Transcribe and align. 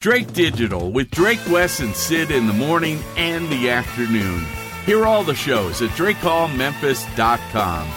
Drake 0.00 0.32
Digital 0.32 0.90
with 0.90 1.10
Drake 1.10 1.46
Wes 1.50 1.80
and 1.80 1.94
Syd 1.94 2.30
in 2.30 2.46
the 2.46 2.54
morning 2.54 2.98
and 3.18 3.46
the 3.50 3.68
afternoon. 3.68 4.46
Hear 4.86 5.04
all 5.04 5.22
the 5.22 5.34
shows 5.34 5.82
at 5.82 5.90
DrakeHallMemphis.com. 5.90 7.88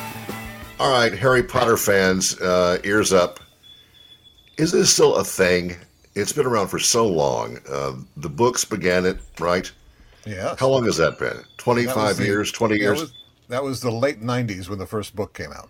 All 0.82 0.90
right, 0.92 1.18
Harry 1.18 1.44
Potter 1.44 1.78
fans, 1.78 2.38
uh, 2.42 2.80
ears 2.84 3.14
up. 3.14 3.40
Is 4.58 4.74
this 4.74 4.92
still 4.92 5.16
a 5.16 5.24
thing? 5.24 5.78
It's 6.14 6.34
been 6.34 6.46
around 6.46 6.68
for 6.68 6.78
so 6.78 7.08
long. 7.08 7.60
Uh, 7.72 7.94
the 8.18 8.28
books 8.28 8.66
began 8.66 9.06
it, 9.06 9.20
right? 9.40 9.72
Yeah. 10.26 10.58
How 10.60 10.68
long 10.68 10.84
has 10.84 10.98
that 10.98 11.18
been? 11.18 11.38
That 11.38 11.58
25 11.58 11.96
was 11.96 12.18
the- 12.18 12.26
years, 12.26 12.52
20 12.52 12.80
years? 12.80 12.98
That 13.00 13.02
was, 13.02 13.14
that 13.48 13.64
was 13.64 13.80
the 13.80 13.92
late 13.92 14.22
90s 14.22 14.68
when 14.68 14.78
the 14.78 14.86
first 14.86 15.16
book 15.16 15.34
came 15.34 15.54
out. 15.54 15.70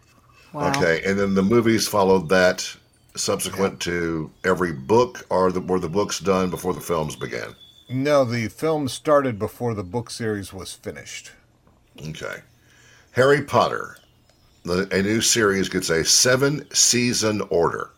Wow. 0.52 0.72
Okay, 0.72 1.04
and 1.06 1.20
then 1.20 1.36
the 1.36 1.44
movies 1.44 1.88
followed 1.88 2.28
that 2.30 2.76
subsequent 3.16 3.80
to 3.82 4.32
every 4.44 4.72
book, 4.72 5.26
or 5.30 5.52
the, 5.52 5.62
were 5.62 5.80
the 5.80 5.90
books 5.90 6.20
done 6.20 6.50
before 6.50 6.74
the 6.74 6.82
films 6.82 7.16
began? 7.16 7.56
No, 7.90 8.24
the 8.26 8.48
film 8.48 8.88
started 8.88 9.38
before 9.38 9.74
the 9.74 9.84
book 9.84 10.10
series 10.10 10.54
was 10.54 10.74
finished. 10.74 11.32
Okay. 12.08 12.38
Harry 13.12 13.44
Potter, 13.44 13.98
the, 14.64 14.88
a 14.92 15.02
new 15.04 15.22
series 15.22 15.70
gets 15.70 15.90
a 15.90 16.04
seven 16.04 16.68
season 16.74 17.42
order 17.50 17.92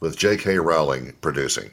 with 0.00 0.16
J.K. 0.16 0.58
Rowling 0.58 1.14
producing. 1.20 1.70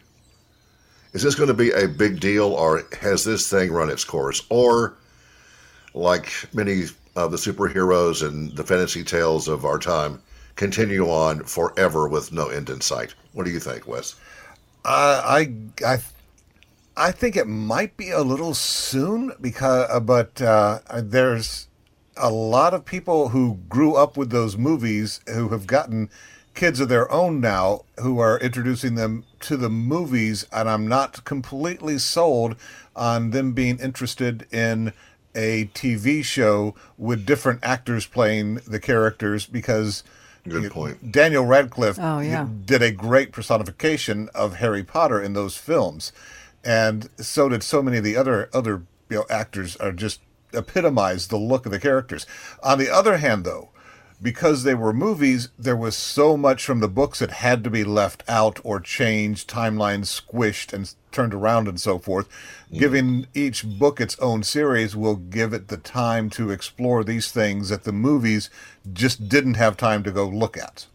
Is 1.14 1.24
this 1.24 1.36
going 1.36 1.48
to 1.48 1.54
be 1.54 1.72
a 1.72 1.88
big 1.88 2.20
deal, 2.20 2.54
or 2.54 2.84
has 3.02 3.24
this 3.24 3.50
thing 3.50 3.72
run 3.72 3.90
its 3.90 4.04
course? 4.04 4.44
Or, 4.50 4.96
like 5.94 6.32
many 6.54 6.84
of 7.16 7.32
the 7.32 7.38
superheroes 7.38 8.26
and 8.28 8.56
the 8.56 8.64
fantasy 8.64 9.04
tales 9.04 9.48
of 9.48 9.66
our 9.66 9.80
time, 9.80 10.22
continue 10.60 11.06
on 11.06 11.42
forever 11.46 12.06
with 12.10 12.34
no 12.34 12.50
end 12.50 12.70
in 12.70 12.82
sight? 12.82 13.16
What 13.32 13.46
do 13.46 13.50
you 13.50 13.62
think, 13.62 13.88
Wes? 13.88 14.16
Uh, 14.84 15.22
I, 15.24 15.54
I, 15.88 16.00
I 16.98 17.12
think 17.14 17.38
it 17.38 17.48
might 17.48 17.96
be 17.96 18.12
a 18.12 18.22
little 18.24 18.54
soon 18.54 19.32
because, 19.40 19.88
uh, 19.90 20.02
but 20.02 20.42
uh, 20.42 20.80
there's 21.02 21.70
a 22.18 22.30
lot 22.30 22.74
of 22.74 22.84
people 22.84 23.30
who 23.30 23.60
grew 23.70 23.96
up 23.96 24.18
with 24.18 24.32
those 24.32 24.58
movies 24.58 25.22
who 25.34 25.48
have 25.48 25.66
gotten 25.66 26.10
kids 26.56 26.82
of 26.82 26.90
their 26.90 27.10
own 27.10 27.40
now 27.40 27.86
who 28.02 28.20
are 28.20 28.38
introducing 28.40 28.96
them 28.96 29.24
to 29.40 29.56
the 29.56 29.70
movies, 29.70 30.46
and 30.52 30.70
I'm 30.70 30.90
not 30.90 31.24
completely 31.24 31.98
sold 31.98 32.58
on 32.98 33.30
them 33.30 33.54
being 33.54 33.80
interested 33.80 34.46
in 34.52 34.92
a 35.34 35.68
TV 35.74 36.22
show 36.22 36.76
with 36.98 37.26
different 37.26 37.62
actors 37.64 38.06
playing 38.06 38.56
the 38.68 38.82
characters 38.82 39.46
because. 39.46 40.04
Good 40.48 40.64
you- 40.64 40.70
point. 40.70 41.12
Daniel 41.12 41.46
Radcliffe 41.46 41.98
Oh, 42.00 42.20
yeah. 42.20 42.48
did 42.66 42.82
a 42.82 42.92
great 42.92 43.32
personification 43.32 44.30
of 44.34 44.56
Harry 44.56 44.84
Potter 44.84 45.22
in 45.22 45.34
those 45.34 45.58
films, 45.58 46.12
and 46.64 47.10
so 47.18 47.50
did 47.50 47.64
so 47.64 47.82
many 47.82 47.98
of 47.98 48.04
the 48.04 48.16
other 48.18 48.50
other 48.54 48.84
you 49.10 49.18
know 49.18 49.26
actors 49.30 49.76
are 49.78 49.92
just 49.92 50.22
epitomize 50.54 51.28
the 51.28 51.38
look 51.38 51.66
of 51.66 51.72
the 51.72 51.80
characters. 51.80 52.26
On 52.64 52.78
the 52.80 52.90
other 52.90 53.18
hand, 53.18 53.44
though, 53.44 53.70
because 54.22 54.64
they 54.64 54.76
were 54.76 54.94
movies, 54.94 55.50
there 55.58 55.78
was 55.78 55.96
so 55.96 56.36
much 56.36 56.66
from 56.66 56.80
the 56.80 56.88
books 56.88 57.20
that 57.20 57.32
had 57.32 57.64
to 57.64 57.70
be 57.70 57.84
left 57.84 58.24
out 58.28 58.60
or 58.64 58.80
changed, 58.80 59.50
timelines 59.50 60.22
squished 60.22 60.74
and 60.74 60.94
turned 61.12 61.34
around 61.34 61.68
and 61.68 61.80
so 61.80 61.98
forth. 61.98 62.28
Mm. 62.72 62.80
Giving 62.80 63.28
each 63.34 63.66
book 63.66 64.02
its 64.02 64.20
own 64.20 64.44
series 64.44 64.96
will 64.96 65.16
give 65.16 65.54
it 65.54 65.70
the 65.70 65.78
time 65.78 66.30
to 66.32 66.52
explore 66.52 67.04
these 67.04 67.32
things 67.32 67.70
that 67.70 67.84
the 67.84 67.94
movies 67.94 68.50
just 68.92 69.30
didn't 69.30 69.56
have 69.56 69.78
time 69.78 70.04
to 70.04 70.12
go 70.12 70.28
look 70.28 70.58
at. 70.58 70.86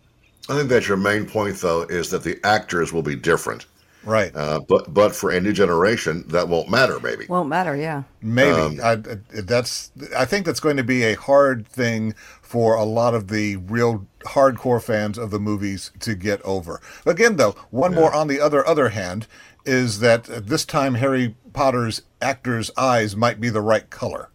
I 0.48 0.56
think 0.56 0.68
that 0.68 0.88
your 0.88 0.98
main 0.98 1.24
point, 1.24 1.56
though, 1.56 1.82
is 1.82 2.10
that 2.10 2.22
the 2.22 2.38
actors 2.44 2.92
will 2.92 3.02
be 3.02 3.16
different. 3.16 3.64
Right. 4.04 4.34
Uh, 4.34 4.60
but 4.68 4.92
but 4.92 5.14
for 5.14 5.30
a 5.30 5.40
new 5.40 5.52
generation, 5.52 6.24
that 6.28 6.48
won't 6.48 6.68
matter. 6.70 7.00
Maybe. 7.00 7.26
Won't 7.26 7.48
matter, 7.48 7.74
yeah. 7.76 8.02
Maybe 8.20 8.80
I, 8.80 8.92
I- 8.92 8.98
that's. 9.42 9.90
I 10.16 10.24
think 10.24 10.44
that's 10.46 10.60
going 10.60 10.76
to 10.76 10.84
be 10.84 11.02
a 11.04 11.14
hard 11.14 11.66
thing 11.66 12.14
for 12.42 12.74
a 12.74 12.84
lot 12.84 13.14
of 13.14 13.28
the 13.28 13.56
real 13.56 14.06
hardcore 14.26 14.82
fans 14.82 15.16
of 15.18 15.30
the 15.30 15.38
movies 15.40 15.90
to 16.00 16.14
get 16.14 16.40
over. 16.42 16.80
Again, 17.06 17.36
though, 17.36 17.52
one 17.70 17.94
more 17.94 18.12
on 18.14 18.28
the 18.28 18.40
other 18.40 18.66
other 18.66 18.90
hand 18.90 19.26
is 19.64 20.00
that 20.00 20.24
this 20.24 20.64
time 20.66 20.96
Harry 20.96 21.34
Potter's 21.54 22.02
actors' 22.20 22.70
eyes 22.76 23.16
might 23.16 23.40
be 23.40 23.48
the 23.48 23.62
right 23.62 23.88
color. 23.88 24.28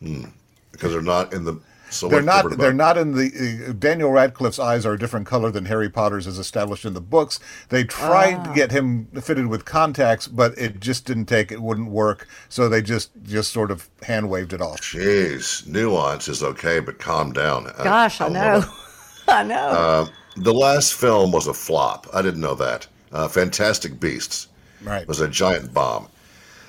because 0.00 0.92
they're 0.92 1.02
not 1.02 1.32
in 1.32 1.44
the. 1.44 1.60
So 1.90 2.08
They're 2.08 2.20
not. 2.22 2.42
different 2.42 2.60
They're 2.60 2.72
not 2.72 2.98
in 2.98 3.12
the. 3.12 3.66
Uh, 3.68 3.72
Daniel 3.72 4.10
Radcliffe's 4.10 4.58
eyes 4.58 4.84
are 4.84 4.92
a 4.92 4.98
different 4.98 5.26
color 5.26 5.50
than 5.50 5.64
Harry 5.66 5.88
Potter's, 5.88 6.26
as 6.26 6.38
established 6.38 6.84
in 6.84 6.94
the 6.94 7.00
books. 7.00 7.40
They 7.70 7.84
tried 7.84 8.44
to 8.44 8.52
get 8.54 8.70
him 8.72 9.06
fitted 9.20 9.46
with 9.46 9.64
contacts, 9.64 10.28
but 10.28 10.56
it 10.58 10.80
just 10.80 11.04
didn't 11.06 11.26
take. 11.26 11.50
It 11.50 11.62
wouldn't 11.62 11.90
work. 11.90 12.28
So 12.48 12.68
they 12.68 12.82
just 12.82 13.10
just 13.22 13.52
sort 13.52 13.70
of 13.70 13.88
hand 14.02 14.28
waved 14.28 14.52
it 14.52 14.60
off. 14.60 14.80
Jeez, 14.80 15.66
nuance 15.66 16.28
is 16.28 16.42
okay, 16.42 16.80
but 16.80 16.98
calm 16.98 17.32
down. 17.32 17.72
Gosh, 17.82 18.20
I, 18.20 18.28
love 18.28 18.64
know. 18.64 18.72
I 19.34 19.42
know. 19.42 19.54
Uh, 19.56 20.06
the 20.36 20.54
last 20.54 20.94
film 20.94 21.32
was 21.32 21.46
a 21.46 21.54
flop. 21.54 22.06
I 22.12 22.22
didn't 22.22 22.40
know 22.40 22.54
that. 22.54 22.86
Uh, 23.12 23.26
Fantastic 23.28 23.98
Beasts 23.98 24.48
Right. 24.82 25.08
was 25.08 25.20
a 25.20 25.28
giant 25.28 25.72
bomb. 25.72 26.08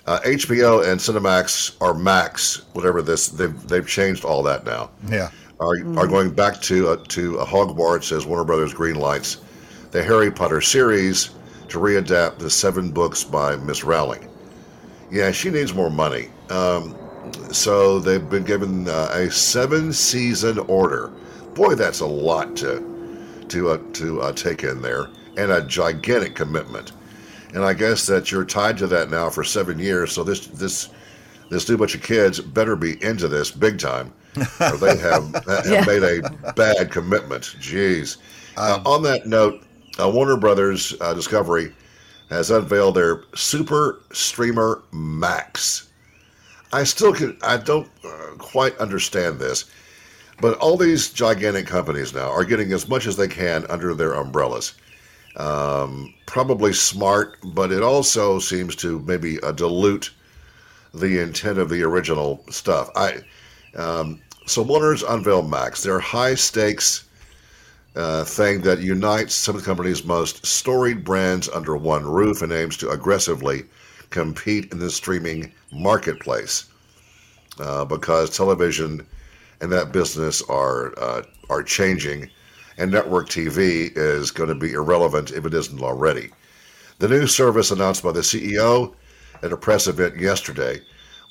Uh, 0.10 0.20
HBO 0.22 0.92
and 0.92 1.00
Cinemax 1.00 1.76
or 1.80 1.94
Max, 1.94 2.64
whatever 2.74 3.04
this, 3.04 3.28
they've 3.28 3.68
they've 3.68 3.88
changed 3.88 4.26
all 4.26 4.42
that 4.42 4.66
now. 4.66 4.90
Yeah. 5.08 5.30
Are 5.60 5.76
are 6.00 6.08
going 6.08 6.32
back 6.32 6.60
to 6.62 6.90
uh, 6.90 6.98
to 7.10 7.40
uh, 7.40 7.46
Hogwarts 7.46 8.12
as 8.12 8.26
Warner 8.26 8.44
Brothers 8.44 8.74
green 8.74 8.96
lights 8.96 9.38
the 9.92 10.02
Harry 10.04 10.32
Potter 10.32 10.62
series 10.62 11.30
to 11.68 11.78
readapt 11.78 12.40
the 12.40 12.50
seven 12.50 12.90
books 12.90 13.24
by 13.24 13.56
Miss 13.58 13.84
Rowling. 13.84 14.28
Yeah, 15.12 15.32
she 15.32 15.52
needs 15.52 15.76
more 15.76 15.92
money. 15.92 16.30
Um, 16.50 16.96
so 17.52 18.00
they've 18.00 18.28
been 18.28 18.44
given 18.44 18.88
uh, 18.88 19.10
a 19.14 19.30
seven 19.30 19.94
season 19.94 20.58
order. 20.58 21.12
Boy, 21.54 21.76
that's 21.76 22.00
a 22.00 22.08
lot 22.08 22.56
to 22.58 23.46
to 23.50 23.70
uh, 23.70 23.78
to 23.94 24.22
uh, 24.22 24.32
take 24.34 24.64
in 24.64 24.82
there, 24.82 25.10
and 25.38 25.52
a 25.52 25.62
gigantic 25.62 26.34
commitment. 26.34 26.94
And 27.54 27.64
I 27.64 27.74
guess 27.74 28.06
that 28.08 28.32
you're 28.32 28.46
tied 28.46 28.78
to 28.78 28.88
that 28.88 29.10
now 29.10 29.30
for 29.30 29.44
seven 29.44 29.80
years. 29.80 30.12
So 30.12 30.24
this 30.24 30.48
this 30.48 30.90
this 31.50 31.68
new 31.68 31.78
bunch 31.78 31.96
of 31.96 32.04
kids 32.04 32.40
better 32.40 32.76
be 32.76 33.04
into 33.04 33.28
this 33.28 33.50
big 33.50 33.80
time, 33.80 34.14
or 34.62 34.78
they 34.78 34.96
have, 34.98 35.34
have 35.48 35.66
Yeah. 35.66 35.84
made 35.86 36.04
a 36.04 36.54
bad 36.54 36.92
commitment. 36.92 37.56
Jeez. 37.60 38.18
Uh, 38.56 38.82
on 38.86 39.02
that 39.04 39.26
note, 39.26 39.64
uh, 40.00 40.08
Warner 40.10 40.38
Brothers 40.38 40.94
uh, 41.02 41.14
Discovery 41.16 41.74
has 42.30 42.52
unveiled 42.52 42.96
their 42.96 43.24
Super 43.34 44.00
Streamer 44.14 44.84
Max. 44.92 45.90
I 46.72 46.84
still 46.84 47.14
can 47.14 47.36
I 47.42 47.58
don't 47.58 47.90
uh, 48.06 48.36
quite 48.38 48.78
understand 48.78 49.40
this, 49.40 49.66
but 50.40 50.56
all 50.60 50.78
these 50.78 51.10
gigantic 51.10 51.66
companies 51.66 52.14
now 52.14 52.30
are 52.30 52.46
getting 52.46 52.72
as 52.74 52.88
much 52.88 53.08
as 53.08 53.18
they 53.18 53.28
can 53.28 53.66
under 53.72 53.96
their 53.96 54.14
umbrellas. 54.14 54.74
Um, 55.40 56.14
probably 56.26 56.74
smart, 56.74 57.38
but 57.44 57.72
it 57.72 57.82
also 57.82 58.40
seems 58.40 58.76
to 58.78 59.00
maybe 59.00 59.40
uh, 59.40 59.54
dilute 59.54 60.12
the 60.94 61.20
intent 61.20 61.58
of 61.58 61.70
the 61.70 61.82
original 61.82 62.44
stuff. 62.50 62.90
I 62.96 63.22
um, 63.76 64.22
so 64.46 64.62
Warner's 64.64 65.04
unveiled 65.04 65.50
Max, 65.50 65.82
their 65.82 66.00
high 66.00 66.36
stakes 66.36 67.06
uh, 67.96 68.24
thing 68.24 68.62
that 68.62 68.80
unites 68.80 69.34
some 69.34 69.56
of 69.56 69.62
the 69.62 69.66
company's 69.66 70.04
most 70.04 70.46
storied 70.46 71.04
brands 71.04 71.48
under 71.50 71.78
one 71.78 72.06
roof 72.06 72.42
and 72.42 72.52
aims 72.52 72.76
to 72.78 72.90
aggressively 72.90 73.64
compete 74.10 74.72
in 74.72 74.80
the 74.80 74.90
streaming 74.90 75.52
marketplace 75.72 76.66
uh, 77.60 77.86
because 77.86 78.36
television 78.36 79.06
and 79.62 79.72
that 79.72 79.92
business 79.92 80.42
are 80.50 80.98
uh, 81.00 81.22
are 81.50 81.64
changing, 81.64 82.30
and 82.80 82.90
network 82.90 83.28
TV 83.28 83.92
is 83.96 84.32
going 84.32 84.50
to 84.50 84.56
be 84.56 84.74
irrelevant 84.74 85.32
if 85.32 85.46
it 85.46 85.54
isn't 85.54 85.84
already. 85.84 86.32
The 87.00 87.10
new 87.10 87.28
service 87.28 87.72
announced 87.72 88.04
by 88.04 88.14
the 88.14 88.22
CEO 88.22 88.96
at 89.44 89.52
a 89.52 89.58
press 89.58 89.88
event 89.88 90.18
yesterday 90.18 90.82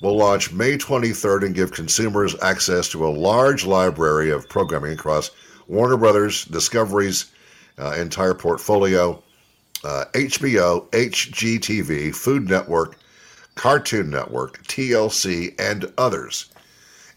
will 0.01 0.17
launch 0.17 0.53
May 0.53 0.77
23rd 0.77 1.47
and 1.47 1.55
give 1.55 1.73
consumers 1.73 2.37
access 2.43 2.89
to 2.91 3.07
a 3.07 3.11
large 3.11 3.67
library 3.67 4.31
of 4.31 4.49
programming 4.49 4.93
across 4.93 5.31
Warner 5.67 5.97
Brothers 5.97 6.45
Discovery's 6.45 7.33
uh, 7.79 7.95
entire 7.99 8.35
portfolio, 8.35 9.23
uh, 9.85 10.05
HBO, 10.13 10.89
HGTV, 10.91 12.15
Food 12.15 12.49
Network, 12.49 12.97
Cartoon 13.55 14.11
Network, 14.11 14.63
TLC, 14.67 15.55
and 15.61 15.93
others. 15.99 16.47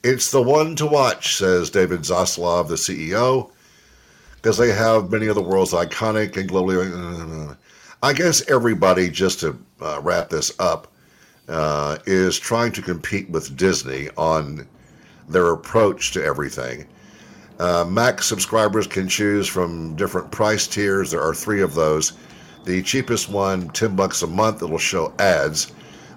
It's 0.04 0.32
the 0.32 0.42
one 0.42 0.76
to 0.78 0.88
watch, 0.88 1.36
says 1.36 1.70
David 1.70 2.02
Zaslav, 2.02 2.68
the 2.68 2.76
CEO, 2.76 3.52
because 4.42 4.58
they 4.58 4.72
have 4.72 5.12
many 5.12 5.28
of 5.28 5.36
the 5.36 5.42
world's 5.42 5.74
iconic 5.74 6.36
and 6.36 6.50
globally. 6.50 7.56
I 8.04 8.14
guess 8.14 8.50
everybody, 8.50 9.12
just 9.12 9.42
to 9.42 9.56
uh, 9.80 10.00
wrap 10.02 10.30
this 10.30 10.52
up, 10.58 10.88
uh, 11.48 12.00
is 12.08 12.40
trying 12.40 12.72
to 12.72 12.82
compete 12.82 13.30
with 13.30 13.56
Disney 13.56 14.10
on 14.18 14.68
their 15.30 15.52
approach 15.52 16.12
to 16.14 16.24
everything. 16.24 16.88
Uh, 17.60 17.86
Max 17.88 18.26
subscribers 18.26 18.88
can 18.88 19.08
choose 19.08 19.48
from 19.48 19.96
different 19.96 20.32
price 20.32 20.66
tiers. 20.66 21.12
There 21.12 21.22
are 21.22 21.36
three 21.36 21.62
of 21.62 21.76
those 21.76 22.14
The 22.66 22.82
cheapest 22.82 23.30
one, 23.30 23.70
10 23.70 23.96
bucks 23.96 24.24
a 24.24 24.28
month, 24.28 24.64
it'll 24.64 24.78
show 24.80 25.14
ads. 25.20 25.72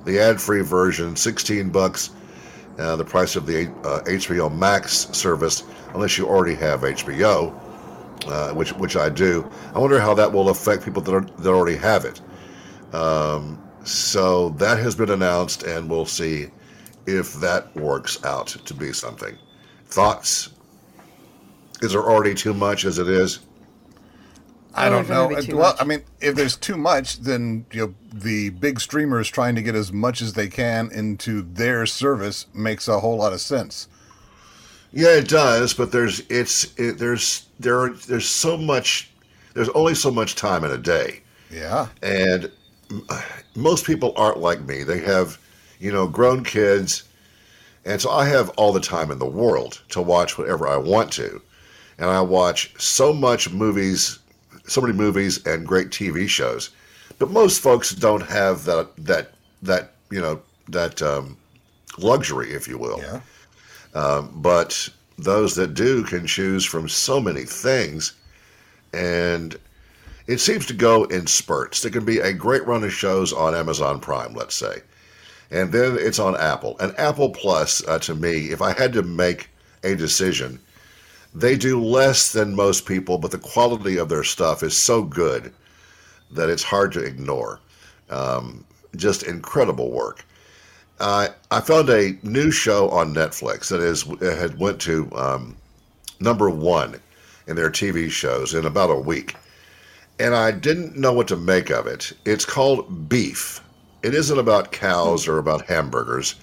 The 0.07 0.19
ad-free 0.19 0.63
version, 0.63 1.17
16 1.17 1.71
bucks. 1.71 2.11
Uh, 2.79 2.97
the 2.97 3.05
price 3.05 3.37
of 3.37 3.47
the 3.47 3.69
uh, 3.85 4.01
HBO 4.07 4.55
Max 4.55 5.09
service, 5.13 5.65
unless 5.95 6.19
you 6.19 6.27
already 6.27 6.55
have 6.55 6.81
HBO, 6.81 7.53
uh, 8.27 8.53
which 8.53 8.73
which 8.75 8.97
I 8.97 9.09
do. 9.09 9.49
I 9.75 9.79
wonder 9.79 10.01
how 10.01 10.15
that 10.15 10.33
will 10.33 10.49
affect 10.49 10.85
people 10.85 11.03
that, 11.03 11.15
are, 11.15 11.21
that 11.21 11.51
already 11.51 11.77
have 11.77 12.05
it. 12.05 12.21
Um, 12.95 13.63
so 13.85 14.51
that 14.51 14.79
has 14.79 14.95
been 14.95 15.11
announced, 15.11 15.63
and 15.65 15.91
we'll 15.91 16.07
see 16.07 16.47
if 17.07 17.35
that 17.35 17.75
works 17.77 18.23
out 18.25 18.49
to 18.49 18.75
be 18.75 18.93
something. 18.93 19.37
Thoughts? 19.87 20.51
Is 21.83 21.93
there 21.93 22.03
already 22.03 22.35
too 22.35 22.55
much 22.55 22.85
as 22.85 22.99
it 22.99 23.09
is? 23.09 23.41
I 24.75 24.89
Oh, 24.89 24.91
don't 24.91 25.09
know. 25.09 25.29
Well, 25.57 25.73
much. 25.73 25.77
I 25.81 25.85
mean, 25.85 26.03
if 26.21 26.35
there's 26.35 26.57
too 26.57 26.77
much, 26.77 27.21
then 27.21 27.67
you 27.73 27.87
know 27.87 27.95
the 28.13 28.51
big 28.51 28.81
streamers 28.81 29.29
trying 29.29 29.55
to 29.55 29.63
get 29.63 29.75
as 29.75 29.93
much 29.93 30.21
as 30.21 30.33
they 30.33 30.49
can 30.49 30.91
into 30.93 31.43
their 31.43 31.87
service 31.87 32.47
makes 32.55 32.89
a 32.89 33.01
whole 33.01 33.17
lot 33.19 33.33
of 33.33 33.41
sense. 33.41 33.89
Yeah, 34.95 35.17
it 35.17 35.29
does, 35.29 35.75
but 35.75 35.91
there's 35.93 36.21
it's 36.31 36.73
it, 36.79 36.99
there's 36.99 37.47
there 37.59 37.81
are, 37.81 37.91
there's 37.91 38.29
so 38.29 38.57
much 38.57 39.11
there's 39.55 39.69
only 39.71 39.95
so 39.95 40.11
much 40.11 40.35
time 40.37 40.65
in 40.65 40.71
a 40.71 40.79
day, 40.79 41.21
Yeah. 41.51 41.89
and 42.03 42.51
m- 42.91 43.07
most 43.57 43.85
people 43.87 44.13
aren't 44.17 44.39
like 44.39 44.63
me. 44.63 44.83
They 44.85 45.01
have 45.01 45.39
you 45.81 45.91
know 45.93 46.07
grown 46.07 46.45
kids, 46.45 47.03
and 47.85 48.01
so 48.01 48.11
I 48.11 48.27
have 48.29 48.51
all 48.51 48.73
the 48.73 48.81
time 48.81 49.11
in 49.11 49.19
the 49.19 49.27
world 49.27 49.83
to 49.91 50.01
watch 50.01 50.39
whatever 50.39 50.69
I 50.69 50.77
want 50.77 51.13
to, 51.15 51.43
and 51.99 52.09
I 52.09 52.21
watch 52.21 52.73
so 52.79 53.13
much 53.13 53.51
movies, 53.51 54.21
so 54.67 54.81
many 54.81 54.93
movies 54.93 55.45
and 55.45 55.67
great 55.67 55.91
TV 55.91 56.29
shows, 56.29 56.71
but 57.19 57.31
most 57.31 57.61
folks 57.61 57.91
don't 57.91 58.23
have 58.23 58.65
that 58.67 58.95
that 58.99 59.33
that 59.63 59.93
you 60.11 60.21
know 60.21 60.41
that 60.69 61.03
um, 61.03 61.37
luxury, 61.99 62.53
if 62.53 62.69
you 62.69 62.79
will 62.79 62.99
Yeah. 63.01 63.21
But 63.95 64.89
those 65.17 65.55
that 65.55 65.75
do 65.75 66.03
can 66.05 66.27
choose 66.27 66.65
from 66.65 66.89
so 66.89 67.21
many 67.21 67.45
things 67.45 68.15
and 68.93 69.57
it 70.27 70.39
seems 70.39 70.65
to 70.67 70.73
go 70.73 71.05
in 71.05 71.27
spurts. 71.27 71.83
There 71.83 71.91
can 71.91 72.05
be 72.05 72.19
a 72.19 72.33
great 72.33 72.67
run 72.67 72.85
of 72.85 72.93
shows 72.93 73.33
on 73.33 73.55
amazon 73.55 74.01
prime 74.01 74.35
let's 74.35 74.55
say 74.55 74.83
and 75.51 75.73
then 75.73 75.97
it's 75.99 76.19
on 76.19 76.37
apple. 76.37 76.77
And 76.81 76.99
apple 76.99 77.31
plus 77.31 77.87
uh, 77.87 77.99
to 78.01 78.15
me 78.15 78.47
if 78.47 78.61
i 78.61 78.73
had 78.73 78.93
to 78.95 79.03
make 79.03 79.51
a 79.83 79.95
decision 79.95 80.61
they 81.35 81.57
do 81.57 81.83
less 81.83 82.33
than 82.33 82.55
most 82.55 82.87
people 82.87 83.19
but 83.19 83.31
the 83.31 83.39
quality 83.39 83.97
of 83.97 84.09
their 84.09 84.25
stuff 84.25 84.63
is 84.63 84.77
so 84.77 85.03
good 85.03 85.53
that 86.35 86.51
it's 86.51 86.63
hard 86.63 86.93
to 86.93 87.01
ignore. 87.03 87.61
Um, 88.11 88.65
just 88.97 89.23
incredible 89.23 89.91
work 89.91 90.25
uh, 91.01 91.29
I 91.51 91.61
found 91.61 91.89
a 91.91 92.17
new 92.23 92.51
show 92.51 92.89
on 92.91 93.15
Netflix 93.15 93.69
that 93.69 93.81
is 93.81 94.03
had 94.21 94.59
went 94.59 94.81
to 94.83 95.11
um, 95.17 95.57
number 96.21 96.49
one 96.51 97.01
in 97.47 97.57
their 97.57 97.71
TV 97.71 98.11
shows 98.11 98.55
in 98.55 98.65
about 98.65 98.91
a 98.91 98.95
week, 98.97 99.37
and 100.19 100.35
I 100.35 100.51
didn't 100.53 100.97
know 100.97 101.13
what 101.13 101.29
to 101.29 101.37
make 101.37 101.71
of 101.71 101.87
it. 101.87 102.13
It's 102.25 102.45
called 102.45 103.09
Beef. 103.09 103.61
It 104.03 104.15
isn't 104.15 104.39
about 104.39 104.73
cows 104.73 105.27
or 105.29 105.39
about 105.39 105.67
hamburgers. 105.67 106.37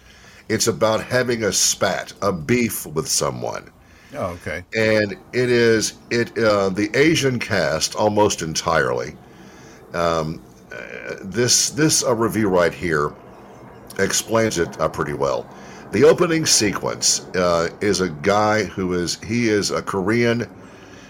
It's 0.50 0.68
about 0.68 1.04
having 1.04 1.44
a 1.44 1.52
spat, 1.54 2.14
a 2.22 2.32
beef 2.34 2.86
with 2.86 3.08
someone 3.08 3.70
Oh, 4.14 4.26
okay. 4.32 4.64
and 4.76 5.14
it 5.32 5.50
is 5.50 5.94
it 6.10 6.38
uh, 6.38 6.70
the 6.70 6.90
Asian 6.94 7.40
cast 7.40 7.96
almost 7.96 8.42
entirely. 8.42 9.16
Um, 9.94 10.42
uh, 10.72 11.16
this 11.22 11.70
this 11.72 12.04
uh, 12.04 12.14
review 12.16 12.50
right 12.50 12.74
here 12.74 13.14
explains 14.00 14.58
it 14.58 14.80
uh, 14.80 14.90
pretty 14.90 15.14
well. 15.14 15.48
The 15.92 16.04
opening 16.06 16.46
sequence 16.46 17.26
uh, 17.36 17.70
is 17.82 18.00
a 18.00 18.10
guy 18.10 18.64
who 18.64 18.94
is 18.94 19.20
he 19.22 19.50
is 19.50 19.72
a 19.72 19.82
Korean 19.82 20.50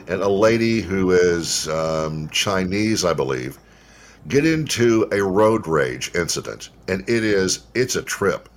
and 0.08 0.22
a 0.22 0.30
lady 0.30 0.82
who 0.82 1.12
is 1.12 1.68
um, 1.70 2.28
Chinese, 2.30 3.06
I 3.06 3.14
believe, 3.14 3.60
get 4.28 4.46
into 4.46 5.08
a 5.12 5.22
road 5.24 5.68
rage 5.68 6.12
incident, 6.16 6.70
and 6.88 7.08
it 7.08 7.24
is 7.24 7.64
it's 7.76 7.96
a 7.96 8.02
trip. 8.02 8.50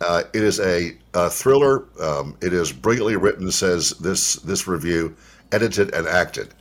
Uh, 0.00 0.22
it 0.32 0.44
is 0.44 0.60
a, 0.60 0.96
a 1.14 1.28
thriller. 1.28 1.84
Um, 2.00 2.36
it 2.40 2.52
is 2.52 2.72
brilliantly 2.72 3.16
written, 3.16 3.50
says 3.50 3.90
this 4.00 4.34
this 4.34 4.68
review, 4.68 5.16
edited 5.50 5.92
and 5.94 6.06
acted. 6.06 6.54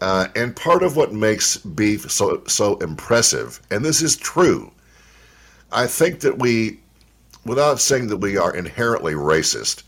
Uh, 0.00 0.26
and 0.34 0.54
part 0.56 0.82
of 0.82 0.96
what 0.96 1.12
makes 1.12 1.56
Beef 1.58 2.10
so 2.10 2.42
so 2.46 2.76
impressive, 2.78 3.60
and 3.70 3.84
this 3.84 4.02
is 4.02 4.16
true, 4.16 4.72
I 5.72 5.86
think 5.86 6.20
that 6.20 6.38
we, 6.38 6.80
without 7.44 7.80
saying 7.80 8.08
that 8.08 8.18
we 8.18 8.36
are 8.36 8.54
inherently 8.54 9.14
racist, 9.14 9.82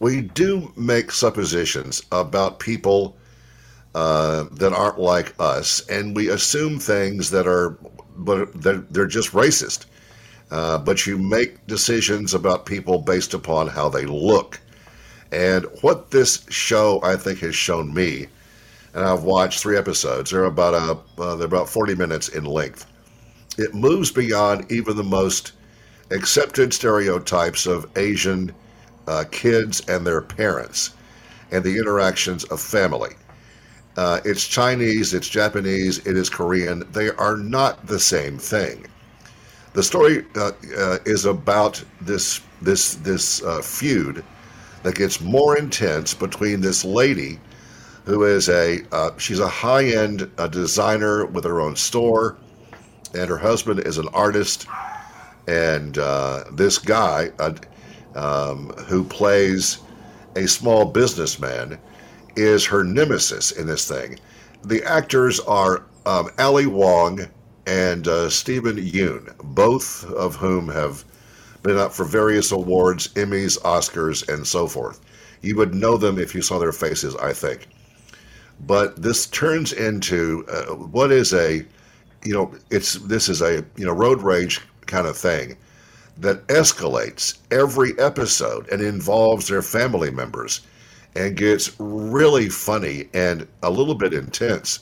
we 0.00 0.20
do 0.20 0.72
make 0.76 1.10
suppositions 1.10 2.02
about 2.12 2.58
people 2.58 3.16
uh, 3.94 4.44
that 4.52 4.72
aren't 4.72 4.98
like 4.98 5.34
us, 5.38 5.86
and 5.88 6.16
we 6.16 6.28
assume 6.28 6.78
things 6.78 7.30
that 7.30 7.46
are, 7.46 7.78
but 8.16 8.52
they're, 8.60 8.84
they're 8.90 9.06
just 9.06 9.32
racist. 9.32 9.86
Uh, 10.50 10.78
but 10.78 11.06
you 11.06 11.18
make 11.18 11.66
decisions 11.66 12.34
about 12.34 12.66
people 12.66 12.98
based 12.98 13.34
upon 13.34 13.66
how 13.66 13.88
they 13.88 14.04
look. 14.04 14.60
And 15.32 15.64
what 15.80 16.10
this 16.10 16.44
show, 16.48 17.00
I 17.02 17.16
think, 17.16 17.40
has 17.40 17.56
shown 17.56 17.92
me, 17.92 18.26
and 18.94 19.04
I've 19.04 19.24
watched 19.24 19.60
three 19.60 19.76
episodes. 19.76 20.30
They're 20.30 20.44
about 20.44 20.74
a, 20.74 21.20
uh, 21.20 21.34
they're 21.34 21.46
about 21.46 21.68
forty 21.68 21.94
minutes 21.96 22.28
in 22.28 22.44
length. 22.44 22.86
It 23.56 23.74
moves 23.74 24.10
beyond 24.10 24.70
even 24.70 24.96
the 24.96 25.04
most 25.04 25.52
accepted 26.10 26.74
stereotypes 26.74 27.66
of 27.66 27.86
Asian 27.96 28.52
uh, 29.06 29.24
kids 29.30 29.80
and 29.88 30.06
their 30.06 30.20
parents, 30.20 30.90
and 31.50 31.62
the 31.62 31.78
interactions 31.78 32.44
of 32.44 32.60
family. 32.60 33.14
Uh, 33.96 34.20
it's 34.24 34.46
Chinese, 34.46 35.14
it's 35.14 35.28
Japanese, 35.28 35.98
it 35.98 36.16
is 36.16 36.28
Korean. 36.28 36.84
They 36.92 37.10
are 37.10 37.36
not 37.36 37.86
the 37.86 38.00
same 38.00 38.38
thing. 38.38 38.86
The 39.72 39.82
story 39.82 40.24
uh, 40.36 40.52
uh, 40.76 40.98
is 41.04 41.24
about 41.24 41.82
this 42.00 42.40
this 42.62 42.94
this 42.96 43.42
uh, 43.42 43.60
feud 43.60 44.24
that 44.82 44.96
gets 44.96 45.20
more 45.20 45.56
intense 45.56 46.14
between 46.14 46.60
this 46.60 46.84
lady, 46.84 47.38
who 48.04 48.24
is 48.24 48.48
a 48.48 48.82
uh, 48.92 49.10
she's 49.18 49.40
a 49.40 49.48
high 49.48 49.84
end 49.84 50.30
designer 50.50 51.26
with 51.26 51.44
her 51.44 51.60
own 51.60 51.76
store, 51.76 52.36
and 53.14 53.28
her 53.28 53.38
husband 53.38 53.80
is 53.80 53.98
an 53.98 54.08
artist, 54.12 54.66
and 55.46 55.98
uh, 55.98 56.44
this 56.52 56.78
guy 56.78 57.30
uh, 57.38 57.54
um, 58.14 58.68
who 58.86 59.04
plays 59.04 59.78
a 60.36 60.46
small 60.46 60.84
businessman 60.84 61.78
is 62.36 62.64
her 62.66 62.82
nemesis 62.84 63.52
in 63.52 63.66
this 63.66 63.86
thing. 63.88 64.18
The 64.64 64.82
actors 64.84 65.40
are 65.40 65.84
um, 66.06 66.30
Ali 66.38 66.66
Wong 66.66 67.26
and 67.66 68.06
uh, 68.08 68.28
Steven 68.28 68.76
Yeun, 68.76 69.34
both 69.42 70.04
of 70.10 70.36
whom 70.36 70.68
have 70.68 71.04
been 71.62 71.78
up 71.78 71.92
for 71.92 72.04
various 72.04 72.52
awards, 72.52 73.08
Emmys, 73.14 73.58
Oscars, 73.62 74.28
and 74.28 74.46
so 74.46 74.66
forth. 74.66 75.00
You 75.40 75.56
would 75.56 75.74
know 75.74 75.96
them 75.96 76.18
if 76.18 76.34
you 76.34 76.42
saw 76.42 76.58
their 76.58 76.72
faces, 76.72 77.16
I 77.16 77.32
think. 77.32 77.68
But 78.66 79.02
this 79.02 79.26
turns 79.26 79.72
into 79.72 80.44
uh, 80.48 80.74
what 80.74 81.10
is 81.10 81.32
a, 81.32 81.64
you 82.24 82.32
know, 82.32 82.54
it's 82.70 82.94
this 82.94 83.28
is 83.28 83.42
a 83.42 83.64
you 83.76 83.86
know 83.86 83.92
road 83.92 84.22
rage 84.22 84.60
kind 84.86 85.06
of 85.06 85.16
thing 85.16 85.56
that 86.18 86.46
escalates 86.46 87.38
every 87.50 87.98
episode 87.98 88.68
and 88.68 88.80
involves 88.80 89.48
their 89.48 89.62
family 89.62 90.10
members 90.10 90.60
and 91.16 91.36
gets 91.36 91.74
really 91.78 92.48
funny 92.48 93.08
and 93.14 93.46
a 93.62 93.70
little 93.70 93.94
bit 93.94 94.12
intense. 94.12 94.80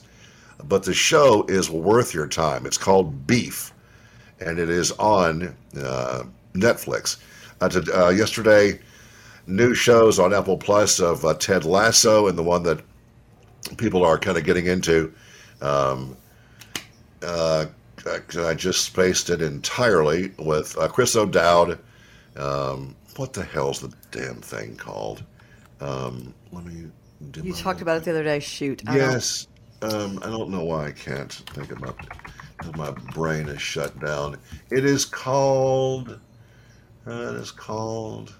But 0.65 0.85
the 0.85 0.95
show 0.95 1.45
is 1.49 1.69
worth 1.69 2.15
your 2.15 2.29
time. 2.29 2.67
It's 2.67 2.79
called 2.79 3.27
Beef, 3.27 3.73
and 4.41 4.59
it 4.59 4.71
is 4.71 4.93
on 4.93 5.55
uh, 5.77 6.25
Netflix. 6.55 7.19
Uh, 7.61 7.69
to, 7.69 8.07
uh, 8.07 8.11
yesterday, 8.11 8.79
new 9.47 9.75
shows 9.75 10.19
on 10.19 10.33
Apple 10.33 10.57
Plus 10.57 11.01
of 11.01 11.25
uh, 11.25 11.35
Ted 11.35 11.65
Lasso 11.65 12.29
and 12.29 12.39
the 12.39 12.43
one 12.43 12.63
that 12.63 12.81
people 13.77 14.05
are 14.05 14.19
kind 14.19 14.39
of 14.39 14.45
getting 14.45 14.67
into. 14.67 15.13
Um, 15.61 16.17
uh, 17.23 17.67
I 18.07 18.55
just 18.55 18.85
spaced 18.85 19.31
it 19.31 19.43
entirely 19.43 20.33
with 20.39 20.77
uh, 20.79 20.89
Chris 20.89 21.15
O'Dowd. 21.15 21.79
Um, 22.37 22.97
what 23.17 23.33
the 23.33 23.45
hell's 23.45 23.81
the 23.81 23.93
damn 24.11 24.41
thing 24.41 24.77
called? 24.77 25.23
Um, 25.81 26.35
let 26.53 26.65
me. 26.65 26.91
do 27.31 27.43
You 27.43 27.53
talked 27.53 27.83
about 27.83 27.99
it 27.99 28.05
the 28.05 28.11
other 28.11 28.25
day. 28.25 28.41
Shoot. 28.41 28.83
I 28.87 28.97
Yes. 28.97 29.47
Um, 29.83 30.21
I 30.23 30.27
don't 30.27 30.51
know 30.51 30.65
why 30.65 30.87
I 30.87 30.93
can't 30.93 31.33
think 31.33 31.73
about 31.73 31.97
it. 32.01 32.77
My 32.77 32.93
brain 33.13 33.49
is 33.49 33.61
shut 33.61 33.99
down. 34.01 34.37
It 34.71 34.85
is 34.85 35.05
called. 35.05 36.21
Uh, 37.07 37.11
it 37.11 37.35
is 37.35 37.51
called. 37.51 38.35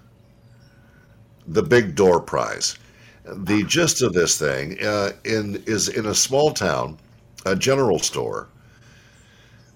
The 1.47 1.63
Big 1.63 1.95
Door 1.95 2.21
Prize. 2.21 2.77
The 3.25 3.63
gist 3.63 4.01
of 4.01 4.13
this 4.13 4.37
thing 4.39 4.77
uh, 4.81 5.11
in 5.25 5.61
is 5.65 5.89
in 5.89 6.05
a 6.05 6.13
small 6.13 6.51
town 6.51 6.97
a 7.45 7.55
general 7.55 7.99
store, 7.99 8.47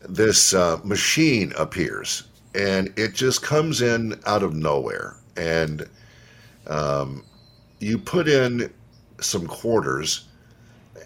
this 0.07 0.53
uh, 0.53 0.79
machine 0.83 1.53
appears, 1.57 2.23
and 2.55 2.93
it 2.97 3.13
just 3.13 3.41
comes 3.41 3.81
in 3.81 4.19
out 4.25 4.43
of 4.43 4.53
nowhere, 4.55 5.15
and 5.35 5.87
um, 6.67 7.23
you 7.79 7.97
put 7.97 8.27
in 8.27 8.71
some 9.19 9.47
quarters, 9.47 10.25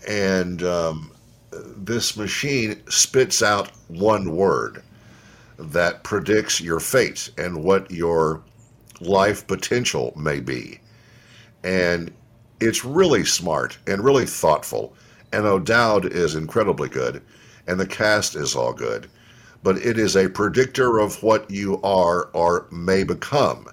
and 0.08 0.64
um, 0.64 1.12
this 1.52 2.16
machine 2.18 2.82
spits 2.90 3.42
out 3.42 3.72
one 3.88 4.36
word 4.36 4.84
that 5.58 6.04
predicts 6.04 6.60
your 6.62 6.80
fate 6.80 7.30
and 7.38 7.64
what 7.64 7.90
your 7.92 8.42
life 9.00 9.46
potential 9.48 10.14
may 10.16 10.40
be. 10.40 10.80
And 11.64 12.12
it's 12.60 12.86
really 12.86 13.26
smart 13.26 13.78
and 13.88 14.04
really 14.04 14.26
thoughtful. 14.26 14.94
And 15.34 15.46
O'Dowd 15.46 16.06
is 16.06 16.36
incredibly 16.36 16.90
good, 16.90 17.22
and 17.72 17.80
the 17.80 17.88
cast 17.88 18.36
is 18.36 18.54
all 18.54 18.74
good. 18.74 19.10
But 19.64 19.78
it 19.78 19.98
is 19.98 20.18
a 20.18 20.28
predictor 20.28 21.00
of 21.00 21.24
what 21.24 21.50
you 21.50 21.82
are 21.84 22.26
or 22.34 22.68
may 22.70 23.04
become. 23.04 23.66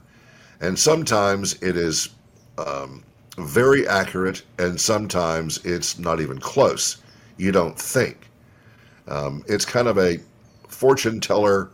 And 0.60 0.78
sometimes 0.78 1.60
it 1.62 1.76
is 1.76 2.10
um, 2.58 3.02
very 3.38 3.88
accurate, 3.88 4.42
and 4.58 4.80
sometimes 4.80 5.64
it's 5.64 5.98
not 5.98 6.20
even 6.20 6.38
close. 6.38 6.98
You 7.38 7.50
don't 7.50 7.76
think. 7.76 8.28
Um, 9.08 9.42
it's 9.48 9.64
kind 9.64 9.88
of 9.88 9.98
a 9.98 10.20
fortune 10.68 11.20
teller 11.20 11.70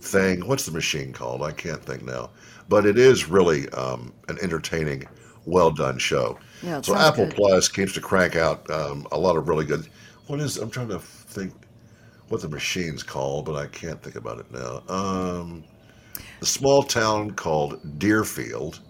thing. 0.00 0.46
What's 0.46 0.66
the 0.66 0.72
machine 0.72 1.14
called? 1.14 1.42
I 1.42 1.52
can't 1.52 1.82
think 1.82 2.02
now. 2.02 2.28
But 2.68 2.84
it 2.84 2.98
is 2.98 3.28
really 3.28 3.70
um, 3.70 4.12
an 4.28 4.36
entertaining, 4.42 5.06
well 5.46 5.70
done 5.70 5.96
show. 5.96 6.38
Yeah, 6.62 6.82
so 6.82 6.94
Apple 6.94 7.26
good. 7.26 7.36
Plus 7.36 7.68
keeps 7.68 7.94
to 7.94 8.02
crank 8.02 8.36
out 8.36 8.68
um, 8.70 9.06
a 9.12 9.18
lot 9.18 9.36
of 9.36 9.48
really 9.48 9.64
good. 9.64 9.88
What 10.26 10.40
is? 10.40 10.56
I'm 10.56 10.70
trying 10.70 10.88
to 10.88 10.98
think 10.98 11.52
what 12.28 12.40
the 12.40 12.48
machine's 12.48 13.02
called, 13.02 13.44
but 13.44 13.56
I 13.56 13.66
can't 13.66 14.02
think 14.02 14.16
about 14.16 14.40
it 14.40 14.50
now. 14.50 14.82
Um, 14.88 15.64
the 16.40 16.46
small 16.46 16.82
town 16.82 17.32
called 17.32 17.98
Deerfield 17.98 18.80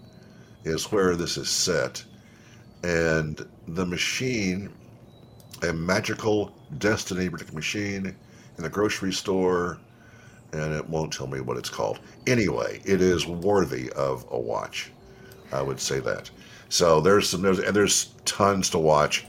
is 0.63 0.91
where 0.91 1.15
this 1.15 1.37
is 1.37 1.49
set, 1.49 2.03
and 2.83 3.45
the 3.67 3.85
machine, 3.85 4.71
a 5.67 5.73
magical 5.73 6.53
destiny 6.77 7.29
machine 7.53 8.15
in 8.57 8.65
a 8.65 8.69
grocery 8.69 9.11
store, 9.11 9.77
and 10.53 10.73
it 10.73 10.89
won't 10.89 11.11
tell 11.11 11.27
me 11.27 11.41
what 11.41 11.57
it's 11.57 11.69
called. 11.69 11.99
Anyway, 12.27 12.81
it 12.85 13.01
is 13.01 13.27
worthy 13.27 13.89
of 13.91 14.25
a 14.31 14.39
watch. 14.39 14.91
I 15.51 15.61
would 15.61 15.81
say 15.81 15.99
that. 15.99 16.29
So 16.69 17.01
there's 17.01 17.29
some 17.29 17.41
there's 17.41 17.59
and 17.59 17.75
there's 17.75 18.13
tons 18.23 18.69
to 18.69 18.79
watch. 18.79 19.25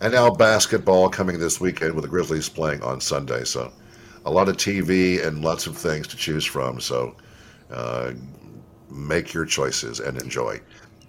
And 0.00 0.12
now 0.12 0.30
basketball 0.30 1.08
coming 1.08 1.38
this 1.38 1.60
weekend 1.60 1.94
with 1.94 2.02
the 2.04 2.08
Grizzlies 2.10 2.48
playing 2.48 2.82
on 2.82 3.00
Sunday. 3.00 3.44
So 3.44 3.72
a 4.24 4.30
lot 4.30 4.48
of 4.48 4.56
TV 4.56 5.24
and 5.26 5.42
lots 5.42 5.66
of 5.66 5.76
things 5.76 6.06
to 6.08 6.16
choose 6.16 6.44
from. 6.44 6.80
So 6.80 7.16
uh, 7.70 8.12
make 8.90 9.32
your 9.32 9.46
choices 9.46 10.00
and 10.00 10.20
enjoy. 10.20 10.60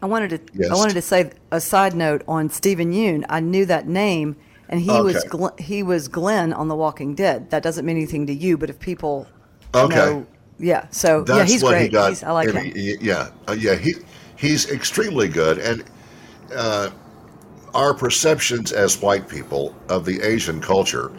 I 0.01 0.05
wanted 0.05 0.29
to. 0.29 0.53
Yes. 0.53 0.71
I 0.71 0.75
wanted 0.75 0.93
to 0.93 1.01
say 1.01 1.31
a 1.51 1.59
side 1.59 1.95
note 1.95 2.23
on 2.27 2.49
Steven 2.49 2.93
Yeun. 2.93 3.25
I 3.29 3.39
knew 3.39 3.65
that 3.65 3.87
name, 3.87 4.35
and 4.69 4.79
he 4.79 4.91
was 4.91 5.17
Okay. 5.17 5.27
Glenn, 5.29 5.51
he 5.57 5.81
was 5.83 6.07
Glenn 6.07 6.53
on 6.53 6.67
The 6.67 6.75
Walking 6.75 7.15
Dead. 7.15 7.49
That 7.49 7.63
doesn't 7.63 7.83
mean 7.85 7.97
anything 7.97 8.27
to 8.27 8.33
you, 8.33 8.57
but 8.57 8.69
if 8.69 8.79
people 8.79 9.27
Okay. 9.73 9.95
know, 9.95 10.27
yeah. 10.59 10.85
So 10.91 11.23
That's 11.23 11.37
yeah, 11.39 11.45
he's 11.53 11.63
what 11.63 11.71
great. 11.71 11.81
he 11.83 11.89
got. 11.89 12.09
He's, 12.09 12.23
I 12.23 12.31
like 12.31 12.51
him. 12.51 12.63
he- 12.73 12.97
yeah, 13.01 13.29
uh, 13.49 13.53
yeah. 13.57 13.73
He 13.75 13.95
he's 14.35 14.69
extremely 14.69 15.27
good, 15.27 15.57
and 15.57 15.83
uh, 16.55 16.91
our 17.73 17.93
perceptions 17.93 18.71
as 18.71 19.01
white 19.01 19.27
people 19.27 19.75
of 19.89 20.05
the 20.05 20.21
Asian 20.21 20.59
culture 20.61 21.11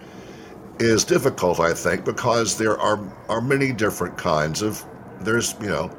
is 0.79 1.05
difficult, 1.05 1.61
I 1.61 1.75
think, 1.75 2.05
because 2.05 2.57
there 2.57 2.79
are 2.79 3.01
are 3.29 3.41
many 3.41 3.73
different 3.73 4.17
kinds 4.17 4.63
of. 4.63 4.85
There's 5.21 5.55
you 5.61 5.67
know, 5.69 5.91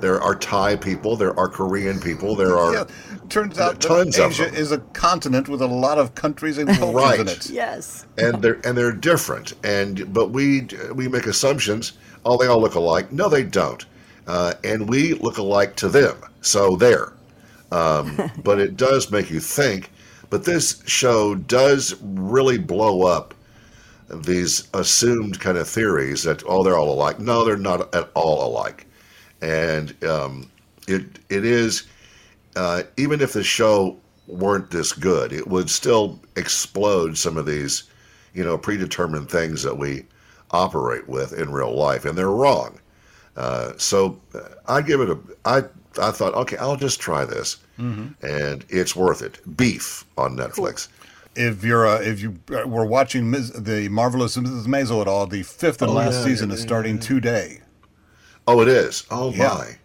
there 0.00 0.20
are 0.20 0.34
Thai 0.36 0.76
people, 0.76 1.16
there 1.16 1.38
are 1.38 1.48
Korean 1.48 1.98
people, 2.00 2.36
there 2.36 2.56
are 2.56 2.72
Yeah, 2.74 2.84
turns 3.28 3.58
out 3.58 3.80
that 3.80 3.88
tons 3.88 4.18
of 4.18 4.30
Asia 4.30 4.44
them. 4.44 4.54
is 4.54 4.70
a 4.72 4.78
continent 4.92 5.48
with 5.48 5.60
a 5.60 5.66
lot 5.66 5.98
of 5.98 6.14
countries 6.14 6.56
and 6.58 6.68
cultures 6.68 6.94
Right. 6.94 7.20
in 7.20 7.28
it. 7.28 7.50
Yes. 7.50 8.06
and 8.16 8.40
they're 8.42 8.60
and 8.64 8.78
they're 8.78 8.92
different. 8.92 9.54
And 9.64 10.12
but 10.12 10.30
we 10.30 10.68
we 10.94 11.08
make 11.08 11.26
assumptions. 11.26 11.94
Oh, 12.24 12.36
they 12.36 12.46
all 12.46 12.60
look 12.60 12.74
alike. 12.76 13.10
No, 13.12 13.28
they 13.28 13.42
don't. 13.42 13.84
Uh, 14.26 14.54
and 14.62 14.88
we 14.88 15.14
look 15.14 15.38
alike 15.38 15.74
to 15.76 15.88
them. 15.88 16.14
So 16.42 16.76
there. 16.76 17.12
Um, 17.72 18.30
but 18.42 18.60
it 18.60 18.76
does 18.76 19.10
make 19.10 19.30
you 19.30 19.40
think. 19.40 19.90
But 20.28 20.44
this 20.44 20.82
show 20.86 21.34
does 21.34 21.96
really 22.02 22.58
blow 22.58 23.02
up 23.02 23.34
these 24.08 24.68
assumed 24.74 25.38
kind 25.40 25.56
of 25.56 25.68
theories 25.68 26.24
that 26.24 26.42
oh 26.46 26.62
they're 26.62 26.76
all 26.76 26.92
alike. 26.92 27.18
No, 27.20 27.44
they're 27.44 27.56
not 27.56 27.94
at 27.94 28.10
all 28.14 28.46
alike. 28.48 28.86
And 29.40 30.02
um, 30.04 30.50
it 30.88 31.18
it 31.28 31.44
is 31.44 31.84
uh, 32.56 32.82
even 32.96 33.20
if 33.20 33.32
the 33.32 33.42
show 33.42 33.98
weren't 34.26 34.70
this 34.70 34.92
good, 34.92 35.32
it 35.32 35.48
would 35.48 35.70
still 35.70 36.20
explode 36.36 37.16
some 37.16 37.36
of 37.36 37.46
these, 37.46 37.84
you 38.34 38.44
know, 38.44 38.56
predetermined 38.58 39.30
things 39.30 39.62
that 39.62 39.76
we 39.76 40.04
operate 40.50 41.08
with 41.08 41.32
in 41.32 41.52
real 41.52 41.74
life, 41.74 42.04
and 42.04 42.16
they're 42.16 42.30
wrong. 42.30 42.78
Uh, 43.36 43.72
so 43.76 44.20
uh, 44.34 44.40
I 44.66 44.82
give 44.82 45.00
it 45.00 45.10
a. 45.10 45.18
I 45.44 45.64
I 45.98 46.10
thought, 46.12 46.34
okay, 46.34 46.56
I'll 46.58 46.76
just 46.76 47.00
try 47.00 47.24
this, 47.24 47.56
and 47.78 48.64
it's 48.68 48.94
worth 48.94 49.22
it. 49.22 49.40
Beef 49.56 50.04
on 50.16 50.36
Netflix. 50.36 50.88
If 51.36 51.64
you're 51.64 51.86
uh, 51.86 52.00
if 52.00 52.20
you 52.20 52.38
uh, 52.52 52.66
were 52.66 52.84
watching 52.84 53.30
Ms., 53.30 53.52
the 53.52 53.88
marvelous 53.88 54.36
Mrs. 54.36 54.66
Maisel 54.66 55.00
at 55.00 55.08
all, 55.08 55.26
the 55.26 55.42
fifth 55.42 55.80
and 55.80 55.90
Oh, 55.90 55.94
last 55.94 56.14
yeah, 56.14 56.24
season 56.24 56.48
yeah, 56.50 56.54
is 56.54 56.60
yeah, 56.60 56.66
starting 56.66 56.98
today. 56.98 57.60
Oh, 58.48 58.60
it 58.60 58.68
is. 58.68 59.04
Oh 59.10 59.30
Yeah. 59.30 59.48
my. 59.48 59.76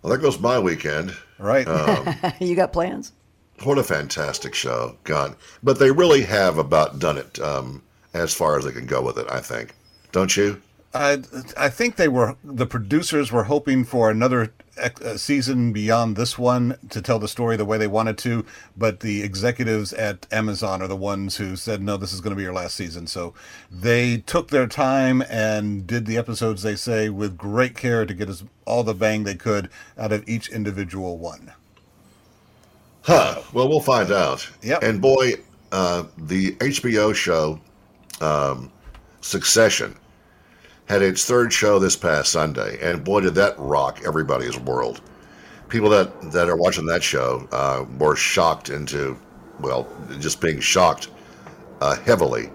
Well, 0.00 0.10
there 0.10 0.18
goes 0.18 0.38
my 0.40 0.58
weekend. 0.58 1.16
Right? 1.38 1.66
you 2.40 2.54
got 2.54 2.72
plans? 2.72 3.12
What 3.64 3.78
a 3.78 3.82
fantastic 3.84 4.54
show, 4.54 4.96
God! 5.04 5.36
But 5.62 5.78
they 5.78 5.90
really 5.90 6.22
have 6.22 6.58
about 6.58 6.98
done 6.98 7.18
it 7.18 7.38
um, 7.40 7.82
as 8.14 8.32
far 8.34 8.58
as 8.58 8.64
they 8.64 8.72
can 8.72 8.86
go 8.86 9.02
with 9.02 9.18
it. 9.18 9.26
I 9.30 9.40
think, 9.40 9.74
don't 10.12 10.36
you? 10.36 10.60
I 10.94 11.22
I 11.56 11.68
think 11.68 11.96
they 11.96 12.08
were 12.08 12.36
the 12.44 12.66
producers 12.66 13.32
were 13.32 13.44
hoping 13.44 13.84
for 13.84 14.10
another 14.10 14.52
uh, 14.78 15.16
season 15.16 15.72
beyond 15.72 16.16
this 16.16 16.38
one 16.38 16.76
to 16.90 17.00
tell 17.00 17.18
the 17.18 17.28
story 17.28 17.56
the 17.56 17.64
way 17.64 17.78
they 17.78 17.86
wanted 17.86 18.18
to, 18.18 18.44
but 18.76 19.00
the 19.00 19.22
executives 19.22 19.92
at 19.94 20.26
Amazon 20.30 20.82
are 20.82 20.88
the 20.88 20.96
ones 20.96 21.36
who 21.36 21.56
said 21.56 21.82
no, 21.82 21.96
this 21.96 22.12
is 22.12 22.20
going 22.20 22.32
to 22.32 22.36
be 22.36 22.42
your 22.42 22.52
last 22.52 22.74
season. 22.74 23.06
So 23.06 23.32
they 23.70 24.18
took 24.18 24.48
their 24.48 24.66
time 24.66 25.22
and 25.30 25.86
did 25.86 26.04
the 26.04 26.18
episodes 26.18 26.62
they 26.62 26.76
say 26.76 27.08
with 27.08 27.38
great 27.38 27.74
care 27.76 28.04
to 28.04 28.12
get 28.12 28.28
us 28.28 28.44
all 28.66 28.84
the 28.84 28.94
bang 28.94 29.24
they 29.24 29.34
could 29.34 29.70
out 29.96 30.12
of 30.12 30.28
each 30.28 30.50
individual 30.50 31.16
one. 31.16 31.52
Huh. 33.02 33.42
Well, 33.52 33.68
we'll 33.68 33.80
find 33.80 34.12
out. 34.12 34.48
Yep. 34.62 34.82
And 34.82 35.00
boy, 35.00 35.34
uh, 35.72 36.04
the 36.18 36.52
HBO 36.52 37.14
show 37.14 37.58
um, 38.20 38.70
Succession 39.22 39.96
had 40.88 41.02
its 41.02 41.24
third 41.24 41.52
show 41.52 41.78
this 41.78 41.96
past 41.96 42.32
Sunday, 42.32 42.78
and 42.82 43.04
boy, 43.04 43.20
did 43.20 43.34
that 43.36 43.54
rock 43.58 44.00
everybody's 44.04 44.58
world. 44.58 45.00
People 45.68 45.88
that 45.90 46.32
that 46.32 46.48
are 46.48 46.56
watching 46.56 46.86
that 46.86 47.02
show 47.02 47.48
uh, 47.52 47.84
were 47.98 48.16
shocked 48.16 48.68
into, 48.68 49.16
well, 49.60 49.88
just 50.18 50.40
being 50.40 50.60
shocked 50.60 51.08
uh, 51.80 51.96
heavily 51.96 52.50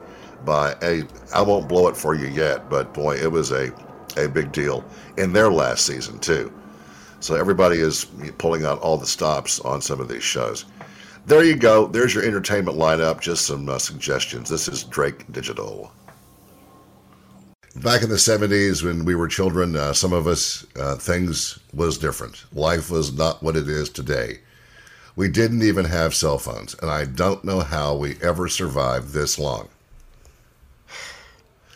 by 0.45 0.75
a. 0.81 1.03
I 1.33 1.41
won't 1.41 1.67
blow 1.67 1.87
it 1.87 1.97
for 1.97 2.15
you 2.15 2.27
yet, 2.27 2.69
but 2.69 2.93
boy, 2.93 3.15
it 3.15 3.31
was 3.31 3.51
a 3.51 3.71
a 4.17 4.27
big 4.27 4.51
deal 4.51 4.83
in 5.17 5.33
their 5.33 5.51
last 5.51 5.85
season 5.85 6.19
too. 6.19 6.51
So 7.19 7.35
everybody 7.35 7.77
is 7.79 8.05
pulling 8.37 8.65
out 8.65 8.79
all 8.79 8.97
the 8.97 9.07
stops 9.07 9.59
on 9.61 9.81
some 9.81 9.99
of 9.99 10.07
these 10.07 10.23
shows. 10.23 10.65
There 11.25 11.43
you 11.43 11.55
go. 11.55 11.87
There's 11.87 12.13
your 12.13 12.23
entertainment 12.23 12.77
lineup. 12.77 13.19
Just 13.19 13.47
some 13.47 13.67
uh, 13.67 13.79
suggestions. 13.79 14.49
This 14.49 14.67
is 14.67 14.83
Drake 14.83 15.29
Digital. 15.31 15.91
Back 17.83 18.01
in 18.01 18.09
the 18.09 18.15
70s, 18.15 18.83
when 18.83 19.05
we 19.05 19.13
were 19.15 19.27
children, 19.27 19.75
uh, 19.75 19.93
some 19.93 20.11
of 20.11 20.25
us, 20.25 20.65
uh, 20.79 20.95
things 20.95 21.59
was 21.73 21.97
different. 21.97 22.43
Life 22.53 22.89
was 22.89 23.13
not 23.13 23.43
what 23.43 23.55
it 23.55 23.69
is 23.69 23.89
today. 23.89 24.39
We 25.15 25.29
didn't 25.29 25.63
even 25.63 25.85
have 25.85 26.15
cell 26.15 26.37
phones, 26.37 26.75
and 26.81 26.89
I 26.89 27.05
don't 27.05 27.43
know 27.43 27.59
how 27.61 27.95
we 27.95 28.17
ever 28.21 28.47
survived 28.47 29.13
this 29.13 29.37
long. 29.39 29.69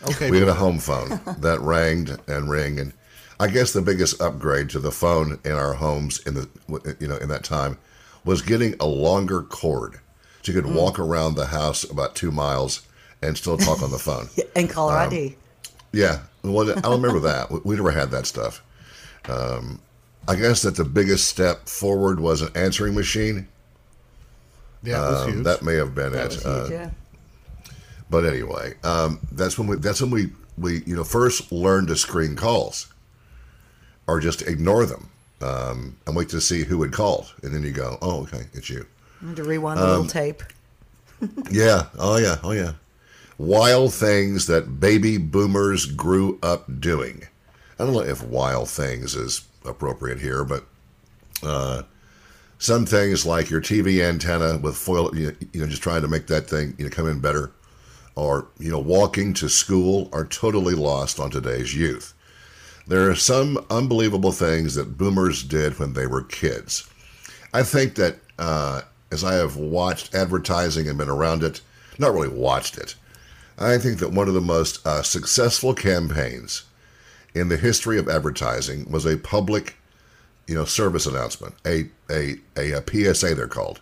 Okay. 0.09 0.31
We 0.31 0.39
had 0.39 0.47
a 0.47 0.55
home 0.55 0.79
phone 0.79 1.19
that 1.41 1.59
rang 1.61 2.09
and 2.27 2.49
rang, 2.49 2.79
and 2.79 2.91
I 3.39 3.45
guess 3.45 3.71
the 3.71 3.83
biggest 3.83 4.19
upgrade 4.19 4.67
to 4.71 4.79
the 4.79 4.91
phone 4.91 5.37
in 5.45 5.51
our 5.51 5.75
homes 5.75 6.17
in 6.25 6.33
the 6.33 6.49
you 6.99 7.07
know 7.07 7.17
in 7.17 7.29
that 7.29 7.43
time 7.43 7.77
was 8.25 8.41
getting 8.41 8.73
a 8.79 8.87
longer 8.87 9.43
cord, 9.43 9.99
so 10.41 10.51
you 10.51 10.59
could 10.59 10.73
walk 10.73 10.97
around 10.97 11.35
the 11.35 11.45
house 11.45 11.83
about 11.83 12.15
two 12.15 12.31
miles 12.31 12.81
and 13.21 13.37
still 13.37 13.59
talk 13.59 13.83
on 13.83 13.91
the 13.91 13.99
phone. 13.99 14.27
And 14.55 14.67
caller 14.71 14.97
Um, 14.97 15.09
ID. 15.09 15.35
Yeah, 15.93 16.19
well, 16.43 16.69
I 16.85 16.91
remember 16.91 17.19
that. 17.21 17.51
We, 17.51 17.59
we 17.63 17.75
never 17.75 17.91
had 17.91 18.11
that 18.11 18.25
stuff. 18.25 18.63
Um, 19.29 19.79
I 20.27 20.35
guess 20.35 20.61
that 20.61 20.75
the 20.75 20.85
biggest 20.85 21.27
step 21.27 21.67
forward 21.67 22.19
was 22.19 22.41
an 22.41 22.49
answering 22.55 22.95
machine. 22.95 23.47
yeah, 24.83 25.03
Um, 25.03 25.31
huge. 25.33 25.43
that 25.45 25.63
may 25.63 25.75
have 25.75 25.93
been 25.93 26.13
That 26.13 26.33
it. 26.33 26.45
was 26.45 26.45
Uh, 26.45 26.67
yeah. 26.71 26.89
But 28.09 28.25
anyway, 28.25 28.75
um, 28.83 29.19
that's 29.31 29.57
when 29.57 29.67
we 29.67 29.77
that's 29.77 30.01
when 30.01 30.11
we 30.11 30.31
we 30.57 30.83
you 30.85 30.95
know 30.95 31.03
first 31.03 31.51
learned 31.51 31.87
to 31.89 31.95
screen 31.95 32.35
calls, 32.35 32.87
or 34.07 34.19
just 34.19 34.41
ignore 34.41 34.85
them, 34.85 35.09
um, 35.41 35.95
and 36.05 36.15
wait 36.15 36.27
to 36.29 36.41
see 36.41 36.63
who 36.63 36.81
had 36.81 36.91
called, 36.91 37.33
and 37.43 37.53
then 37.53 37.63
you 37.63 37.71
go, 37.71 37.97
oh 38.01 38.23
okay, 38.23 38.43
it's 38.53 38.69
you. 38.69 38.85
I 39.23 39.27
had 39.27 39.35
to 39.37 39.43
rewind 39.43 39.79
the 39.79 39.83
Um, 39.83 39.89
little 39.89 40.07
tape. 40.07 40.43
Yeah. 41.51 41.85
Oh, 41.99 42.17
yeah. 42.17 42.37
Oh, 42.43 42.51
yeah. 42.51 42.71
Wild 43.41 43.91
things 43.91 44.45
that 44.45 44.79
baby 44.79 45.17
boomers 45.17 45.87
grew 45.87 46.37
up 46.43 46.79
doing. 46.79 47.23
I 47.79 47.85
don't 47.85 47.93
know 47.93 48.01
if 48.01 48.23
wild 48.23 48.69
things 48.69 49.15
is 49.15 49.47
appropriate 49.65 50.19
here, 50.19 50.45
but 50.45 50.63
uh, 51.41 51.81
some 52.59 52.85
things 52.85 53.25
like 53.25 53.49
your 53.49 53.59
TV 53.59 54.07
antenna 54.07 54.59
with 54.59 54.77
foil, 54.77 55.17
you 55.17 55.27
know, 55.27 55.33
you 55.53 55.61
know, 55.61 55.65
just 55.65 55.81
trying 55.81 56.03
to 56.03 56.07
make 56.07 56.27
that 56.27 56.47
thing, 56.47 56.75
you 56.77 56.85
know, 56.85 56.91
come 56.91 57.07
in 57.07 57.19
better, 57.19 57.51
or 58.15 58.45
you 58.59 58.69
know, 58.69 58.77
walking 58.77 59.33
to 59.33 59.49
school 59.49 60.07
are 60.13 60.25
totally 60.25 60.75
lost 60.75 61.19
on 61.19 61.31
today's 61.31 61.75
youth. 61.75 62.13
There 62.85 63.09
are 63.09 63.15
some 63.15 63.65
unbelievable 63.71 64.33
things 64.33 64.75
that 64.75 64.99
boomers 64.99 65.41
did 65.41 65.79
when 65.79 65.93
they 65.93 66.05
were 66.05 66.21
kids. 66.21 66.87
I 67.55 67.63
think 67.63 67.95
that 67.95 68.17
uh, 68.37 68.81
as 69.11 69.23
I 69.23 69.33
have 69.33 69.55
watched 69.55 70.13
advertising 70.13 70.87
and 70.87 70.99
been 70.99 71.09
around 71.09 71.41
it, 71.41 71.61
not 71.97 72.13
really 72.13 72.27
watched 72.27 72.77
it, 72.77 72.93
I 73.57 73.77
think 73.77 73.99
that 73.99 74.11
one 74.11 74.27
of 74.27 74.33
the 74.33 74.41
most 74.41 74.85
uh, 74.85 75.03
successful 75.03 75.73
campaigns 75.73 76.63
in 77.33 77.49
the 77.49 77.57
history 77.57 77.97
of 77.97 78.09
advertising 78.09 78.89
was 78.89 79.05
a 79.05 79.17
public, 79.17 79.75
you 80.47 80.55
know, 80.55 80.65
service 80.65 81.05
announcement, 81.05 81.55
a 81.65 81.89
a, 82.09 82.35
a, 82.57 82.71
a 82.71 83.13
PSA 83.13 83.35
they're 83.35 83.47
called, 83.47 83.81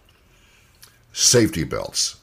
safety 1.14 1.64
belts. 1.64 2.18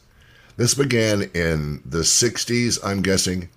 This 0.56 0.74
began 0.74 1.22
in 1.34 1.82
the 1.84 1.98
'60s, 2.00 2.78
I'm 2.84 3.02
guessing. 3.02 3.48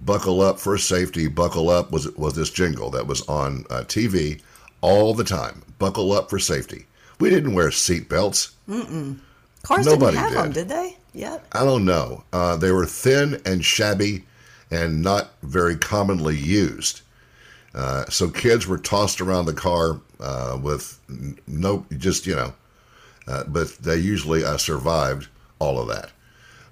Buckle 0.00 0.40
up 0.40 0.58
for 0.58 0.76
safety. 0.78 1.28
Buckle 1.28 1.70
up 1.70 1.92
was 1.92 2.10
was 2.16 2.34
this 2.34 2.50
jingle 2.50 2.90
that 2.90 3.06
was 3.06 3.22
on 3.28 3.64
uh, 3.70 3.82
TV 3.82 4.40
all 4.80 5.14
the 5.14 5.24
time. 5.24 5.62
Buckle 5.78 6.12
up 6.12 6.28
for 6.28 6.40
safety. 6.40 6.86
We 7.20 7.30
didn't 7.30 7.54
wear 7.54 7.70
seat 7.70 8.08
belts. 8.08 8.56
Mm-mm. 8.68 9.20
Cars 9.62 9.86
nobody 9.86 10.16
didn't 10.16 10.32
have 10.32 10.42
them, 10.44 10.52
did. 10.52 10.66
did 10.66 10.76
they? 10.76 10.96
Yet? 11.14 11.44
I 11.52 11.64
don't 11.64 11.84
know. 11.84 12.24
Uh, 12.32 12.56
they 12.56 12.72
were 12.72 12.86
thin 12.86 13.40
and 13.44 13.64
shabby 13.64 14.24
and 14.70 15.02
not 15.02 15.30
very 15.42 15.76
commonly 15.76 16.36
used. 16.36 17.02
Uh, 17.74 18.04
so 18.06 18.28
kids 18.28 18.66
were 18.66 18.78
tossed 18.78 19.20
around 19.20 19.46
the 19.46 19.52
car 19.52 20.00
uh, 20.20 20.58
with 20.60 20.98
no, 21.46 21.84
just, 21.98 22.26
you 22.26 22.34
know, 22.34 22.52
uh, 23.28 23.44
but 23.44 23.76
they 23.78 23.96
usually 23.96 24.44
uh, 24.44 24.56
survived 24.56 25.28
all 25.58 25.78
of 25.78 25.88
that. 25.88 26.10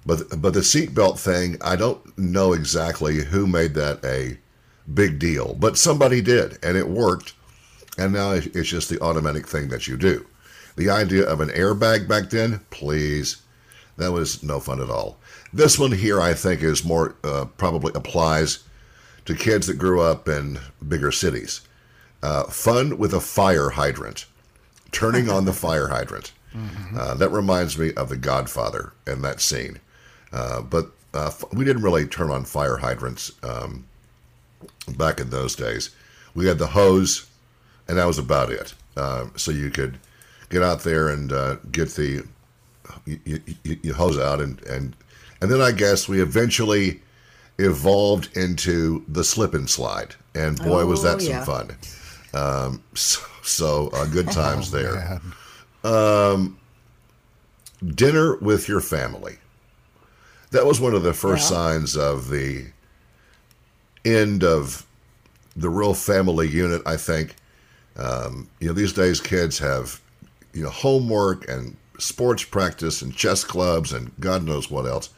But, 0.05 0.41
but 0.41 0.53
the 0.53 0.61
seatbelt 0.61 1.19
thing, 1.19 1.57
I 1.61 1.75
don't 1.75 2.17
know 2.17 2.53
exactly 2.53 3.23
who 3.23 3.45
made 3.45 3.75
that 3.75 4.03
a 4.03 4.37
big 4.91 5.19
deal, 5.19 5.55
but 5.59 5.77
somebody 5.77 6.21
did, 6.21 6.57
and 6.63 6.75
it 6.75 6.87
worked. 6.87 7.33
And 7.97 8.13
now 8.13 8.31
it's 8.31 8.69
just 8.69 8.89
the 8.89 9.01
automatic 9.01 9.47
thing 9.47 9.69
that 9.69 9.87
you 9.87 9.97
do. 9.97 10.25
The 10.75 10.89
idea 10.89 11.23
of 11.27 11.41
an 11.41 11.49
airbag 11.49 12.07
back 12.07 12.29
then, 12.29 12.61
please, 12.69 13.40
that 14.01 14.11
was 14.11 14.41
no 14.41 14.59
fun 14.59 14.81
at 14.81 14.89
all. 14.89 15.17
This 15.53 15.77
one 15.77 15.91
here, 15.91 16.19
I 16.19 16.33
think, 16.33 16.61
is 16.63 16.83
more 16.83 17.15
uh, 17.23 17.45
probably 17.57 17.91
applies 17.93 18.63
to 19.25 19.35
kids 19.35 19.67
that 19.67 19.75
grew 19.77 20.01
up 20.01 20.27
in 20.27 20.59
bigger 20.87 21.11
cities. 21.11 21.61
Uh, 22.23 22.43
fun 22.45 22.97
with 22.97 23.13
a 23.13 23.19
fire 23.21 23.69
hydrant, 23.69 24.25
turning 24.91 25.29
on 25.29 25.45
the 25.45 25.53
fire 25.53 25.87
hydrant. 25.87 26.31
Uh, 26.97 27.13
that 27.13 27.29
reminds 27.29 27.77
me 27.77 27.93
of 27.93 28.09
The 28.09 28.17
Godfather 28.17 28.91
and 29.07 29.23
that 29.23 29.39
scene. 29.39 29.79
Uh, 30.33 30.59
but 30.61 30.91
uh, 31.13 31.27
f- 31.27 31.45
we 31.53 31.63
didn't 31.63 31.83
really 31.83 32.05
turn 32.05 32.29
on 32.29 32.43
fire 32.43 32.75
hydrants 32.75 33.31
um, 33.41 33.85
back 34.97 35.21
in 35.21 35.29
those 35.29 35.55
days. 35.55 35.91
We 36.35 36.47
had 36.47 36.57
the 36.57 36.67
hose, 36.67 37.29
and 37.87 37.97
that 37.97 38.05
was 38.05 38.17
about 38.17 38.51
it. 38.51 38.73
Uh, 38.97 39.27
so 39.37 39.51
you 39.51 39.69
could 39.69 39.97
get 40.49 40.61
out 40.61 40.81
there 40.81 41.07
and 41.07 41.31
uh, 41.31 41.55
get 41.71 41.91
the 41.91 42.23
you, 43.05 43.19
you, 43.63 43.77
you 43.83 43.93
hose 43.93 44.17
out, 44.19 44.39
and, 44.41 44.61
and 44.63 44.95
and 45.41 45.51
then 45.51 45.61
I 45.61 45.71
guess 45.71 46.07
we 46.07 46.21
eventually 46.21 47.01
evolved 47.57 48.35
into 48.37 49.03
the 49.07 49.23
slip 49.23 49.53
and 49.53 49.69
slide, 49.69 50.15
and 50.35 50.57
boy 50.57 50.85
was 50.85 51.03
Oh, 51.05 51.15
that 51.17 51.21
some 51.21 51.43
fun. 51.43 51.77
Um, 52.33 52.83
so 52.93 53.21
so 53.43 53.87
uh, 53.89 54.05
good 54.05 54.31
times 54.31 54.71
there. 54.71 55.21
Man. 55.83 56.55
dinner 57.95 58.35
with 58.37 58.67
your 58.67 58.81
family. 58.81 59.37
That 60.51 60.65
was 60.65 60.79
one 60.79 60.93
of 60.93 61.03
the 61.03 61.13
first 61.13 61.43
Yeah. 61.49 61.57
signs 61.57 61.95
of 61.97 62.29
the 62.29 62.67
end 64.05 64.43
of 64.43 64.85
the 65.55 65.69
real 65.69 65.93
family 65.93 66.47
unit, 66.47 66.81
I 66.85 66.97
think. 66.97 67.35
Um, 67.97 68.49
you 68.59 68.67
know, 68.67 68.73
these 68.73 68.93
days 68.93 69.19
kids 69.19 69.59
have, 69.59 69.99
you 70.53 70.63
know, 70.63 70.69
homework 70.69 71.47
and 71.49 71.75
sports 72.01 72.43
practice 72.43 73.01
and 73.01 73.15
chess 73.15 73.43
clubs 73.43 73.93
and 73.93 74.11
God 74.19 74.43
knows 74.43 74.69
what 74.69 74.85
else. 74.85 75.09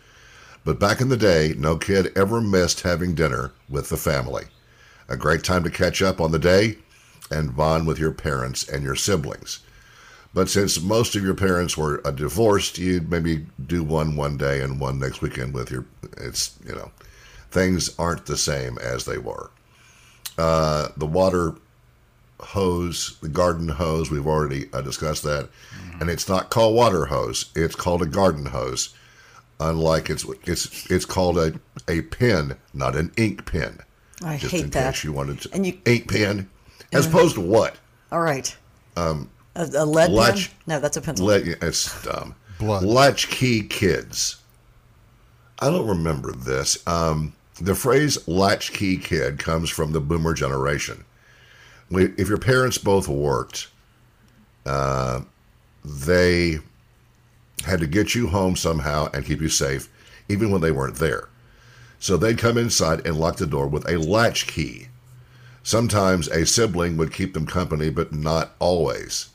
But 0.66 0.80
back 0.80 1.02
in 1.02 1.10
the 1.10 1.18
day, 1.18 1.54
no 1.58 1.78
kid 1.78 2.16
ever 2.16 2.40
missed 2.40 2.82
having 2.82 3.16
dinner 3.16 3.52
with 3.70 3.90
the 3.90 3.98
family. 3.98 4.46
A 5.10 5.18
great 5.18 5.44
time 5.44 5.64
to 5.64 5.70
catch 5.70 6.02
up 6.02 6.22
on 6.22 6.32
the 6.32 6.40
day 6.40 6.78
and 7.30 7.56
bond 7.56 7.88
with 7.88 8.00
your 8.00 8.12
parents 8.12 8.68
and 8.68 8.84
your 8.84 8.96
siblings. 8.96 9.60
But 10.34 10.50
since 10.50 10.82
most 10.82 11.16
of 11.16 11.24
your 11.24 11.36
parents 11.36 11.78
were 11.78 12.02
uh, 12.06 12.12
divorced, 12.12 12.78
you'd 12.78 13.12
maybe 13.12 13.46
do 13.68 13.84
one 13.84 14.16
one 14.16 14.38
day 14.38 14.62
and 14.62 14.80
one 14.80 15.00
next 15.00 15.22
weekend 15.22 15.54
with 15.54 15.70
your. 15.70 15.86
It's 16.18 16.58
you 16.66 16.74
know, 16.74 16.92
things 17.52 17.94
aren't 18.00 18.26
the 18.26 18.38
same 18.38 18.78
as 18.80 19.06
they 19.06 19.20
were. 19.20 19.52
Uh, 20.38 20.88
the 20.98 21.06
water 21.06 21.54
hose, 22.44 23.18
the 23.22 23.30
garden 23.30 23.68
hose, 23.70 24.12
we've 24.12 24.28
already 24.28 24.68
uh, 24.74 24.82
discussed 24.82 25.24
that, 25.24 25.50
and 26.00 26.10
it's 26.10 26.28
not 26.30 26.50
called 26.50 26.76
water 26.76 27.06
hose; 27.06 27.52
it's 27.56 27.76
called 27.76 28.02
a 28.02 28.06
garden 28.06 28.46
hose. 28.48 28.94
Unlike 29.60 30.10
it's 30.10 30.26
it's 30.46 30.90
it's 30.92 31.06
called 31.06 31.38
a 31.38 31.54
a 31.88 32.02
pen, 32.02 32.58
not 32.74 32.96
an 32.96 33.12
ink 33.18 33.46
pen. 33.46 33.80
I 34.24 34.38
Just 34.38 34.52
hate 34.54 34.64
in 34.66 34.70
that. 34.72 34.94
case 34.96 35.04
you 35.04 35.14
wanted 35.14 35.42
to 35.42 35.50
And 35.54 35.66
you- 35.66 35.80
ink 35.86 36.10
pen, 36.10 36.50
as 36.92 37.08
opposed 37.08 37.36
to 37.36 37.42
what? 37.42 37.76
All 38.12 38.22
right. 38.22 38.56
Um, 38.98 39.30
a, 39.56 39.68
a 39.76 39.86
lead 39.86 40.12
latch- 40.12 40.50
pen? 40.50 40.58
No, 40.68 40.80
that's 40.80 40.98
a 40.98 41.02
pencil. 41.02 41.26
Let, 41.28 41.46
it's 41.48 42.04
dumb. 42.04 42.36
Blood. 42.60 42.84
Latchkey 42.84 43.64
kids. 43.64 44.38
I 45.60 45.70
don't 45.70 45.88
remember 45.88 46.32
this. 46.34 46.86
Um, 46.88 47.34
the 47.62 47.76
phrase 47.76 48.28
latchkey 48.28 48.98
kid 48.98 49.40
comes 49.40 49.70
from 49.70 49.92
the 49.94 50.00
boomer 50.02 50.34
generation. 50.34 51.06
If 51.94 52.30
your 52.30 52.38
parents 52.38 52.78
both 52.78 53.08
worked, 53.08 53.70
uh, 54.66 55.22
they 55.84 56.60
had 57.66 57.80
to 57.80 57.88
get 57.88 58.16
you 58.16 58.28
home 58.28 58.56
somehow 58.56 59.10
and 59.14 59.26
keep 59.26 59.42
you 59.42 59.50
safe, 59.50 59.90
even 60.30 60.52
when 60.52 60.62
they 60.62 60.72
weren't 60.72 60.96
there. 60.96 61.30
So 62.00 62.18
they'd 62.18 62.38
come 62.38 62.58
inside 62.58 63.06
and 63.06 63.18
lock 63.18 63.38
the 63.38 63.48
door 63.48 63.68
with 63.68 63.90
a 63.90 63.98
latch 63.98 64.48
key. 64.48 64.88
Sometimes 65.64 66.28
a 66.28 66.46
sibling 66.46 66.98
would 66.98 67.14
keep 67.14 67.34
them 67.34 67.46
company, 67.46 67.90
but 67.90 68.12
not 68.12 68.52
always. 68.60 69.30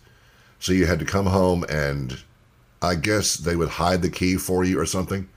So 0.59 0.73
you 0.73 0.87
had 0.87 0.99
to 0.99 1.07
come 1.07 1.27
home 1.27 1.65
and 1.69 2.19
I 2.83 2.95
guess 2.95 3.37
they 3.37 3.57
would 3.57 3.69
hide 3.71 4.03
the 4.03 4.11
key 4.11 4.37
for 4.37 4.65
you 4.65 4.79
or 4.79 4.87
something. 4.87 5.29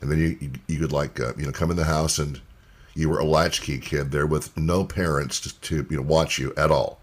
And 0.00 0.10
then 0.10 0.18
you 0.18 0.36
you, 0.40 0.50
you 0.66 0.78
could 0.78 0.92
like 0.92 1.18
uh, 1.18 1.32
you 1.38 1.46
know 1.46 1.52
come 1.52 1.70
in 1.70 1.76
the 1.76 1.84
house 1.84 2.18
and 2.18 2.40
you 2.96 3.10
were 3.10 3.18
a 3.18 3.24
latchkey 3.24 3.78
kid 3.78 4.10
there 4.10 4.26
with 4.26 4.56
no 4.56 4.84
parents 4.84 5.40
to, 5.40 5.60
to 5.60 5.86
you 5.90 5.96
know 5.98 6.02
watch 6.02 6.38
you 6.38 6.52
at 6.56 6.70
all. 6.70 6.98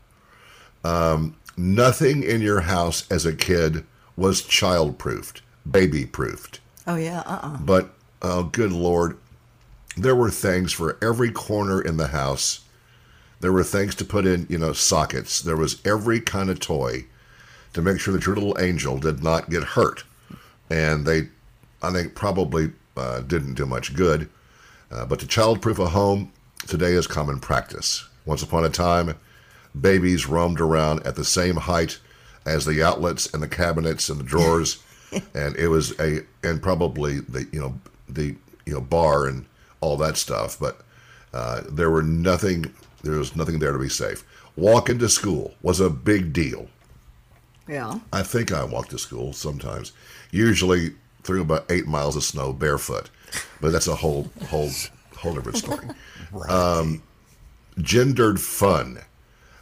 Um, 0.84 1.38
nothing 1.56 2.24
in 2.24 2.42
your 2.42 2.62
house 2.62 3.10
as 3.12 3.26
a 3.26 3.36
kid 3.36 3.86
was 4.18 4.42
child 4.42 4.98
proofed, 4.98 5.42
baby 5.70 6.06
proofed. 6.06 6.60
Oh, 6.86 6.96
yeah. 6.96 7.22
Uh-uh. 7.26 7.58
But 7.58 7.94
oh, 8.22 8.44
good 8.44 8.72
lord, 8.72 9.18
there 9.96 10.16
were 10.16 10.32
things 10.32 10.74
for 10.74 10.98
every 11.02 11.32
corner 11.32 11.82
in 11.82 11.98
the 11.98 12.08
house. 12.08 12.62
There 13.40 13.54
were 13.54 13.64
things 13.64 13.96
to 13.96 14.06
put 14.06 14.26
in, 14.26 14.48
you 14.50 14.58
know, 14.58 14.74
sockets. 14.74 15.40
There 15.40 15.58
was 15.58 15.82
every 15.86 16.20
kind 16.20 16.50
of 16.50 16.60
toy 16.60 17.06
to 17.74 17.82
make 17.82 18.00
sure 18.00 18.14
that 18.14 18.26
your 18.26 18.36
little 18.36 18.60
angel 18.60 18.98
did 18.98 19.24
not 19.24 19.50
get 19.50 19.64
hurt. 19.64 20.04
And 20.70 21.06
they, 21.06 21.28
I 21.82 21.92
think, 21.92 22.16
probably 22.16 22.72
uh, 22.96 23.22
didn't 23.22 23.56
do 23.56 23.66
much 23.66 23.96
good. 23.96 24.30
Uh, 24.94 25.06
but 25.06 25.20
to 25.20 25.26
childproof 25.26 25.80
a 25.80 25.88
home 25.88 26.32
today 26.68 26.92
is 26.92 27.08
common 27.08 27.40
practice. 27.40 28.08
Once 28.26 28.44
upon 28.44 28.64
a 28.64 28.70
time, 28.70 29.16
babies 29.80 30.28
roamed 30.28 30.62
around 30.62 31.06
at 31.06 31.16
the 31.16 31.26
same 31.26 31.56
height 31.56 32.00
as 32.46 32.66
the 32.66 32.84
outlets 32.84 33.34
and 33.34 33.42
the 33.42 33.48
cabinets 33.48 34.10
and 34.10 34.20
the 34.20 34.24
drawers, 34.24 34.84
and 35.34 35.56
it 35.56 35.68
was 35.68 36.00
a 36.00 36.22
and 36.44 36.62
probably 36.62 37.20
the 37.22 37.48
you 37.52 37.60
know 37.60 37.80
the 38.08 38.36
you 38.66 38.74
know 38.74 38.82
bar 38.82 39.26
and 39.26 39.46
all 39.82 39.98
that 39.98 40.16
stuff. 40.16 40.60
But 40.60 40.82
uh, 41.34 41.62
there 41.70 41.90
were 41.90 42.04
nothing. 42.04 42.72
There 43.02 43.18
was 43.18 43.36
nothing 43.36 43.60
there 43.60 43.74
to 43.74 43.80
be 43.80 43.90
safe. 43.90 44.24
Walking 44.56 45.00
to 45.00 45.10
school 45.10 45.56
was 45.64 45.80
a 45.80 45.90
big 45.90 46.34
deal. 46.34 46.68
Yeah. 47.68 48.00
I 48.12 48.24
think 48.24 48.52
I 48.52 48.64
walked 48.64 48.92
to 48.92 49.00
school 49.00 49.34
sometimes, 49.34 49.94
usually 50.32 50.94
through 51.24 51.42
about 51.42 51.66
eight 51.72 51.88
miles 51.88 52.16
of 52.16 52.24
snow 52.24 52.54
barefoot. 52.54 53.10
But 53.62 53.72
that's 53.72 53.88
a 53.88 53.96
whole 53.96 54.30
whole 54.48 54.70
whole 55.18 55.34
different 55.34 55.58
story. 55.58 55.88
um, 56.50 57.02
gendered 57.80 58.40
fun. 58.40 59.00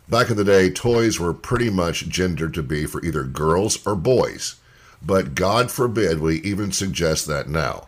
Back 0.09 0.29
in 0.29 0.35
the 0.35 0.43
day, 0.43 0.69
toys 0.69 1.19
were 1.19 1.33
pretty 1.33 1.69
much 1.69 2.09
gendered 2.09 2.53
to 2.55 2.63
be 2.63 2.85
for 2.85 3.03
either 3.05 3.23
girls 3.23 3.85
or 3.87 3.95
boys, 3.95 4.55
but 5.01 5.35
God 5.35 5.71
forbid 5.71 6.19
we 6.19 6.41
even 6.41 6.71
suggest 6.71 7.27
that 7.27 7.47
now. 7.47 7.87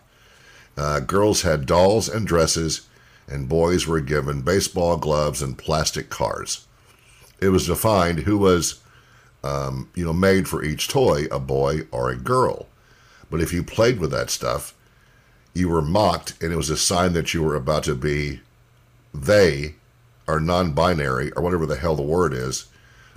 Uh, 0.76 1.00
girls 1.00 1.42
had 1.42 1.66
dolls 1.66 2.08
and 2.08 2.26
dresses, 2.26 2.86
and 3.28 3.48
boys 3.48 3.86
were 3.86 4.00
given 4.00 4.42
baseball 4.42 4.96
gloves 4.96 5.42
and 5.42 5.58
plastic 5.58 6.10
cars. 6.10 6.66
It 7.40 7.48
was 7.48 7.66
defined 7.66 8.20
who 8.20 8.38
was, 8.38 8.80
um, 9.42 9.90
you 9.94 10.04
know, 10.04 10.12
made 10.12 10.48
for 10.48 10.64
each 10.64 10.88
toy, 10.88 11.26
a 11.30 11.38
boy 11.38 11.82
or 11.90 12.10
a 12.10 12.16
girl. 12.16 12.66
But 13.30 13.40
if 13.40 13.52
you 13.52 13.62
played 13.62 13.98
with 13.98 14.10
that 14.12 14.30
stuff, 14.30 14.73
you 15.54 15.68
were 15.68 15.82
mocked, 15.82 16.34
and 16.42 16.52
it 16.52 16.56
was 16.56 16.70
a 16.70 16.76
sign 16.76 17.12
that 17.14 17.32
you 17.32 17.42
were 17.42 17.54
about 17.54 17.84
to 17.84 17.94
be 17.94 18.40
they 19.14 19.74
or 20.26 20.40
non 20.40 20.72
binary 20.72 21.30
or 21.32 21.42
whatever 21.42 21.64
the 21.66 21.76
hell 21.76 21.94
the 21.94 22.02
word 22.02 22.32
is, 22.34 22.66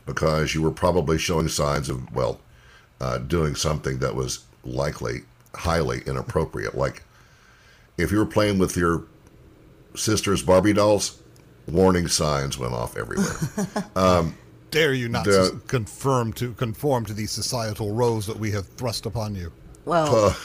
because 0.06 0.54
you 0.54 0.62
were 0.62 0.72
probably 0.72 1.18
showing 1.18 1.48
signs 1.48 1.90
of, 1.90 2.14
well, 2.14 2.40
uh, 3.02 3.18
doing 3.18 3.56
something 3.56 3.98
that 4.00 4.16
was 4.16 4.46
likely 4.64 5.22
highly 5.56 6.02
inappropriate. 6.06 6.76
Like 6.76 7.04
if 7.98 8.12
you 8.12 8.18
were 8.20 8.26
playing 8.26 8.60
with 8.60 8.76
your 8.78 9.04
sister's 9.96 10.44
Barbie 10.44 10.74
dolls, 10.74 11.20
warning 11.68 12.08
signs 12.08 12.58
went 12.58 12.74
off 12.74 12.96
everywhere. 12.98 13.34
Dare 14.70 14.94
you 14.94 15.08
not 15.10 15.26
The- 15.26 15.54
s- 15.56 15.62
confirm 15.68 16.34
to 16.34 16.54
conform 16.54 17.06
to 17.06 17.14
these 17.14 17.32
societal 17.32 17.94
roles 17.94 18.28
that 18.28 18.38
we 18.38 18.52
have 18.52 18.68
thrust 18.68 19.06
upon 19.06 19.34
you? 19.34 19.52
Well, 19.86 20.36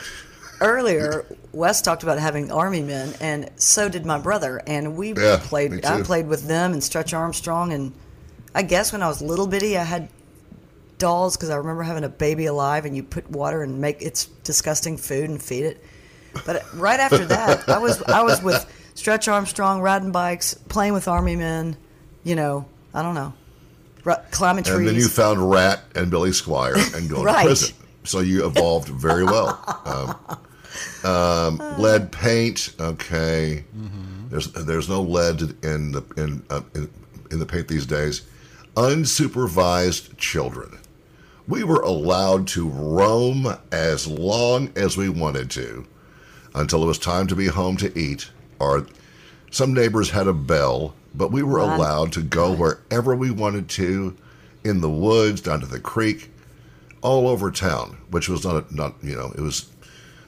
earlier 0.63 1.25
Wes 1.53 1.83
talked 1.83 2.03
about 2.03 2.19
having 2.19 2.51
army 2.51 2.81
men, 2.83 3.15
and 3.21 3.51
so 3.57 3.89
did 3.89 4.07
my 4.07 4.19
brother, 4.19 4.63
and 4.67 4.97
we 4.97 5.13
Yeah, 5.13 5.39
played. 5.43 5.85
I 5.85 6.03
played 6.03 6.27
with 6.29 6.47
them 6.49 6.73
and 6.73 6.83
Stretch 6.83 7.13
Armstrong, 7.13 7.73
and 7.73 7.93
I 8.55 8.63
guess 8.63 8.93
when 8.93 9.03
I 9.03 9.09
was 9.09 9.21
little 9.21 9.47
bitty, 9.47 9.77
I 9.77 9.85
had 9.85 10.09
dolls 10.99 11.37
because 11.37 11.51
I 11.51 11.57
remember 11.57 11.83
having 11.83 12.05
a 12.05 12.09
baby 12.09 12.47
alive, 12.47 12.85
and 12.87 12.97
you 12.97 13.03
put 13.03 13.29
water 13.31 13.63
and 13.63 13.81
make 13.81 14.01
its 14.01 14.27
disgusting 14.45 14.97
food 14.97 15.29
and 15.29 15.43
feed 15.43 15.65
it. 15.65 15.85
But 16.47 16.65
right 16.75 16.99
after 17.01 17.25
that, 17.27 17.69
I 17.69 17.79
was 17.79 18.03
I 18.05 18.23
was 18.23 18.43
with 18.43 18.65
Stretch 18.95 19.29
Armstrong, 19.29 19.81
riding 19.83 20.13
bikes, 20.13 20.55
playing 20.55 20.95
with 20.95 21.07
army 21.09 21.37
men. 21.37 21.77
You 22.25 22.37
know, 22.37 22.65
I 22.95 23.03
don't 23.03 23.15
know, 23.15 23.35
climbing 24.31 24.65
trees. 24.65 24.77
and 24.79 24.89
then 24.89 24.95
you 24.95 25.09
found 25.09 25.51
Ratt 25.51 25.83
and 25.95 26.11
Billy 26.11 26.31
Squier 26.31 26.77
and 26.97 27.11
going 27.11 27.25
Right. 27.25 27.43
to 27.43 27.47
prison. 27.49 27.75
So 28.05 28.21
you 28.21 28.47
evolved 28.47 28.89
very 28.89 29.25
well. 29.25 29.61
Um, 29.85 30.39
um, 31.05 31.59
lead 31.79 32.13
paint, 32.13 32.75
okay. 32.81 33.65
There's 34.31 34.51
there's 34.53 34.89
no 34.89 35.03
lead 35.03 35.43
in 35.63 35.93
the 35.93 36.03
in, 36.17 36.43
uh, 36.49 36.63
in 36.75 36.91
in 37.31 37.39
the 37.39 37.47
paint 37.47 37.69
these 37.69 37.87
days. 37.87 38.23
Unsupervised 38.77 40.17
children. 40.17 40.79
We 41.49 41.65
were 41.65 41.81
allowed 41.81 42.47
to 42.49 42.69
roam 42.69 43.47
as 43.73 44.07
long 44.07 44.71
as 44.77 44.97
we 44.97 45.09
wanted 45.09 45.51
to 45.51 45.87
until 46.55 46.83
it 46.83 46.87
was 46.87 46.99
time 46.99 47.27
to 47.27 47.37
be 47.37 47.47
home 47.49 47.77
to 47.79 47.99
eat. 47.99 48.31
Or 48.59 48.87
some 49.51 49.75
neighbors 49.75 50.11
had 50.11 50.29
a 50.29 50.33
bell, 50.33 50.95
but 51.15 51.33
we 51.33 51.43
were 51.43 51.59
allowed 51.59 52.13
to 52.13 52.23
go 52.23 52.53
wherever 52.53 53.15
we 53.15 53.31
wanted 53.31 53.69
to, 53.71 54.17
in 54.65 54.81
the 54.81 54.89
woods, 54.89 55.41
down 55.41 55.61
to 55.61 55.67
the 55.67 55.81
creek, 55.81 56.31
all 57.03 57.29
over 57.29 57.51
town. 57.51 57.99
Which 58.11 58.29
was 58.29 58.45
not 58.45 58.73
not 58.73 58.95
you 59.03 59.17
know 59.17 59.33
it 59.37 59.41
was 59.41 59.71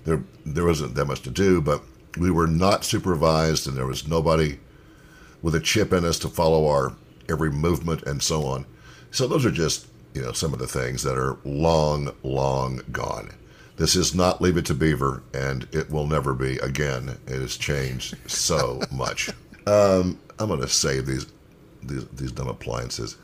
there 0.05 0.23
there 0.45 0.65
wasn't 0.65 0.95
that 0.95 1.07
much 1.07 1.23
to 1.23 1.31
do, 1.31 1.61
but 1.61 1.83
we 2.19 2.31
were 2.31 2.47
not 2.47 2.85
supervised, 2.85 3.67
and 3.67 3.77
there 3.77 3.87
was 3.87 4.07
nobody 4.07 4.59
with 5.43 5.55
a 5.55 5.61
chip 5.61 5.93
in 5.93 6.05
us 6.05 6.19
to 6.21 6.29
follow 6.29 6.69
our 6.69 6.95
every 7.29 7.51
movement 7.51 8.03
and 8.05 8.23
so 8.23 8.45
on. 8.45 8.67
So 9.11 9.27
those 9.27 9.45
are 9.45 9.51
just 9.51 9.87
you 10.15 10.23
know 10.23 10.33
some 10.33 10.53
of 10.53 10.59
the 10.59 10.67
things 10.67 11.03
that 11.03 11.19
are 11.19 11.39
long, 11.45 12.15
long 12.23 12.81
gone. 12.93 13.31
This 13.77 13.97
is 13.97 14.15
not 14.15 14.41
Leave 14.41 14.57
It 14.57 14.67
to 14.67 14.75
Beaver, 14.75 15.23
and 15.33 15.67
it 15.73 15.91
will 15.91 16.07
never 16.07 16.33
be 16.33 16.59
again. 16.59 17.19
It 17.27 17.41
has 17.41 17.57
changed 17.57 18.17
so 18.31 18.81
much. 18.93 19.31
Um, 19.67 20.19
I'm 20.39 20.49
going 20.49 20.61
to 20.61 20.69
save 20.69 21.07
these 21.07 21.27
these 21.83 22.07
these 22.09 22.33
dumb 22.33 22.49
appliances 22.49 23.17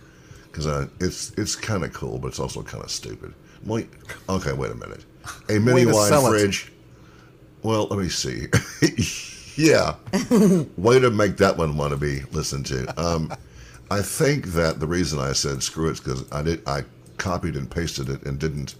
because 0.44 0.66
it's 1.00 1.32
it's 1.38 1.54
kind 1.54 1.84
of 1.84 1.92
cool, 1.92 2.18
but 2.18 2.28
it's 2.28 2.40
also 2.40 2.62
kind 2.62 2.82
of 2.82 2.90
stupid. 2.90 3.34
Wait, 3.64 3.88
okay, 4.28 4.52
wait 4.52 4.70
a 4.70 4.74
minute. 4.74 5.04
A 5.48 5.58
mini 5.58 5.86
wine 5.86 6.08
sell 6.08 6.26
it. 6.26 6.30
fridge. 6.30 6.72
Well, 7.62 7.86
let 7.88 7.98
me 7.98 8.08
see. 8.08 8.46
yeah, 9.56 9.94
way 10.76 10.98
to 10.98 11.10
make 11.10 11.36
that 11.36 11.56
one 11.56 11.76
want 11.76 11.90
to 11.90 11.96
be 11.96 12.20
listened 12.32 12.66
to. 12.66 13.00
Um, 13.00 13.32
I 13.90 14.00
think 14.00 14.46
that 14.48 14.80
the 14.80 14.86
reason 14.86 15.18
I 15.18 15.32
said 15.32 15.62
screw 15.62 15.88
it 15.88 15.92
is 15.92 16.00
because 16.00 16.24
I 16.32 16.42
did 16.42 16.66
I 16.66 16.84
copied 17.18 17.56
and 17.56 17.70
pasted 17.70 18.08
it 18.08 18.22
and 18.24 18.38
didn't 18.38 18.76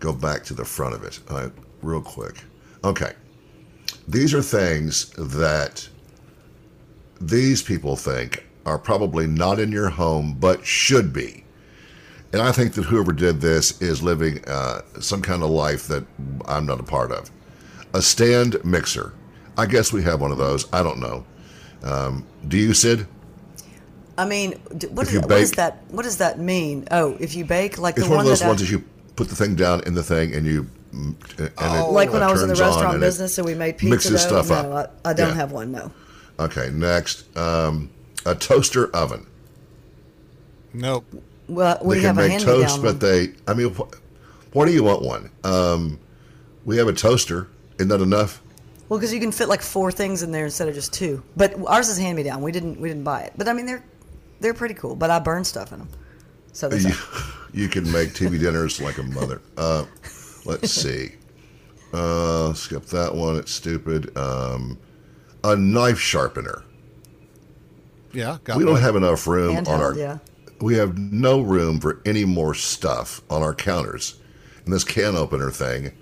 go 0.00 0.12
back 0.12 0.44
to 0.44 0.54
the 0.54 0.64
front 0.64 0.94
of 0.94 1.04
it. 1.04 1.20
Right, 1.30 1.52
real 1.82 2.00
quick. 2.00 2.42
Okay, 2.82 3.12
these 4.08 4.32
are 4.32 4.42
things 4.42 5.10
that 5.18 5.88
these 7.20 7.62
people 7.62 7.96
think 7.96 8.46
are 8.66 8.78
probably 8.78 9.26
not 9.26 9.58
in 9.58 9.70
your 9.70 9.90
home 9.90 10.36
but 10.38 10.64
should 10.64 11.12
be. 11.12 11.43
And 12.34 12.42
I 12.42 12.50
think 12.50 12.72
that 12.74 12.82
whoever 12.82 13.12
did 13.12 13.40
this 13.40 13.80
is 13.80 14.02
living 14.02 14.44
uh, 14.48 14.80
some 14.98 15.22
kind 15.22 15.44
of 15.44 15.50
life 15.50 15.86
that 15.86 16.04
I'm 16.46 16.66
not 16.66 16.80
a 16.80 16.82
part 16.82 17.12
of. 17.12 17.30
A 17.92 18.02
stand 18.02 18.56
mixer. 18.64 19.12
I 19.56 19.66
guess 19.66 19.92
we 19.92 20.02
have 20.02 20.20
one 20.20 20.32
of 20.32 20.38
those. 20.38 20.66
I 20.72 20.82
don't 20.82 20.98
know. 20.98 21.24
Um, 21.84 22.26
do 22.48 22.56
you, 22.58 22.74
Syd? 22.74 23.06
I 24.18 24.24
mean, 24.24 24.58
d- 24.76 24.88
what, 24.88 25.02
If 25.02 25.08
is, 25.10 25.14
you 25.14 25.20
what 25.20 25.28
does 25.28 25.52
that? 25.52 25.84
What 25.90 26.02
does 26.02 26.16
that 26.16 26.40
mean? 26.40 26.88
Oh, 26.90 27.16
if 27.20 27.36
you 27.36 27.44
bake, 27.44 27.78
like 27.78 27.96
It's 27.96 28.06
the 28.08 28.10
one 28.10 28.18
of 28.18 28.26
those 28.26 28.40
that 28.40 28.50
I- 28.50 28.54
that 28.54 28.68
you 28.68 28.82
put 29.14 29.28
the 29.28 29.36
thing 29.36 29.54
down 29.54 29.84
in 29.86 29.94
the 29.94 30.02
thing 30.02 30.34
and 30.34 30.44
you. 30.44 30.68
And 30.92 31.14
it, 31.38 31.56
like 31.56 32.12
when 32.12 32.22
uh, 32.22 32.28
I 32.28 32.32
was 32.32 32.42
in 32.42 32.48
the 32.48 32.56
restaurant 32.56 32.94
and 32.94 33.00
business 33.00 33.38
and 33.38 33.46
we 33.46 33.54
made 33.54 33.78
pizza 33.78 33.90
mixes 33.94 34.24
dough. 34.24 34.42
stuff 34.42 34.48
no, 34.64 34.72
up. 34.72 35.00
I, 35.04 35.10
I 35.10 35.12
don't 35.12 35.28
Yeah. 35.28 35.34
have 35.34 35.52
one. 35.52 35.70
No. 35.70 35.92
Okay, 36.40 36.70
next. 36.72 37.36
Um, 37.36 37.90
a 38.26 38.34
toaster 38.34 38.90
oven. 38.94 39.24
Nope. 40.72 41.04
Well, 41.48 41.78
we 41.82 41.96
they 41.96 42.00
can 42.02 42.10
a 42.10 42.14
make 42.14 42.30
hand 42.32 42.44
toast, 42.44 42.82
but 42.82 43.00
they. 43.00 43.34
I 43.46 43.54
mean, 43.54 43.74
wh- 43.74 43.92
why 44.54 44.66
do 44.66 44.72
you 44.72 44.82
want 44.84 45.02
one? 45.02 45.30
Um, 45.44 45.98
we 46.64 46.76
have 46.78 46.88
a 46.88 46.92
toaster. 46.92 47.48
Isn't 47.78 47.88
that 47.88 48.00
enough? 48.00 48.40
Well, 48.88 48.98
because 48.98 49.12
you 49.12 49.20
can 49.20 49.32
fit 49.32 49.48
like 49.48 49.62
four 49.62 49.90
things 49.90 50.22
in 50.22 50.30
there 50.30 50.44
instead 50.44 50.68
of 50.68 50.74
just 50.74 50.92
two. 50.92 51.22
But 51.36 51.54
ours 51.66 51.88
is 51.88 51.98
hand 51.98 52.16
me 52.16 52.22
down. 52.22 52.42
We 52.42 52.52
didn't 52.52 52.80
we 52.80 52.88
didn't 52.88 53.04
buy 53.04 53.22
it. 53.22 53.32
But 53.36 53.48
I 53.48 53.52
mean, 53.52 53.66
they're 53.66 53.84
they're 54.40 54.54
pretty 54.54 54.74
cool. 54.74 54.94
But 54.94 55.10
I 55.10 55.18
burn 55.18 55.44
stuff 55.44 55.72
in 55.72 55.80
them. 55.80 55.88
So 56.52 56.70
you, 56.72 56.92
you 57.52 57.68
can 57.68 57.90
make 57.90 58.10
TV 58.10 58.38
dinners 58.38 58.80
like 58.80 58.98
a 58.98 59.02
mother. 59.02 59.42
Uh, 59.56 59.84
let's 60.44 60.70
see. 60.82 61.12
Uh, 61.92 62.52
skip 62.54 62.86
that 62.86 63.14
one. 63.14 63.36
It's 63.36 63.52
stupid. 63.52 64.16
Um, 64.16 64.78
a 65.42 65.56
knife 65.56 65.98
sharpener. 65.98 66.64
Yeah, 68.12 68.38
got 68.44 68.56
We 68.56 68.64
don't 68.64 68.80
have 68.80 68.96
enough 68.96 69.26
room 69.26 69.56
on 69.58 69.66
our. 69.66 69.94
yeah. 69.94 70.18
We 70.64 70.76
have 70.76 70.96
no 70.96 71.42
room 71.42 71.78
for 71.78 72.00
any 72.06 72.24
more 72.24 72.54
stuff 72.54 73.20
on 73.28 73.42
our 73.42 73.54
counters. 73.54 74.18
And 74.64 74.72
this 74.72 74.82
can 74.82 75.14
opener 75.14 75.50
thing, 75.50 75.92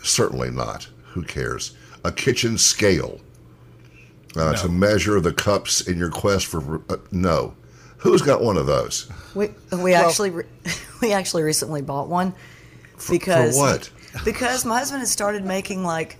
certainly 0.00 0.48
not. 0.48 0.86
Who 1.06 1.24
cares? 1.24 1.76
A 2.04 2.12
kitchen 2.12 2.56
scale 2.56 3.20
uh, 4.36 4.52
to 4.52 4.68
measure 4.68 5.20
the 5.20 5.32
cups 5.32 5.80
in 5.88 5.98
your 5.98 6.08
quest 6.08 6.46
for. 6.46 6.80
Uh, 6.88 6.98
no. 7.10 7.56
Who's 7.96 8.22
got 8.22 8.40
one 8.40 8.56
of 8.56 8.66
those? 8.66 9.10
We 9.34 9.48
we 9.72 9.92
actually 9.92 10.30
re- 10.30 10.44
we 11.02 11.12
actually 11.12 11.42
recently 11.42 11.82
bought 11.82 12.06
one 12.06 12.32
because 13.10 13.56
what? 13.56 13.90
because 14.24 14.64
my 14.64 14.78
husband 14.78 15.00
has 15.00 15.10
started 15.10 15.44
making 15.44 15.82
like 15.82 16.16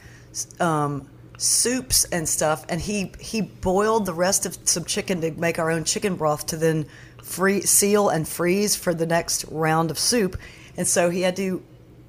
um, 0.58 1.08
soups 1.38 2.04
and 2.06 2.28
stuff, 2.28 2.66
and 2.68 2.80
he 2.80 3.12
he 3.20 3.40
boiled 3.40 4.06
the 4.06 4.12
rest 4.12 4.44
of 4.44 4.58
some 4.64 4.84
chicken 4.84 5.20
to 5.20 5.30
make 5.30 5.60
our 5.60 5.70
own 5.70 5.84
chicken 5.84 6.16
broth 6.16 6.46
to 6.46 6.56
then 6.56 6.86
free 7.22 7.62
seal 7.62 8.08
and 8.08 8.26
freeze 8.26 8.76
for 8.76 8.94
the 8.94 9.06
next 9.06 9.44
round 9.50 9.90
of 9.90 9.98
soup, 9.98 10.36
and 10.76 10.86
so 10.86 11.10
he 11.10 11.22
had 11.22 11.36
to 11.36 11.62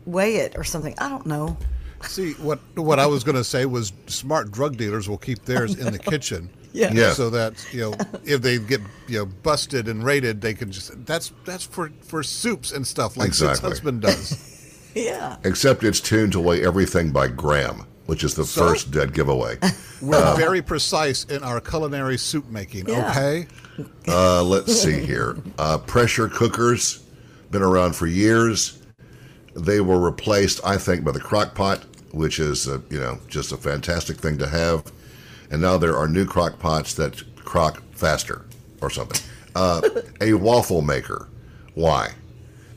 weigh 0.06 0.38
it 0.38 0.58
or 0.58 0.64
something. 0.64 0.96
I 0.98 1.10
don't 1.10 1.26
know. 1.26 1.58
See 2.04 2.34
what 2.34 2.60
what 2.76 3.00
I 3.00 3.06
was 3.06 3.24
going 3.24 3.36
to 3.36 3.44
say 3.44 3.66
was 3.66 3.94
smart 4.08 4.52
drug 4.52 4.76
dealers 4.78 5.08
will 5.08 5.18
keep 5.20 5.46
theirs 5.46 5.76
in 5.76 5.94
the 5.94 6.00
kitchen. 6.12 6.50
Yeah. 6.74 6.92
Yeah. 6.94 7.14
So 7.14 7.30
that 7.32 7.64
you 7.72 7.82
know 7.82 7.94
if 8.24 8.42
they 8.42 8.58
get 8.58 8.82
you 9.08 9.20
know 9.20 9.26
busted 9.26 9.88
and 9.88 10.04
raided, 10.04 10.42
they 10.42 10.54
can 10.54 10.72
just 10.72 11.06
that's 11.06 11.32
that's 11.46 11.64
for 11.66 11.92
for 12.02 12.24
soups 12.24 12.72
and 12.72 12.88
stuff 12.88 13.18
like 13.18 13.34
Syd's 13.34 13.60
Exactly. 13.60 13.70
husband 13.70 14.02
does. 14.02 14.48
Yeah. 14.94 15.38
Except 15.46 15.86
it's 15.86 16.02
tuned 16.02 16.34
to 16.34 16.42
weigh 16.42 16.66
everything 16.66 17.12
by 17.12 17.30
gram, 17.30 17.86
which 18.12 18.26
is 18.26 18.36
the 18.36 18.44
So? 18.44 18.68
first 18.68 18.92
dead 18.92 19.14
giveaway. 19.14 19.58
We're 20.02 20.36
very 20.36 20.62
precise 20.62 21.24
in 21.24 21.44
our 21.44 21.62
culinary 21.62 22.18
soup 22.18 22.46
making. 22.50 22.90
Yeah. 22.90 23.10
Okay. 23.10 23.48
Uh, 24.06 24.44
let's 24.44 24.76
see 24.76 25.00
here. 25.06 25.38
Uh, 25.58 25.78
pressure 25.78 26.28
cookers, 26.28 27.06
been 27.52 27.62
around 27.62 27.96
for 27.96 28.08
years. 28.08 28.82
They 29.56 29.80
were 29.80 29.98
replaced, 29.98 30.60
I 30.66 30.76
think, 30.76 31.06
by 31.06 31.14
the 31.14 31.22
crock 31.22 31.56
pot. 31.56 31.86
which 32.12 32.38
is 32.42 32.68
uh, 32.68 32.80
you 32.90 33.00
know 33.00 33.18
just 33.30 33.54
a 33.54 33.58
fantastic 33.58 34.18
thing 34.18 34.38
to 34.40 34.48
have. 34.48 34.92
And 35.50 35.62
now 35.62 35.78
there 35.78 35.96
are 35.96 36.08
new 36.10 36.26
crock 36.26 36.60
pots 36.60 36.94
that 36.96 37.24
crock 37.46 37.82
faster 37.94 38.46
or 38.82 38.90
something. 38.90 39.22
Uh, 39.56 39.80
a 40.22 40.34
waffle 40.34 40.82
maker. 40.82 41.30
Why? 41.76 42.10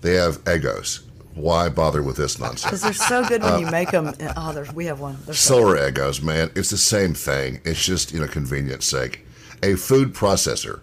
They 0.02 0.14
have 0.14 0.44
Eggos. 0.44 1.00
Why 1.34 1.68
bother 1.68 2.02
with 2.02 2.16
this 2.16 2.38
nonsense? 2.38 2.64
Because 2.64 2.82
they're 2.82 2.92
so 2.92 3.24
good 3.26 3.42
when 3.42 3.58
you 3.58 3.66
make 3.66 3.90
them. 3.90 4.12
Oh, 4.36 4.52
there's, 4.52 4.72
we 4.72 4.86
have 4.86 5.00
one. 5.00 5.18
They're 5.24 5.34
so 5.34 5.56
Solar 5.56 5.76
Eggos, 5.76 6.22
man, 6.22 6.50
it's 6.54 6.70
the 6.70 6.76
same 6.76 7.12
thing. 7.14 7.60
It's 7.64 7.84
just 7.84 8.12
you 8.12 8.20
know 8.20 8.28
convenience 8.28 8.86
sake. 8.86 9.26
A 9.62 9.74
food 9.74 10.14
processor. 10.14 10.80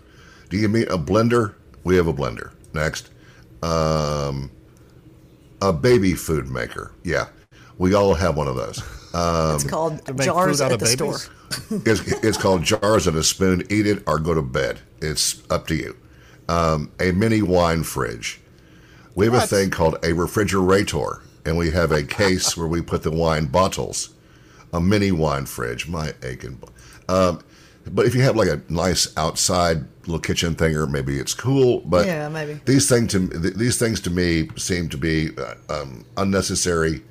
Do 0.50 0.58
you 0.58 0.68
mean 0.68 0.88
a 0.90 0.98
blender? 0.98 1.56
We 1.84 1.96
have 1.96 2.08
a 2.08 2.14
blender. 2.14 2.52
Next, 2.74 3.10
um, 3.64 4.52
a 5.62 5.72
baby 5.72 6.16
food 6.16 6.50
maker. 6.50 6.92
Yeah, 7.04 7.28
we 7.78 7.94
all 7.94 8.14
have 8.14 8.36
one 8.36 8.48
of 8.48 8.56
those. 8.56 8.84
it's 9.14 9.64
called 9.64 10.02
jars 10.22 10.60
at 10.60 10.74
of 10.74 10.80
the 10.80 10.88
store. 10.88 11.18
It's, 11.86 12.02
it's 12.24 12.38
called 12.38 12.64
jars 12.64 13.08
and 13.08 13.18
a 13.18 13.24
spoon. 13.24 13.64
Eat 13.70 13.86
it 13.86 14.04
or 14.08 14.20
go 14.20 14.34
to 14.34 14.42
bed. 14.42 14.80
It's 15.02 15.42
up 15.50 15.68
to 15.68 15.76
you. 15.76 15.98
Um, 16.48 16.92
a 17.00 17.12
mini 17.12 17.42
wine 17.42 17.84
fridge. 17.84 18.41
We 19.22 19.28
have 19.28 19.44
a 19.44 19.46
thing 19.48 19.70
called 19.70 20.04
a 20.04 20.14
refrigerator, 20.14 21.22
and 21.46 21.56
we 21.56 21.70
have 21.70 21.92
a 21.92 22.02
case 22.22 22.58
where 22.58 22.68
we 22.68 22.82
put 22.82 23.04
the 23.04 23.12
wine 23.12 23.46
bottles. 23.46 24.16
A 24.74 24.82
mini 24.82 25.12
wine 25.12 25.46
fridge. 25.46 25.88
My 25.88 26.14
aching. 26.24 26.60
Um, 27.08 27.42
but 27.86 28.08
if 28.08 28.16
you 28.16 28.22
have 28.22 28.36
like 28.36 28.48
a 28.48 28.62
nice 28.68 29.16
outside 29.18 29.86
little 30.08 30.20
kitchen 30.20 30.56
thing, 30.56 30.76
or 30.76 30.88
maybe 30.88 31.20
it's 31.20 31.36
cool. 31.36 31.82
But 31.82 32.08
Yeah, 32.08 32.30
maybe. 32.30 32.60
these 32.66 32.90
things 32.90 33.12
to 33.12 33.28
th- 33.28 33.54
these 33.54 33.78
things 33.78 34.00
to 34.02 34.10
me 34.10 34.50
seem 34.56 34.90
to 34.90 34.98
be 34.98 35.30
uh, 35.38 35.54
um, 35.70 36.04
unnecessary. 36.18 37.04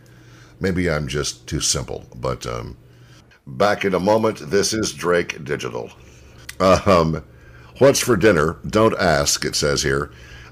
Maybe 0.59 0.91
I'm 0.91 1.07
just 1.07 1.47
too 1.47 1.61
simple. 1.61 2.07
But 2.17 2.45
um, 2.45 2.77
back 3.47 3.85
in 3.85 3.95
a 3.95 4.01
moment. 4.01 4.51
This 4.51 4.73
is 4.73 4.93
Drake 4.93 5.45
Digital. 5.45 5.91
Um, 6.59 7.23
what's 7.79 8.01
for 8.01 8.17
dinner? 8.17 8.59
Don't 8.67 8.99
ask. 8.99 9.45
It 9.45 9.55
says 9.55 9.83
here. 9.85 10.11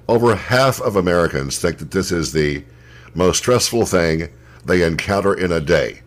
Over 0.08 0.34
half 0.34 0.80
of 0.80 0.96
Americans 0.96 1.58
think 1.58 1.78
that 1.78 1.90
this 1.90 2.10
is 2.12 2.32
the 2.32 2.64
most 3.14 3.38
stressful 3.38 3.84
thing 3.86 4.28
they 4.64 4.82
encounter 4.82 5.34
in 5.34 5.52
a 5.52 5.60
day. 5.60 6.00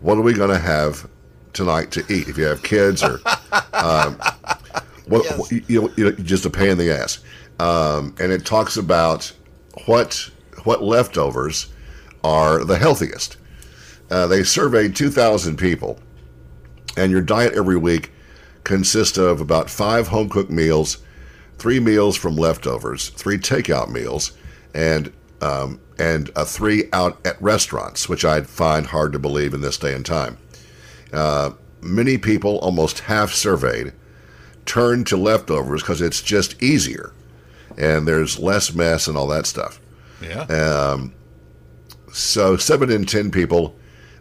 What 0.00 0.16
are 0.18 0.22
we 0.22 0.32
going 0.32 0.50
to 0.50 0.58
have 0.58 1.08
tonight 1.52 1.90
to 1.92 2.00
eat? 2.12 2.28
If 2.28 2.38
you 2.38 2.44
have 2.44 2.62
kids 2.62 3.02
or 3.02 3.20
um, 3.74 4.18
what, 5.06 5.24
Yes. 5.24 5.38
what- 5.38 5.52
you, 5.68 5.82
know, 5.82 5.90
you 5.96 6.04
know, 6.04 6.12
just 6.12 6.46
a 6.46 6.50
pain 6.50 6.70
in 6.70 6.78
the 6.78 6.90
ass. 6.90 7.18
Um, 7.60 8.14
and 8.18 8.32
it 8.32 8.44
talks 8.46 8.76
about 8.76 9.30
what 9.86 10.30
what 10.64 10.82
leftovers 10.82 11.66
are 12.24 12.64
the 12.64 12.78
healthiest. 12.78 13.36
Uh, 14.10 14.26
they 14.26 14.42
surveyed 14.44 14.94
2,000 14.94 15.56
people, 15.56 15.98
and 16.96 17.10
your 17.10 17.20
diet 17.20 17.54
every 17.54 17.76
week 17.76 18.12
consists 18.64 19.18
of 19.18 19.40
about 19.40 19.68
five 19.68 20.08
home 20.08 20.28
cooked 20.28 20.50
meals, 20.50 20.98
three 21.62 21.78
meals 21.78 22.16
from 22.16 22.34
leftovers, 22.34 23.10
three 23.10 23.38
takeout 23.38 23.88
meals, 23.88 24.32
and 24.74 25.12
um, 25.40 25.80
and 25.96 26.28
a 26.34 26.44
three 26.44 26.88
out 26.92 27.24
at 27.24 27.40
restaurants, 27.40 28.08
which 28.08 28.24
I'd 28.24 28.48
find 28.48 28.86
hard 28.86 29.12
to 29.12 29.20
believe 29.20 29.54
in 29.54 29.60
this 29.60 29.78
day 29.78 29.94
and 29.94 30.04
time. 30.04 30.38
Uh, 31.12 31.50
many 31.80 32.18
people, 32.18 32.58
almost 32.58 33.00
half 33.00 33.30
surveyed, 33.32 33.92
turn 34.66 35.04
to 35.04 35.16
leftovers 35.16 35.82
because 35.82 36.00
it's 36.00 36.20
just 36.20 36.60
easier, 36.60 37.12
and 37.78 38.08
there's 38.08 38.40
less 38.40 38.74
mess 38.74 39.06
and 39.06 39.16
all 39.16 39.28
that 39.28 39.46
stuff. 39.46 39.80
Yeah. 40.20 40.42
Um, 40.42 41.14
So 42.12 42.56
seven 42.56 42.90
in 42.90 43.06
ten 43.06 43.30
people 43.30 43.74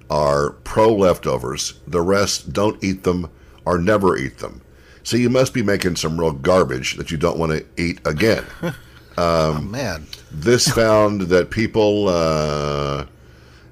are 0.10 0.51
pro 0.63 0.93
leftovers. 0.93 1.80
The 1.88 2.01
rest 2.01 2.54
don't 2.54 2.82
eat 2.84 3.04
them 3.04 3.30
or 3.65 3.77
never 3.80 4.15
eat 4.17 4.38
them. 4.38 4.61
So 5.04 5.18
you 5.18 5.30
must 5.30 5.54
be 5.54 5.64
making 5.64 5.96
some 5.96 6.20
real 6.20 6.32
garbage 6.32 6.96
that 6.96 7.12
you 7.12 7.18
don't 7.18 7.38
want 7.38 7.52
to 7.52 7.66
eat 7.82 8.00
again. 8.06 8.44
oh, 9.18 9.62
man. 9.62 10.06
this 10.32 10.68
found 10.68 11.22
that 11.22 11.50
people 11.50 12.08
uh, 12.08 13.06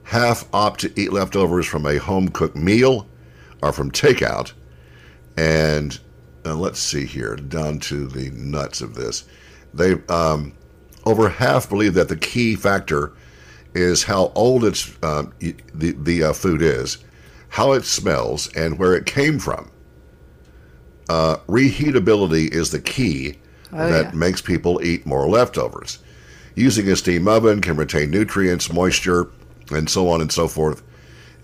half 0.04 0.48
opt 0.54 0.82
to 0.82 1.00
eat 1.00 1.14
leftovers 1.14 1.66
from 1.66 1.86
a 1.86 1.98
home 1.98 2.30
cooked 2.30 2.56
meal 2.56 3.08
or 3.62 3.72
from 3.72 3.92
takeout. 3.92 4.54
And 5.38 6.00
uh, 6.46 6.56
let's 6.56 6.80
see 6.80 7.06
here, 7.06 7.36
down 7.36 7.80
to 7.80 8.08
the 8.08 8.30
nuts 8.32 8.82
of 8.82 8.96
this. 8.96 9.26
They 9.74 9.96
um, 10.10 10.54
over 11.06 11.30
half 11.30 11.70
believe 11.70 11.94
that 11.94 12.10
the 12.10 12.18
key 12.18 12.56
factor 12.56 13.14
is 13.74 14.04
how 14.04 14.32
old 14.36 14.64
it's 14.64 14.98
um, 15.04 15.34
the 15.40 15.92
the 15.92 16.24
uh, 16.24 16.34
food 16.34 16.62
is, 16.62 16.98
how 17.50 17.74
it 17.74 17.86
smells, 17.86 18.48
and 18.56 18.80
where 18.80 18.96
it 18.96 19.06
came 19.06 19.40
from. 19.40 19.70
Uh, 21.10 21.38
reheatability 21.48 22.50
is 22.54 22.70
the 22.72 22.80
key 22.80 23.38
Oh, 23.72 23.90
that 23.90 24.06
yeah. 24.06 24.12
makes 24.18 24.42
people 24.42 24.84
eat 24.84 25.06
more 25.06 25.28
leftovers. 25.30 26.00
Using 26.56 26.88
a 26.90 26.96
steam 26.96 27.28
oven 27.28 27.62
can 27.62 27.76
retain 27.78 28.10
nutrients, 28.10 28.72
moisture, 28.74 29.30
and 29.72 29.88
so 29.90 30.10
on 30.10 30.22
and 30.22 30.32
so 30.32 30.48
forth. 30.48 30.82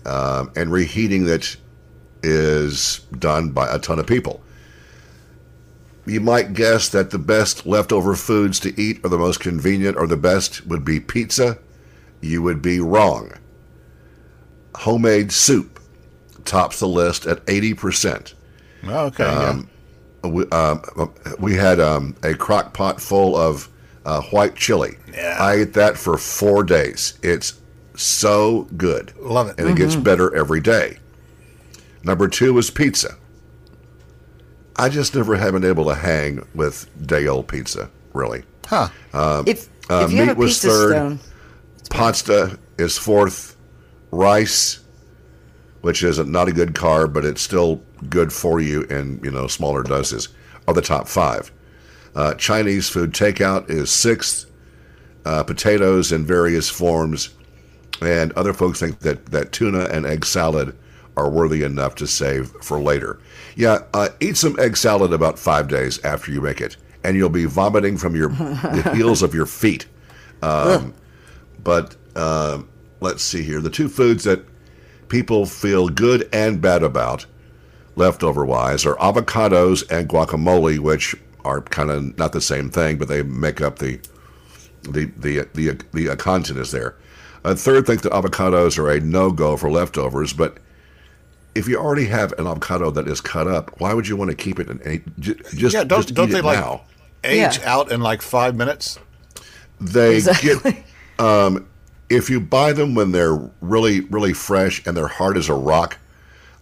Um, 0.04 0.50
and 0.56 0.72
reheating 0.72 1.24
that 1.26 1.56
is 2.22 3.00
done 3.18 3.50
by 3.50 3.68
a 3.72 3.78
ton 3.78 3.98
of 4.00 4.06
people. 4.06 4.42
You 6.04 6.20
might 6.20 6.52
guess 6.54 6.88
that 6.90 7.10
the 7.10 7.18
best 7.18 7.66
leftover 7.66 8.14
foods 8.14 8.60
to 8.60 8.80
eat 8.80 9.00
or 9.04 9.08
the 9.08 9.18
most 9.18 9.40
convenient 9.40 9.96
or 9.96 10.06
the 10.06 10.16
best 10.16 10.66
would 10.66 10.84
be 10.84 11.00
pizza. 11.00 11.58
You 12.20 12.42
would 12.42 12.62
be 12.62 12.80
wrong. 12.80 13.32
Homemade 14.76 15.32
soup 15.32 15.80
tops 16.44 16.78
the 16.80 16.88
list 16.88 17.26
at 17.26 17.44
80%. 17.46 18.34
Oh, 18.84 19.06
okay. 19.06 19.24
yeah. 19.24 19.62
We, 20.28 20.44
um, 20.50 20.82
we 21.38 21.54
had 21.54 21.78
um, 21.80 22.16
a 22.22 22.34
crock 22.34 22.74
pot 22.74 23.00
full 23.00 23.36
of 23.36 23.68
uh, 24.04 24.22
white 24.22 24.56
chili. 24.56 24.96
Yeah. 25.12 25.36
I 25.38 25.54
ate 25.54 25.72
that 25.74 25.96
for 25.96 26.18
four 26.18 26.64
days. 26.64 27.18
It's 27.22 27.60
so 27.94 28.62
good. 28.76 29.12
Love 29.18 29.48
it. 29.48 29.58
And 29.58 29.68
it 29.68 29.76
gets 29.76 29.96
better 29.96 30.34
every 30.34 30.60
day. 30.60 30.98
Number 32.02 32.28
two 32.28 32.52
was 32.54 32.70
pizza. 32.70 33.16
I 34.76 34.88
just 34.88 35.14
never 35.14 35.36
have 35.36 35.52
been 35.52 35.64
able 35.64 35.86
to 35.86 35.94
hang 35.94 36.46
with 36.54 36.88
day 37.06 37.26
old 37.26 37.48
pizza, 37.48 37.90
really. 38.12 38.42
Huh. 38.66 38.88
If 39.46 39.68
Uh, 39.88 40.04
if 40.06 40.12
you 40.12 40.18
have 40.18 40.28
meat 40.28 40.32
a 40.32 40.34
was 40.34 40.50
pizza 40.54 40.68
third. 40.68 40.90
stone, 40.90 41.20
Pasta 41.90 42.58
is 42.78 42.98
fourth. 42.98 43.56
Rice, 44.12 44.80
which 45.82 46.02
is 46.02 46.18
not 46.18 46.48
a 46.48 46.52
good 46.52 46.74
carb, 46.74 47.12
but 47.12 47.24
it's 47.24 47.42
still 47.42 47.82
good 48.08 48.32
for 48.32 48.60
you 48.60 48.82
in 48.82 49.20
you 49.22 49.30
know 49.30 49.46
smaller 49.46 49.82
doses, 49.82 50.28
are 50.68 50.74
the 50.74 50.82
top 50.82 51.08
five. 51.08 51.52
Uh, 52.14 52.34
Chinese 52.34 52.88
food 52.88 53.12
takeout 53.12 53.68
is 53.70 53.90
sixth. 53.90 54.50
Uh, 55.24 55.42
potatoes 55.42 56.12
in 56.12 56.24
various 56.24 56.70
forms, 56.70 57.30
and 58.00 58.30
other 58.32 58.52
folks 58.52 58.78
think 58.78 59.00
that 59.00 59.26
that 59.26 59.50
tuna 59.50 59.86
and 59.86 60.06
egg 60.06 60.24
salad 60.24 60.76
are 61.16 61.28
worthy 61.28 61.62
enough 61.64 61.94
to 61.96 62.06
save 62.06 62.48
for 62.62 62.78
later. 62.78 63.18
Yeah, 63.56 63.78
uh, 63.92 64.10
eat 64.20 64.36
some 64.36 64.58
egg 64.60 64.76
salad 64.76 65.12
about 65.12 65.38
five 65.38 65.66
days 65.66 66.02
after 66.04 66.30
you 66.30 66.40
make 66.40 66.60
it, 66.60 66.76
and 67.02 67.16
you'll 67.16 67.28
be 67.28 67.44
vomiting 67.44 67.96
from 67.96 68.14
your 68.14 68.28
the 68.28 68.92
heels 68.96 69.22
of 69.22 69.34
your 69.34 69.46
feet. 69.46 69.86
Um, 70.42 70.94
but 71.64 71.96
um, 72.14 72.68
let's 73.00 73.22
see 73.22 73.42
here. 73.42 73.60
The 73.60 73.70
two 73.70 73.88
foods 73.88 74.24
that 74.24 74.44
people 75.08 75.46
feel 75.46 75.88
good 75.88 76.28
and 76.32 76.60
bad 76.60 76.82
about, 76.82 77.26
leftover 77.96 78.44
wise, 78.44 78.86
are 78.86 78.96
avocados 78.96 79.82
and 79.90 80.08
guacamole, 80.08 80.78
which 80.78 81.14
are 81.44 81.60
kind 81.62 81.90
of 81.90 82.16
not 82.18 82.32
the 82.32 82.40
same 82.40 82.70
thing, 82.70 82.98
but 82.98 83.08
they 83.08 83.22
make 83.22 83.60
up 83.60 83.78
the 83.78 83.98
the 84.82 85.06
the 85.16 85.46
the, 85.54 85.80
the 85.92 86.08
uh, 86.10 86.16
content 86.16 86.58
is 86.58 86.70
there. 86.70 86.94
A 87.44 87.54
third 87.54 87.86
thinks 87.86 88.02
that 88.02 88.12
avocados 88.12 88.78
are 88.78 88.90
a 88.90 89.00
no 89.00 89.30
go 89.30 89.56
for 89.56 89.70
leftovers, 89.70 90.32
but 90.32 90.58
if 91.54 91.66
you 91.68 91.78
already 91.78 92.06
have 92.06 92.32
an 92.38 92.46
avocado 92.46 92.90
that 92.90 93.08
is 93.08 93.20
cut 93.20 93.46
up, 93.48 93.80
why 93.80 93.94
would 93.94 94.06
you 94.06 94.16
want 94.16 94.30
to 94.30 94.36
keep 94.36 94.58
it 94.58 94.68
and 94.68 94.84
eat, 94.86 95.04
just 95.18 95.74
yeah, 95.74 95.84
don't, 95.84 96.02
just 96.02 96.14
don't 96.14 96.28
eat 96.28 96.32
they 96.32 96.38
it 96.40 96.44
like 96.44 96.58
now? 96.58 96.82
age 97.24 97.58
Yeah. 97.58 97.72
out 97.74 97.90
in 97.90 98.00
like 98.00 98.20
five 98.20 98.54
minutes? 98.56 98.98
They 99.80 100.16
Exactly. 100.16 100.72
get 100.72 100.84
um, 101.18 101.66
if 102.10 102.28
you 102.30 102.40
buy 102.40 102.72
them 102.72 102.94
when 102.94 103.12
they're 103.12 103.36
really 103.60 104.00
really 104.00 104.32
fresh 104.32 104.84
and 104.86 104.96
they're 104.96 105.08
hard 105.08 105.36
as 105.36 105.48
a 105.48 105.54
rock, 105.54 105.98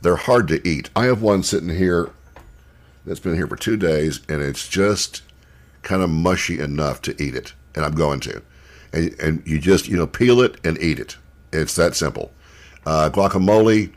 they're 0.05 0.17
hard 0.17 0.47
to 0.49 0.69
eat. 0.69 0.91
I 0.95 1.07
have 1.07 1.23
one 1.23 1.43
sitting 1.43 1.71
here 1.71 2.11
that's 3.07 3.21
been 3.21 3.35
here 3.35 3.47
for 3.47 3.57
two 3.57 3.79
days, 3.79 4.21
and 4.29 4.43
it's 4.43 4.69
just 4.69 5.23
kind 5.83 6.03
of 6.03 6.11
mushy 6.11 6.61
enough 6.61 7.01
to 7.03 7.23
eat 7.23 7.35
it, 7.35 7.55
and 7.75 7.85
I'm 7.87 7.95
going 7.95 8.21
to. 8.21 8.43
And, 8.93 9.19
and 9.19 9.43
you 9.47 9.59
just 9.59 9.89
you 9.89 9.97
know 9.97 10.07
peel 10.07 10.43
it 10.43 10.61
and 10.63 10.79
eat 10.79 11.01
it. 11.01 11.17
It's 11.53 11.75
that 11.77 11.97
simple. 11.97 12.33
Uh, 12.85 13.09
guacamole 13.11 13.93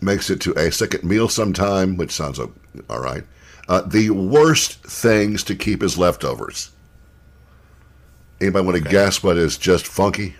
makes 0.00 0.30
it 0.30 0.40
to 0.42 0.52
a 0.52 0.70
second 0.70 1.02
meal 1.02 1.28
sometime, 1.28 1.96
which 1.96 2.12
sounds 2.12 2.38
all 2.38 3.00
right. 3.00 3.24
Uh, 3.68 3.80
the 3.80 4.10
worst 4.10 4.82
things 4.84 5.42
to 5.44 5.56
keep 5.56 5.82
is 5.82 5.98
leftovers. 5.98 6.70
Anybody 8.40 8.64
want 8.64 8.82
to 8.82 8.88
guess 8.88 9.24
what 9.24 9.36
is 9.36 9.58
just 9.58 9.88
funky? 9.88 10.36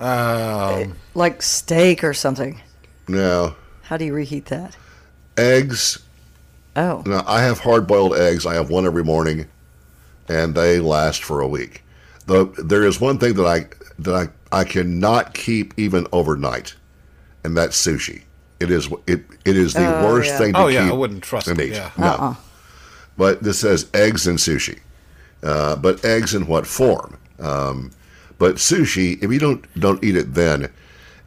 Um, 0.00 0.94
Like 1.14 1.42
steak 1.42 2.02
or 2.02 2.12
something. 2.12 2.60
Now, 3.06 3.54
How 3.84 3.96
do 3.96 4.04
you 4.04 4.14
reheat 4.14 4.46
that? 4.46 4.76
eggs. 5.36 5.98
Oh. 6.76 7.02
Now, 7.06 7.24
I 7.26 7.42
have 7.42 7.60
hard 7.60 7.86
boiled 7.86 8.14
eggs. 8.16 8.46
I 8.46 8.54
have 8.54 8.70
one 8.70 8.84
every 8.86 9.04
morning, 9.04 9.46
and 10.28 10.54
they 10.54 10.80
last 10.80 11.22
for 11.24 11.40
a 11.40 11.48
week. 11.48 11.82
Though 12.26 12.44
there 12.44 12.84
is 12.84 13.00
one 13.00 13.18
thing 13.18 13.34
that 13.34 13.46
I 13.46 13.66
that 14.00 14.14
I, 14.52 14.60
I 14.60 14.64
cannot 14.64 15.34
keep 15.34 15.74
even 15.76 16.06
overnight, 16.12 16.74
and 17.44 17.56
that's 17.56 17.80
sushi. 17.84 18.22
It 18.60 18.70
is 18.70 18.88
it 19.06 19.24
it 19.44 19.56
is 19.56 19.74
the 19.74 19.86
Oh, 19.86 20.04
worst 20.12 20.30
yeah. 20.30 20.38
thing 20.38 20.52
to 20.54 20.58
eat. 20.58 20.62
Oh, 20.62 20.66
keep. 20.68 20.74
yeah, 20.74 20.90
I 20.90 20.92
wouldn't 20.92 21.22
trust 21.22 21.48
and 21.48 21.60
it, 21.60 21.66
eat. 21.68 21.72
yeah. 21.74 21.90
No. 21.98 22.06
Uh-uh. 22.06 22.34
But 23.16 23.42
this 23.42 23.60
says 23.60 23.88
eggs 23.94 24.26
and 24.26 24.38
sushi. 24.38 24.78
Uh, 25.42 25.76
but 25.76 26.04
eggs 26.04 26.34
in 26.34 26.46
what 26.46 26.66
form? 26.66 27.18
Um, 27.38 27.90
but 28.38 28.56
sushi, 28.56 29.22
if 29.22 29.30
you 29.30 29.38
don't 29.38 29.64
don't 29.78 30.02
eat 30.02 30.16
it 30.16 30.34
then, 30.34 30.70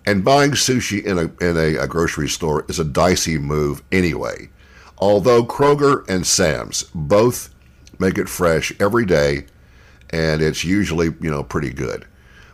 and 0.08 0.24
buying 0.24 0.52
sushi 0.52 1.04
in 1.04 1.18
a 1.20 1.24
in 1.48 1.56
a, 1.58 1.84
a 1.84 1.88
grocery 1.88 2.30
store 2.30 2.66
is 2.68 2.80
a 2.80 2.84
dicey 2.86 3.38
move 3.38 3.84
anyway. 3.92 4.50
Although 4.98 5.44
Kroger 5.46 6.08
and 6.10 6.26
Sam's 6.26 6.84
both 6.96 7.54
make 8.00 8.18
it 8.18 8.30
fresh 8.30 8.72
every 8.80 9.06
day, 9.06 9.46
and 10.10 10.42
it's 10.42 10.64
usually 10.64 11.08
you 11.22 11.30
know 11.30 11.44
pretty 11.44 11.72
good. 11.72 12.06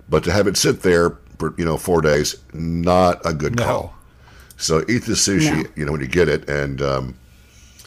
But 0.09 0.23
to 0.25 0.31
have 0.31 0.47
it 0.47 0.57
sit 0.57 0.81
there 0.81 1.17
for 1.39 1.53
you 1.57 1.63
know 1.65 1.77
four 1.77 2.01
days, 2.01 2.35
not 2.53 3.21
a 3.25 3.33
good 3.33 3.55
No. 3.55 3.63
call. 3.65 3.95
So 4.57 4.83
eat 4.89 5.03
the 5.05 5.13
sushi, 5.13 5.63
No. 5.63 5.69
you 5.75 5.85
know, 5.85 5.91
when 5.93 6.01
you 6.01 6.07
get 6.07 6.29
it, 6.29 6.47
and 6.49 6.81
um, 6.81 7.15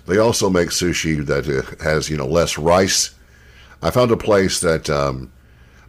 they 0.06 0.18
also 0.18 0.48
make 0.50 0.68
sushi 0.70 1.24
that 1.26 1.48
uh, 1.48 1.82
has 1.84 2.08
you 2.08 2.16
know 2.16 2.26
less 2.26 2.56
rice. 2.56 3.10
I 3.82 3.90
found 3.90 4.10
a 4.10 4.16
place 4.16 4.60
that 4.60 4.88
um, 4.88 5.30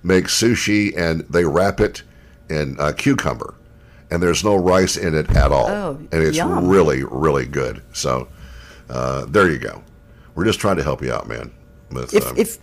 makes 0.04 0.40
sushi 0.42 0.98
and 0.98 1.22
they 1.30 1.46
wrap 1.46 1.80
it 1.80 2.04
in 2.50 2.76
uh, 2.80 2.92
cucumber, 2.98 3.54
and 4.10 4.22
there's 4.22 4.44
no 4.44 4.56
rice 4.56 4.98
in 4.98 5.14
it 5.16 5.30
at 5.36 5.52
all, 5.52 5.68
Oh, 5.68 5.98
and 6.12 6.24
it's 6.24 6.38
yum. 6.38 6.68
really 6.68 7.04
really 7.04 7.46
good. 7.46 7.82
So 7.94 8.28
uh, 8.90 9.26
there 9.26 9.50
you 9.50 9.58
go. 9.58 9.84
We're 10.36 10.46
just 10.46 10.60
trying 10.60 10.78
to 10.78 10.84
help 10.84 11.02
you 11.02 11.12
out, 11.12 11.28
man. 11.28 11.52
With, 11.92 12.14
If, 12.14 12.28
um, 12.28 12.38
if 12.38 12.58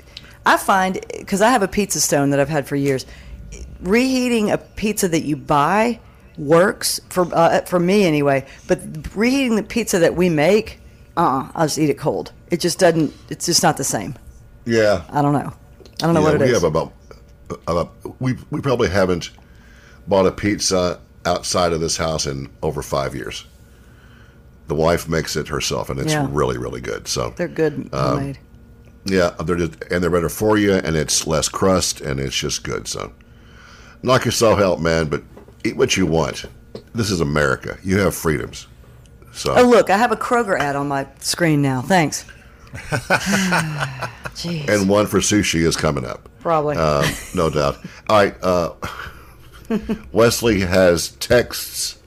I 0.47 0.57
find, 0.57 1.01
because 1.19 1.43
I 1.43 1.51
have 1.51 1.63
a 1.63 1.69
pizza 1.69 2.01
stone 2.01 2.31
that 2.31 2.41
I've 2.41 2.49
had 2.49 2.67
for 2.69 2.77
years, 2.77 3.05
reheating 3.81 4.51
a 4.51 4.59
pizza 4.59 5.09
that 5.09 5.23
you 5.25 5.37
buy 5.37 6.01
works 6.39 7.01
for 7.11 7.27
uh, 7.35 7.61
for 7.63 7.79
me 7.79 8.05
anyway. 8.05 8.47
But 8.67 8.81
reheating 9.15 9.57
the 9.57 9.63
pizza 9.63 9.99
that 9.99 10.15
we 10.17 10.29
make, 10.29 10.81
uh, 11.17 11.21
uh 11.21 11.49
I'll 11.55 11.67
just 11.67 11.79
eat 11.79 11.91
it 11.91 11.99
cold. 11.99 12.33
It 12.51 12.61
just 12.61 12.79
doesn't. 12.79 13.13
It's 13.29 13.47
just 13.47 13.63
not 13.63 13.77
the 13.77 13.85
same. 13.85 14.15
yeah, 14.65 15.05
I 15.11 15.23
don't 15.23 15.33
know. 15.33 15.53
I 16.03 16.07
don't 16.07 16.15
know 16.15 16.21
yeah, 16.21 16.27
what 16.27 16.35
it 16.35 16.41
we 16.41 16.47
is. 16.47 16.55
have 16.55 16.65
about, 16.65 16.93
about 17.67 18.21
we 18.21 18.37
we 18.51 18.61
probably 18.61 18.89
haven't 18.89 19.31
bought 20.07 20.27
a 20.27 20.33
pizza 20.33 21.01
outside 21.27 21.73
of 21.73 21.81
this 21.81 21.97
house 21.97 22.27
in 22.27 22.51
over 22.63 22.83
five 22.83 23.15
years. 23.15 23.45
The 24.69 24.75
wife 24.75 25.09
makes 25.09 25.37
it 25.37 25.49
herself, 25.49 25.91
and 25.91 26.01
it's 26.01 26.13
Yeah. 26.13 26.27
really 26.31 26.57
really 26.59 26.81
good. 26.81 27.07
So 27.09 27.35
They're 27.37 27.49
good 27.49 27.89
Um. 27.93 28.35
Yeah, 29.07 29.33
they're 29.45 29.57
just, 29.57 29.75
and 29.91 30.03
they're 30.03 30.09
better 30.11 30.31
for 30.31 30.57
you, 30.57 30.73
and 30.73 30.97
it's 30.97 31.27
less 31.27 31.47
crust, 31.51 32.01
and 32.01 32.19
it's 32.19 32.35
just 32.35 32.65
good. 32.65 32.89
So, 32.89 33.13
knock 34.03 34.25
yourself 34.25 34.59
out, 34.61 34.81
man, 34.81 35.09
but 35.09 35.23
eat 35.63 35.77
what 35.77 35.95
you 35.99 36.07
want. 36.07 36.47
This 36.95 37.11
is 37.11 37.21
America. 37.21 37.77
You 37.85 37.99
have 37.99 38.15
freedoms. 38.15 38.67
So, 39.35 39.55
Oh 39.59 39.69
look, 39.69 39.91
I 39.91 39.99
have 39.99 40.11
a 40.11 40.17
Kroger 40.17 40.59
ad 40.59 40.75
on 40.75 40.89
my 40.89 41.07
screen 41.21 41.61
now. 41.61 41.83
Thanks. 41.83 42.25
And 44.45 44.89
one 44.89 45.07
for 45.07 45.19
sushi 45.21 45.65
is 45.65 45.77
coming 45.77 46.05
up, 46.05 46.29
Probably. 46.41 46.77
um, 46.77 47.05
no 47.35 47.49
doubt. 47.51 47.79
All 48.09 48.17
right, 48.17 48.35
uh, 48.43 48.71
Wesley 50.13 50.61
has 50.61 51.11
texts 51.13 51.99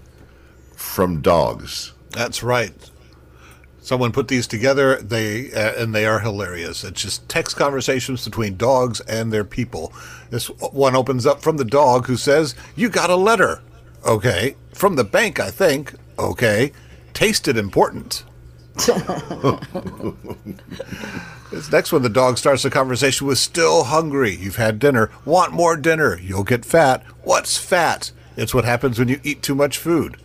from 0.76 1.22
dogs. 1.22 1.94
That's 2.12 2.44
right. 2.44 2.74
Someone 3.80 4.12
put 4.12 4.28
these 4.28 4.48
together. 4.48 4.98
They 4.98 5.52
uh, 5.54 5.82
and 5.82 5.96
they 5.96 6.06
are 6.06 6.20
hilarious. 6.20 6.84
It's 6.84 7.02
just 7.02 7.30
text 7.30 7.56
conversations 7.56 8.26
between 8.26 8.58
dogs 8.58 9.00
and 9.02 9.32
their 9.32 9.46
people. 9.46 9.94
This 10.30 10.48
one 10.48 10.96
opens 10.96 11.26
up 11.26 11.42
from 11.42 11.56
the 11.58 11.64
dog 11.64 12.08
who 12.08 12.18
says, 12.18 12.54
"You 12.76 12.90
got 12.90 13.10
a 13.10 13.16
letter." 13.16 13.62
Okay, 14.06 14.56
from 14.74 14.96
the 14.96 15.04
bank, 15.04 15.40
I 15.40 15.52
think. 15.52 15.94
Okay, 16.20 16.74
tasted 17.14 17.56
important. 17.58 18.26
This 21.52 21.72
next 21.72 21.92
one, 21.94 22.02
the 22.02 22.10
dog 22.10 22.38
starts 22.38 22.64
the 22.64 22.70
conversation 22.70 23.26
with 23.26 23.38
still 23.38 23.86
hungry. 23.86 24.36
You've 24.36 24.58
had 24.58 24.80
dinner. 24.80 25.10
Want 25.26 25.54
more 25.54 25.78
dinner. 25.78 26.20
You'll 26.20 26.44
get 26.44 26.66
fat. 26.66 27.04
What's 27.24 27.58
fat? 27.58 28.12
It's 28.36 28.54
what 28.54 28.66
happens 28.66 29.00
when 29.00 29.08
you 29.08 29.20
eat 29.24 29.42
too 29.42 29.56
much 29.56 29.78
food. 29.78 30.18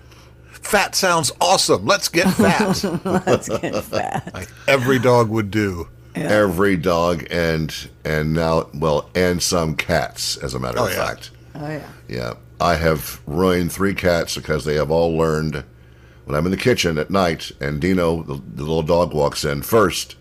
Fat 0.51 0.95
sounds 0.95 1.31
awesome. 1.41 1.87
Let's 1.87 2.09
get 2.09 2.29
fat. 2.35 2.83
Let's 3.27 3.49
get 3.49 3.85
fat. 3.85 4.31
like 4.35 4.49
every 4.67 4.99
dog 4.99 5.29
would 5.31 5.51
do. 5.51 5.89
Every 6.15 6.77
dog 6.77 7.25
and 7.31 7.75
and 8.05 8.35
now 8.35 8.69
well 8.75 9.09
and 9.15 9.43
some 9.43 9.75
cats, 9.77 10.37
as 10.37 10.53
a 10.55 10.59
matter 10.59 10.79
Oh, 10.81 10.87
of 10.87 10.93
yeah. 10.93 11.07
fact. 11.07 11.31
Oh 11.55 11.69
yeah. 11.69 11.89
Yeah, 12.09 12.35
I 12.61 12.75
have 12.77 13.21
ruined 13.27 13.73
three 13.73 13.95
cats 13.95 14.35
because 14.35 14.65
they 14.65 14.75
have 14.75 14.91
all 14.91 15.17
learned 15.17 15.65
when 16.25 16.37
I'm 16.37 16.45
in 16.47 16.53
the 16.53 16.57
kitchen 16.57 16.99
at 16.99 17.11
night 17.11 17.51
and 17.61 17.81
Dino, 17.81 18.23
the, 18.23 18.35
the 18.35 18.63
little 18.63 18.83
dog, 18.83 19.13
walks 19.15 19.45
in 19.45 19.63
first. 19.63 20.17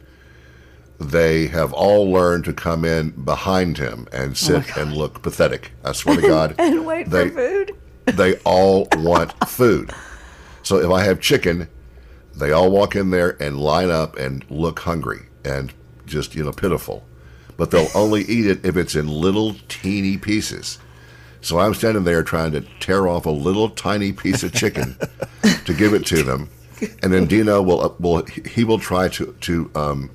They 0.99 1.47
have 1.47 1.73
all 1.73 2.11
learned 2.11 2.45
to 2.45 2.53
come 2.53 2.85
in 2.85 3.11
behind 3.11 3.77
him 3.77 4.07
and 4.11 4.31
oh 4.31 4.33
sit 4.33 4.77
and 4.77 4.93
look 4.93 5.21
pathetic. 5.23 5.71
I 5.83 5.93
swear 5.93 6.17
to 6.17 6.21
God. 6.27 6.55
Oh 6.59 6.63
And 6.63 6.85
wait 6.85 7.09
they, 7.09 7.29
for 7.29 7.35
food. 7.35 7.75
They 8.05 8.35
all 8.39 8.87
want 8.97 9.33
food. 9.47 9.91
So 10.63 10.77
if 10.77 10.91
I 10.91 11.03
have 11.03 11.19
chicken, 11.19 11.67
they 12.35 12.51
all 12.51 12.69
walk 12.71 12.95
in 12.95 13.09
there 13.09 13.41
and 13.41 13.59
line 13.59 13.89
up 13.89 14.15
and 14.17 14.45
look 14.49 14.79
hungry 14.79 15.23
and 15.43 15.73
just, 16.05 16.35
you 16.35 16.43
know, 16.43 16.51
pitiful. 16.51 17.03
But 17.57 17.71
they'll 17.71 17.89
only 17.95 18.23
eat 18.23 18.47
it 18.47 18.65
if 18.65 18.77
it's 18.77 18.95
in 18.95 19.07
little 19.07 19.55
teeny 19.67 20.17
pieces. 20.17 20.77
So 21.41 21.59
I'm 21.59 21.73
standing 21.73 22.03
there 22.03 22.23
trying 22.23 22.51
to 22.51 22.61
tear 22.79 23.07
off 23.07 23.25
a 23.25 23.31
little 23.31 23.69
tiny 23.69 24.13
piece 24.13 24.43
of 24.43 24.53
chicken 24.53 24.95
to 25.65 25.73
give 25.73 25.93
it 25.93 26.05
to 26.07 26.23
them, 26.23 26.49
and 27.01 27.11
then 27.11 27.25
Dino 27.25 27.61
will 27.61 27.81
uh, 27.81 27.93
will 27.99 28.23
he 28.25 28.63
will 28.63 28.79
try 28.79 29.07
to 29.09 29.35
to 29.41 29.71
um, 29.75 30.11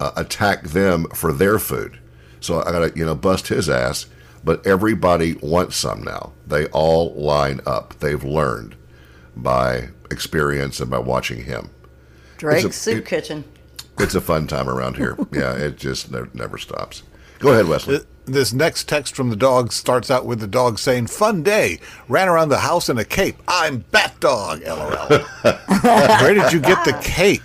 uh, 0.00 0.12
attack 0.16 0.62
them 0.68 1.06
for 1.14 1.32
their 1.32 1.58
food. 1.58 1.98
So 2.40 2.60
I 2.62 2.72
gotta 2.72 2.92
you 2.96 3.04
know 3.04 3.14
bust 3.14 3.48
his 3.48 3.68
ass. 3.68 4.06
But 4.42 4.66
everybody 4.66 5.32
wants 5.40 5.74
some 5.76 6.02
now. 6.02 6.32
They 6.46 6.66
all 6.66 7.14
line 7.14 7.60
up. 7.64 7.94
They've 8.00 8.22
learned 8.22 8.76
by 9.34 9.88
experience 10.10 10.80
and 10.80 10.90
by 10.90 10.98
watching 10.98 11.44
him. 11.44 11.70
Drake's 12.36 12.64
a- 12.64 12.72
Soup 12.72 12.98
it- 12.98 13.06
Kitchen. 13.06 13.44
It's 13.98 14.14
a 14.14 14.20
fun 14.20 14.46
time 14.46 14.68
around 14.68 14.96
here. 14.98 15.16
Yeah, 15.32 15.54
it 15.54 15.78
just 15.78 16.10
ne- 16.10 16.28
never 16.34 16.58
stops. 16.58 17.04
Go 17.44 17.52
ahead, 17.52 17.68
Wesley. 17.68 18.00
This 18.24 18.54
next 18.54 18.88
text 18.88 19.14
from 19.14 19.28
the 19.28 19.36
dog 19.36 19.70
starts 19.70 20.10
out 20.10 20.24
with 20.24 20.40
the 20.40 20.46
dog 20.46 20.78
saying, 20.78 21.08
Fun 21.08 21.42
day. 21.42 21.78
Ran 22.08 22.26
around 22.26 22.48
the 22.48 22.60
house 22.60 22.88
in 22.88 22.96
a 22.96 23.04
cape. 23.04 23.36
I'm 23.46 23.84
Bat 23.90 24.18
Dog, 24.18 24.62
lol. 24.62 25.18
Where 25.82 26.32
did 26.32 26.50
you 26.50 26.58
get 26.58 26.82
the 26.86 26.98
cape? 27.04 27.42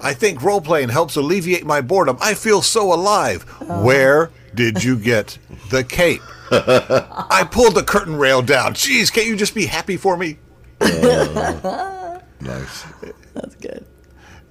I 0.00 0.14
think 0.14 0.42
role 0.42 0.62
playing 0.62 0.88
helps 0.88 1.16
alleviate 1.16 1.66
my 1.66 1.82
boredom. 1.82 2.16
I 2.22 2.32
feel 2.32 2.62
so 2.62 2.90
alive. 2.90 3.42
Where 3.82 4.30
did 4.54 4.82
you 4.82 4.98
get 4.98 5.36
the 5.68 5.84
cape? 5.84 6.22
I 6.50 7.46
pulled 7.50 7.74
the 7.74 7.82
curtain 7.82 8.16
rail 8.16 8.40
down. 8.40 8.72
Jeez, 8.72 9.12
can't 9.12 9.26
you 9.26 9.36
just 9.36 9.54
be 9.54 9.66
happy 9.66 9.98
for 9.98 10.16
me? 10.16 10.38
Nice. 10.80 12.86
That's 13.34 13.56
good. 13.56 13.84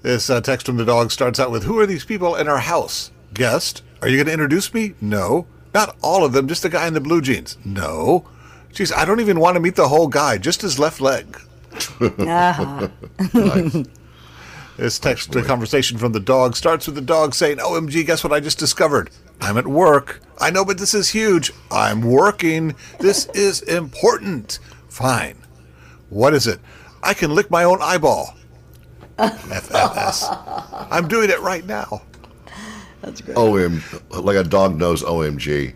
This 0.03 0.29
uh, 0.29 0.39
text 0.39 0.67
from 0.67 0.77
the 0.77 0.85
dog 0.85 1.11
starts 1.11 1.39
out 1.39 1.49
with 1.49 1.63
Who 1.63 1.79
are 1.79 1.87
these 1.87 2.05
people 2.05 2.35
in 2.35 2.47
our 2.47 2.59
house? 2.59 3.09
Guest. 3.33 3.81
Are 4.01 4.07
you 4.07 4.17
going 4.17 4.27
to 4.27 4.33
introduce 4.33 4.73
me? 4.73 4.93
No. 5.01 5.47
Not 5.73 5.95
all 6.01 6.23
of 6.23 6.33
them, 6.33 6.47
just 6.47 6.63
the 6.63 6.69
guy 6.69 6.87
in 6.87 6.93
the 6.93 7.01
blue 7.01 7.21
jeans. 7.21 7.57
No. 7.65 8.27
Jeez, 8.71 8.93
I 8.95 9.05
don't 9.05 9.19
even 9.19 9.39
want 9.39 9.55
to 9.55 9.59
meet 9.59 9.75
the 9.75 9.87
whole 9.87 10.07
guy, 10.07 10.37
just 10.37 10.61
his 10.61 10.79
left 10.79 11.01
leg. 11.01 11.39
Ah, 12.19 12.89
nice. 13.33 13.85
This 14.77 14.99
text 14.99 15.35
uh, 15.35 15.43
conversation 15.43 15.97
from 15.97 16.11
the 16.11 16.19
dog 16.19 16.55
starts 16.55 16.85
with 16.85 16.95
the 16.95 17.01
dog 17.01 17.33
saying, 17.33 17.57
OMG, 17.57 18.05
guess 18.05 18.23
what 18.23 18.31
I 18.33 18.39
just 18.39 18.59
discovered? 18.59 19.09
I'm 19.41 19.57
at 19.57 19.67
work. 19.67 20.21
I 20.39 20.51
know, 20.51 20.63
but 20.63 20.77
this 20.77 20.93
is 20.93 21.09
huge. 21.09 21.51
I'm 21.71 22.01
working. 22.01 22.75
This 22.99 23.25
is 23.27 23.61
important. 23.63 24.59
Fine. 24.89 25.37
What 26.09 26.35
is 26.35 26.45
it? 26.45 26.59
I 27.01 27.13
can 27.15 27.33
lick 27.33 27.49
my 27.49 27.63
own 27.63 27.79
eyeball. 27.81 28.35
FFS. 29.17 30.87
I'm 30.91 31.07
doing 31.07 31.31
it 31.31 31.39
right 31.41 31.65
now. 31.65 32.03
That's 33.01 33.21
great. 33.21 33.37
OM, 33.37 33.81
like 34.09 34.35
a 34.37 34.43
dog 34.43 34.75
knows 34.77 35.03
OMG. 35.03 35.73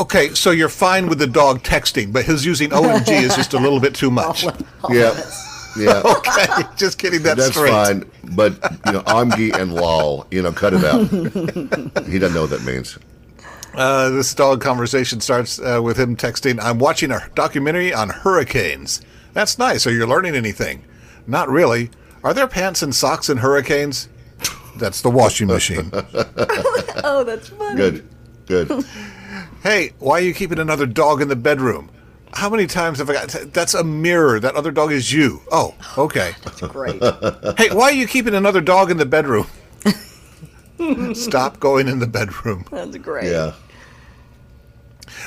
Okay, 0.00 0.34
so 0.34 0.50
you're 0.50 0.68
fine 0.68 1.08
with 1.08 1.18
the 1.18 1.26
dog 1.26 1.62
texting, 1.62 2.12
but 2.12 2.24
his 2.24 2.44
using 2.44 2.70
OMG 2.70 3.22
is 3.22 3.34
just 3.34 3.54
a 3.54 3.58
little 3.58 3.80
bit 3.80 3.94
too 3.94 4.10
much. 4.10 4.44
Yeah, 4.88 5.18
yeah. 5.76 6.02
Okay, 6.16 6.46
just 6.76 6.98
getting 6.98 7.22
that 7.22 7.36
That's 7.36 7.50
straight. 7.50 7.70
fine, 7.70 8.10
but 8.34 8.52
you 8.86 8.92
know, 8.92 9.00
Amgi 9.02 9.54
and 9.54 9.72
lol, 9.74 10.26
you 10.30 10.42
know, 10.42 10.52
cut 10.52 10.74
it 10.74 10.84
out. 10.84 11.08
he 12.06 12.18
doesn't 12.18 12.34
know 12.34 12.42
what 12.42 12.50
that 12.50 12.62
means. 12.64 12.98
Uh, 13.74 14.10
this 14.10 14.34
dog 14.34 14.60
conversation 14.60 15.20
starts 15.20 15.60
uh, 15.60 15.80
with 15.82 15.98
him 15.98 16.16
texting, 16.16 16.58
I'm 16.60 16.78
watching 16.78 17.12
a 17.12 17.20
documentary 17.34 17.94
on 17.94 18.08
hurricanes. 18.10 19.00
That's 19.32 19.58
nice. 19.58 19.86
Are 19.86 19.92
you 19.92 20.06
learning 20.06 20.34
anything? 20.34 20.84
Not 21.26 21.48
really. 21.48 21.90
Are 22.24 22.34
there 22.34 22.48
pants 22.48 22.82
and 22.82 22.92
socks 22.94 23.30
in 23.30 23.38
hurricanes? 23.38 24.08
That's 24.76 25.00
the 25.02 25.10
washing 25.10 25.48
machine. 25.48 25.90
Oh, 27.02 27.24
that's 27.24 27.48
funny. 27.48 27.76
Good, 27.76 28.08
good. 28.46 28.84
hey, 29.62 29.92
why 30.00 30.18
are 30.18 30.20
you 30.20 30.34
keeping 30.34 30.58
another 30.58 30.84
dog 30.84 31.22
in 31.22 31.28
the 31.28 31.36
bedroom? 31.36 31.88
How 32.32 32.50
many 32.50 32.66
times 32.66 32.98
have 32.98 33.08
I 33.08 33.14
got? 33.14 33.28
That's 33.52 33.72
a 33.74 33.82
mirror. 33.82 34.38
That 34.38 34.54
other 34.54 34.70
dog 34.70 34.92
is 34.92 35.10
you. 35.12 35.40
Oh, 35.50 35.74
okay. 35.96 36.32
That's 36.44 36.60
great. 36.60 37.02
hey, 37.58 37.70
why 37.70 37.84
are 37.84 37.92
you 37.92 38.06
keeping 38.06 38.34
another 38.34 38.60
dog 38.60 38.90
in 38.90 38.98
the 38.98 39.06
bedroom? 39.06 39.46
Stop 41.14 41.58
going 41.60 41.88
in 41.88 41.98
the 41.98 42.06
bedroom. 42.06 42.64
That's 42.70 42.96
great. 42.98 43.30
Yeah. 43.30 43.52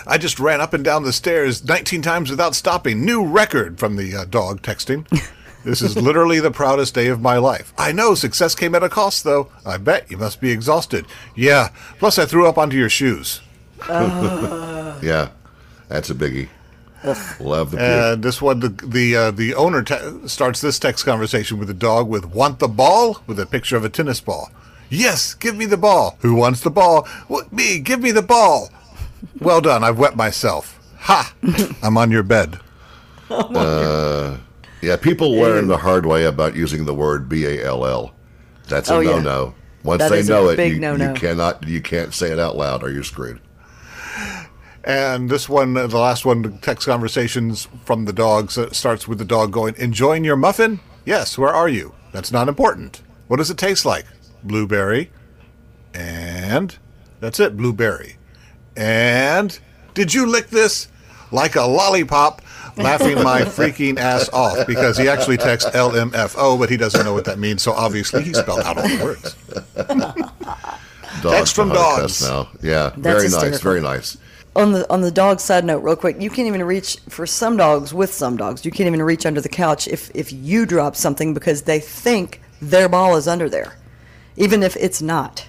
I 0.07 0.17
just 0.17 0.39
ran 0.39 0.61
up 0.61 0.73
and 0.73 0.83
down 0.83 1.03
the 1.03 1.13
stairs 1.13 1.63
19 1.63 2.01
times 2.01 2.29
without 2.29 2.55
stopping. 2.55 3.05
New 3.05 3.25
record 3.25 3.79
from 3.79 3.95
the 3.95 4.15
uh, 4.15 4.25
dog 4.25 4.61
texting. 4.61 5.05
This 5.64 5.82
is 5.82 5.95
literally 5.95 6.39
the 6.39 6.51
proudest 6.51 6.93
day 6.93 7.07
of 7.07 7.22
my 7.22 7.38
life. 7.38 7.74
I 7.78 7.91
know 7.91 8.16
success 8.16 8.53
came 8.55 8.76
at 8.76 8.84
a 8.84 8.89
cost, 8.89 9.24
though. 9.24 9.49
I 9.66 9.78
bet 9.78 10.11
you 10.11 10.18
must 10.18 10.41
be 10.41 10.51
exhausted. 10.51 11.05
Yeah, 11.36 11.70
plus 11.99 12.20
I 12.20 12.26
threw 12.26 12.47
up 12.47 12.57
onto 12.57 12.78
your 12.78 12.89
shoes. 12.89 13.41
Yeah. 15.01 15.30
That's 15.89 16.09
a 16.09 16.16
biggie. 16.16 16.47
Love 17.41 17.72
the 17.72 17.78
puke. 17.78 17.82
And 17.82 18.24
this 18.24 18.41
one, 18.41 18.61
the 18.61 18.70
the 18.70 19.16
uh, 19.16 19.32
the 19.32 19.53
owner 19.55 19.84
te- 19.84 20.28
starts 20.30 20.61
this 20.61 20.80
text 20.80 21.05
conversation 21.05 21.59
with 21.59 21.68
the 21.68 21.74
dog 21.74 22.07
with 22.07 22.26
"Want 22.26 22.59
the 22.59 22.70
ball?" 22.70 23.22
with 23.28 23.38
a 23.39 23.45
picture 23.45 23.76
of 23.76 23.84
a 23.84 23.89
tennis 23.89 24.22
ball. 24.22 24.49
Yes, 24.89 25.34
give 25.34 25.57
me 25.57 25.66
the 25.66 25.76
ball. 25.76 26.18
Who 26.22 26.36
wants 26.36 26.61
the 26.61 26.70
ball? 26.70 27.05
What, 27.28 27.51
me. 27.51 27.80
Give 27.80 27.99
me 27.99 28.11
the 28.11 28.22
ball. 28.22 28.70
Well 29.41 29.59
done. 29.59 29.84
I've 29.84 29.99
wet 29.99 30.16
myself. 30.16 30.80
Ha! 30.99 31.34
I'm 31.82 31.97
on 31.97 32.09
your 32.11 32.24
bed. 32.24 32.59
Yeah, 34.84 34.97
people 34.97 35.31
learn 35.31 35.67
the 35.67 35.77
hard 35.77 36.05
way 36.05 36.25
about 36.25 36.57
using 36.57 36.84
the 36.84 36.93
word 36.93 37.29
B 37.29 37.45
A 37.45 37.63
L 37.65 37.86
L. 37.86 38.13
That's 38.67 38.89
a 38.89 38.95
Oh, 38.95 38.99
yeah. 38.99 39.11
no 39.11 39.19
no. 39.21 39.55
Once 39.84 39.99
That 39.99 40.11
they 40.11 40.23
know 40.23 40.49
it, 40.49 40.59
you, 40.59 40.79
no-no. 40.79 41.09
you 41.09 41.13
cannot 41.13 41.65
you 41.65 41.81
can't 41.81 42.13
say 42.13 42.31
it 42.31 42.39
out 42.39 42.57
loud 42.57 42.84
or 42.84 42.91
you're 42.91 43.03
screwed. 43.03 43.39
And 44.84 45.29
this 45.29 45.47
one, 45.47 45.77
uh, 45.77 45.88
the 45.88 45.97
last 45.97 46.25
one, 46.25 46.41
the 46.41 46.49
text 46.61 46.86
conversations 46.86 47.69
from 47.86 48.03
the 48.03 48.11
dogs 48.11 48.57
uh, 48.57 48.69
starts 48.71 49.07
with 49.07 49.19
the 49.19 49.25
dog 49.25 49.53
going, 49.53 49.75
"Enjoying 49.77 50.25
your 50.25 50.36
muffin? 50.36 50.81
Yes. 51.05 51.38
Where 51.38 51.53
are 51.53 51.69
you? 51.69 51.93
That's 52.11 52.34
not 52.34 52.49
important. 52.49 53.01
What 53.29 53.38
does 53.38 53.49
it 53.49 53.57
taste 53.57 53.86
like? 53.86 54.05
Blueberry. 54.43 55.11
And 55.93 56.77
that's 57.21 57.39
it. 57.39 57.55
Blueberry. 57.55 58.17
And 58.75 59.57
did 59.93 60.13
you 60.13 60.25
lick 60.25 60.49
this 60.49 60.89
like 61.31 61.55
a 61.55 61.61
lollipop?" 61.63 62.41
Laughing 62.76 63.21
my 63.24 63.41
freaking 63.41 63.97
ass 63.97 64.30
off 64.30 64.65
because 64.65 64.97
he 64.97 65.07
actually 65.07 65.38
texts 65.38 65.69
LMFO, 65.71 66.57
but 66.57 66.69
he 66.69 66.78
doesn't 66.78 67.05
know 67.05 67.13
what 67.13 67.26
that 67.26 67.39
means. 67.39 67.61
So 67.61 67.71
obviously 67.71 68.24
he 68.24 68.34
spelled 68.34 68.61
out 68.61 68.78
all 68.78 68.88
the 68.88 69.03
words. 69.03 69.36
Dogs 71.21 71.36
Text 71.36 71.55
from 71.55 71.69
know 71.69 71.76
how 71.76 71.95
to 71.95 72.01
dogs. 72.01 72.21
now. 72.21 72.49
Yeah, 72.61 72.89
very 72.97 73.30
nice, 73.30 73.61
very 73.61 73.82
nice. 73.82 74.17
On 74.55 74.71
the 74.71 74.91
on 74.91 75.01
the 75.01 75.11
dog 75.11 75.39
side 75.39 75.63
note, 75.65 75.80
real 75.84 75.95
quick, 75.95 76.19
you 76.19 76.30
can't 76.30 76.47
even 76.47 76.63
reach 76.63 76.97
for 77.09 77.26
some 77.26 77.57
dogs 77.57 77.93
with 77.93 78.13
some 78.13 78.38
dogs. 78.38 78.65
You 78.65 78.71
can't 78.71 78.88
even 78.88 79.01
reach 79.01 79.26
under 79.26 79.39
the 79.39 79.49
couch 79.49 79.88
if 79.88 80.11
if 80.13 80.34
you 80.34 80.65
drop 80.65 80.95
something 80.95 81.34
because 81.34 81.63
they 81.63 81.80
think 81.80 82.41
their 82.61 82.89
ball 82.89 83.15
is 83.15 83.28
under 83.28 83.49
there, 83.49 83.78
even 84.36 84.63
if 84.63 84.76
it's 84.76 85.01
not. 85.01 85.47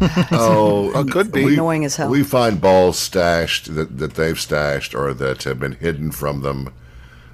Oh, 0.32 0.90
It 1.00 1.10
could 1.12 1.30
be. 1.32 1.44
we- 1.44 1.54
Annoying 1.54 1.84
as 1.84 1.96
hell. 1.96 2.08
We 2.08 2.22
find 2.22 2.60
balls 2.60 2.98
stashed 2.98 3.74
that, 3.74 3.98
that 3.98 4.14
they've 4.14 4.38
stashed 4.40 4.94
or 4.94 5.12
that 5.14 5.42
have 5.44 5.58
been 5.60 5.72
hidden 5.72 6.10
from 6.12 6.40
them. 6.42 6.72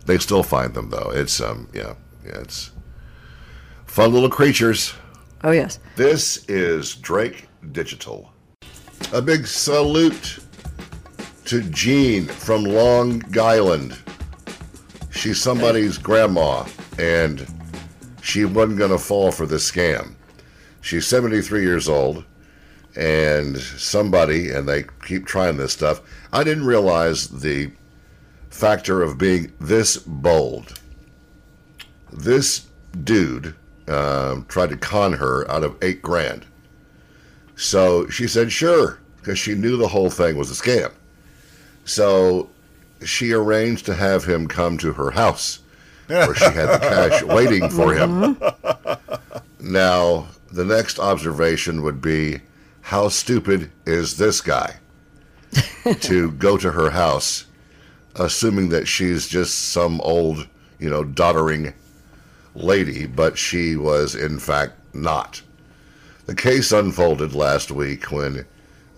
They 0.07 0.19
still 0.19 0.43
find 0.43 0.75
them 0.75 0.91
though. 0.91 1.11
It's 1.15 1.41
um 1.41 1.69
yeah 1.73 1.95
yeah 2.25 2.39
it's 2.41 2.71
fun 3.87 4.13
little 4.13 4.31
creatures. 4.31 4.95
Oh 5.45 5.51
yes, 5.53 5.79
This 5.97 6.45
is 6.49 6.95
Drake 6.97 7.49
Digital. 7.73 8.33
A 9.13 9.21
big 9.23 9.47
salute 9.47 10.39
to 11.45 11.63
Jean 11.71 12.27
from 12.27 12.65
Long 12.65 13.23
Island. 13.39 13.97
She's 15.11 15.41
somebody's 15.41 15.99
grandma, 15.99 16.67
and 16.99 17.47
she 18.23 18.45
wasn't 18.45 18.79
going 18.79 18.91
to 18.91 18.99
fall 18.99 19.31
for 19.31 19.47
this 19.47 19.71
scam. 19.71 20.15
She's 20.81 21.07
73 21.07 21.63
years 21.63 21.89
old, 21.89 22.25
and 22.97 23.59
somebody, 23.59 24.51
and 24.51 24.69
they 24.69 24.85
keep 25.05 25.27
trying 25.27 25.57
this 25.57 25.73
stuff. 25.73 26.01
I 26.33 26.45
didn't 26.45 26.67
realize 26.67 27.29
the 27.29 27.71
factor 28.51 29.03
of 29.03 29.19
being 29.19 29.53
this 29.61 29.99
bold. 29.99 30.81
This 32.13 32.67
dude 33.05 33.55
um, 33.89 34.47
tried 34.49 34.71
to 34.71 34.77
con 34.77 35.13
her 35.15 35.49
out 35.51 35.63
of 35.63 35.77
eight 35.83 36.03
grand. 36.03 36.47
So 37.55 38.09
she 38.09 38.27
said, 38.27 38.51
sure, 38.51 38.99
because 39.19 39.39
she 39.39 39.55
knew 39.55 39.77
the 39.77 39.89
whole 39.89 40.11
thing 40.11 40.37
was 40.37 40.51
a 40.51 40.55
scam. 40.55 40.93
So 41.85 42.49
she 43.05 43.33
arranged 43.33 43.87
to 43.87 43.95
have 43.95 44.25
him 44.25 44.49
come 44.49 44.79
to 44.79 44.93
her 44.95 45.11
house 45.11 45.61
where 46.07 46.35
she 46.35 46.45
had 46.45 46.67
the 46.67 46.79
cash 46.79 47.23
waiting 47.25 47.69
for 47.69 47.95
him. 47.95 48.39
Now, 49.61 50.29
the 50.51 50.65
next 50.65 50.99
observation 50.99 51.83
would 51.83 52.01
be 52.01 52.41
how 52.87 53.09
stupid 53.09 53.69
is 53.85 54.17
this 54.17 54.41
guy 54.41 54.73
to 55.99 56.31
go 56.39 56.57
to 56.57 56.71
her 56.71 56.89
house, 56.89 57.47
assuming 58.15 58.69
that 58.69 58.87
she's 58.87 59.27
just 59.27 59.73
some 59.73 60.01
old, 60.03 60.47
you 60.79 60.89
know, 60.89 61.03
doddering 61.03 61.75
lady, 62.55 63.05
but 63.05 63.37
she 63.37 63.75
was 63.75 64.15
in 64.15 64.39
fact 64.39 64.75
not. 64.95 65.43
The 66.27 66.35
case 66.37 66.71
unfolded 66.71 67.35
last 67.35 67.73
week 67.73 68.13
when 68.13 68.47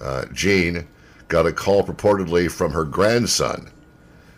uh, 0.03 0.26
Jean 0.34 0.86
got 1.28 1.47
a 1.47 1.53
call 1.53 1.82
purportedly 1.82 2.51
from 2.51 2.72
her 2.72 2.84
grandson 2.84 3.70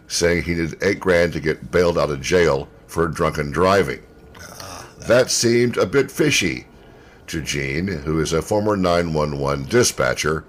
saying 0.06 0.44
he 0.44 0.54
needed 0.54 0.80
eight 0.80 1.00
grand 1.00 1.32
to 1.32 1.40
get 1.40 1.72
bailed 1.72 1.98
out 1.98 2.10
of 2.10 2.20
jail 2.20 2.68
for 2.86 3.08
drunken 3.08 3.50
driving. 3.50 4.00
That 5.08 5.28
seemed 5.28 5.76
a 5.76 5.86
bit 5.86 6.08
fishy 6.08 6.66
to 7.30 7.40
Jean, 7.40 7.86
who 7.86 8.20
is 8.20 8.32
a 8.32 8.42
former 8.42 8.76
911 8.76 9.66
dispatcher, 9.66 10.44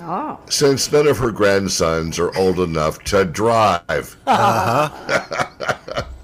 oh, 0.00 0.38
since 0.48 0.90
none 0.90 1.06
of 1.06 1.18
her 1.18 1.30
grandsons 1.30 2.18
are 2.18 2.36
old 2.36 2.58
enough 2.58 3.02
to 3.04 3.24
drive. 3.24 4.16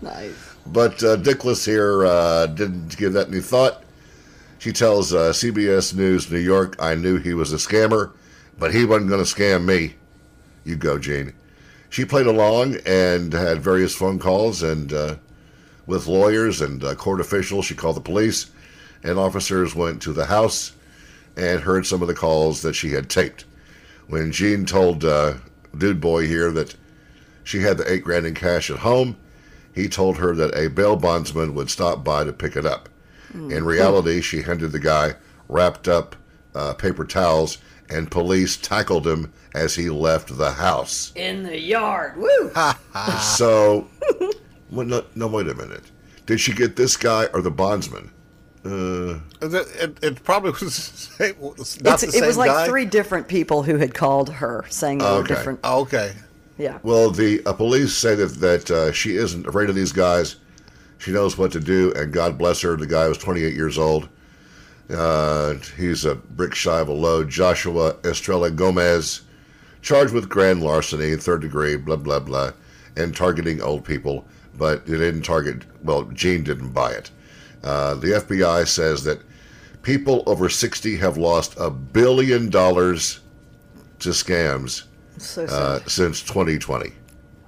nice. 0.03 0.55
But 0.67 1.03
uh, 1.03 1.17
Dickless 1.17 1.65
here 1.65 2.05
uh, 2.05 2.47
didn't 2.47 2.97
give 2.97 3.13
that 3.15 3.29
any 3.29 3.41
thought. 3.41 3.85
She 4.59 4.73
tells 4.73 5.15
uh, 5.15 5.33
CBS 5.33 5.95
News 5.95 6.31
New 6.31 6.39
York, 6.39 6.77
I 6.81 6.95
knew 6.95 7.19
he 7.19 7.35
was 7.35 7.53
a 7.53 7.57
scammer, 7.57 8.11
but 8.59 8.75
he 8.75 8.85
wasn't 8.85 9.11
going 9.11 9.25
to 9.25 9.35
scam 9.35 9.65
me. 9.65 9.95
You 10.65 10.77
go, 10.77 10.99
Jean. 10.99 11.33
She 11.91 12.05
played 12.05 12.27
along 12.27 12.77
and 12.85 13.33
had 13.33 13.63
various 13.63 13.95
phone 13.95 14.19
calls 14.19 14.63
and 14.63 14.93
uh, 14.93 15.17
with 15.87 16.07
lawyers 16.07 16.61
and 16.61 16.83
uh, 16.85 16.95
court 16.95 17.21
officials. 17.21 17.67
She 17.67 17.75
called 17.75 17.97
the 17.97 18.01
police, 18.01 18.51
and 19.03 19.19
officers 19.19 19.75
went 19.75 20.03
to 20.03 20.13
the 20.13 20.27
house 20.27 20.73
and 21.37 21.61
heard 21.61 21.87
some 21.87 22.03
of 22.03 22.09
the 22.09 22.15
calls 22.15 22.63
that 22.63 22.75
she 22.75 22.91
had 22.91 23.09
taped. 23.09 23.45
When 24.09 24.33
Jean 24.33 24.65
told 24.65 25.05
uh, 25.05 25.35
Dude 25.77 26.01
Boy 26.01 26.27
here 26.27 26.51
that 26.53 26.75
she 27.45 27.61
had 27.61 27.79
the 27.79 27.91
eight 27.91 28.05
grand 28.05 28.27
in 28.27 28.35
cash 28.35 28.71
at 28.71 28.79
home, 28.79 29.17
he 29.73 29.89
told 29.89 30.19
her 30.19 30.35
that 30.35 30.57
a 30.57 30.69
bail 30.69 30.97
bondsman 30.97 31.55
would 31.55 31.71
stop 31.71 32.03
by 32.03 32.25
to 32.25 32.33
pick 32.33 32.57
it 32.57 32.67
up. 32.67 32.89
In 33.35 33.65
reality, 33.65 34.23
she 34.23 34.41
handed 34.43 34.73
the 34.73 34.79
guy 34.79 35.15
wrapped 35.49 35.87
up 35.87 36.17
uh, 36.55 36.75
paper 36.75 37.05
towels, 37.05 37.59
and 37.91 38.11
police 38.11 38.57
tackled 38.57 39.07
him 39.07 39.33
as 39.55 39.75
he 39.75 39.91
left 39.91 40.37
the 40.37 40.53
house. 40.53 41.13
In 41.15 41.43
the 41.43 41.59
yard, 41.59 42.17
woo! 42.17 42.51
So, 43.21 43.89
well, 44.71 44.87
no, 44.87 45.05
no, 45.15 45.27
wait 45.29 45.47
a 45.49 45.55
minute. 45.55 45.85
Did 46.27 46.41
she 46.41 46.53
get 46.53 46.77
this 46.77 46.97
guy 46.97 47.27
or 47.27 47.41
the 47.43 47.51
bondsman? 47.51 48.11
Uh, 48.69 49.21
It, 49.41 49.55
it, 49.81 49.99
it 50.03 50.25
probably 50.25 50.51
was 50.61 51.11
it 51.21 51.39
was 51.39 51.81
not 51.83 52.03
It's, 52.03 52.13
the 52.13 52.19
it 52.23 52.27
was 52.27 52.37
like 52.37 52.51
guy? 52.51 52.67
three 52.67 52.85
different 52.85 53.29
people 53.29 53.63
who 53.63 53.77
had 53.77 53.95
called 53.95 54.31
her 54.31 54.65
saying 54.69 54.99
they 54.99 55.05
were 55.05 55.23
different. 55.23 55.61
Oh, 55.65 55.81
okay. 55.83 56.13
Yeah. 56.59 56.79
well, 56.83 57.11
the 57.11 57.41
uh, 57.47 57.53
police 57.53 57.95
say 57.95 58.17
that 58.17 58.35
that 58.41 58.71
uh, 58.71 58.93
she 58.93 59.17
isn't 59.17 59.47
afraid 59.47 59.69
of 59.69 59.77
these 59.77 59.93
guys. 59.93 60.37
She 60.99 61.13
knows 61.13 61.39
what 61.39 61.53
to 61.53 61.61
do, 61.61 61.93
and 61.95 62.13
God 62.13 62.37
bless 62.37 62.61
her. 62.63 62.77
The 62.77 62.87
guy 62.87 63.07
was 63.07 63.19
28 63.19 63.55
years 63.55 63.79
old. 63.79 64.09
Uh, 64.91 65.55
he's 65.77 66.05
a 66.05 66.17
brick 66.17 66.55
shy 66.55 66.81
of 66.81 66.89
a 66.89 66.93
load. 66.93 67.29
Joshua 67.29 67.95
Estrella 68.05 68.51
Gomez, 68.51 69.21
charged 69.83 70.13
with 70.13 70.29
grand 70.29 70.63
larceny, 70.63 71.15
third 71.17 71.43
degree, 71.43 71.77
blah 71.77 71.95
blah 71.97 72.19
blah, 72.19 72.51
and 72.97 73.15
targeting 73.15 73.61
old 73.63 73.85
people. 73.85 74.25
But 74.57 74.79
it 74.89 74.97
didn't 74.99 75.23
target. 75.23 75.63
Well, 75.85 76.05
Jean 76.07 76.43
didn't 76.43 76.73
buy 76.73 76.91
it. 76.93 77.13
Uh, 77.63 77.95
the 77.95 78.09
FBI 78.09 78.67
says 78.67 79.05
that 79.05 79.21
people 79.83 80.23
over 80.27 80.49
60 80.49 80.97
have 80.97 81.17
lost 81.17 81.55
a 81.59 81.71
billion 81.71 82.51
dollars 82.51 83.21
to 84.01 84.11
scams 84.11 84.85
So 85.19 85.45
uh, 85.45 85.81
since 85.87 86.23
2020. 86.23 86.93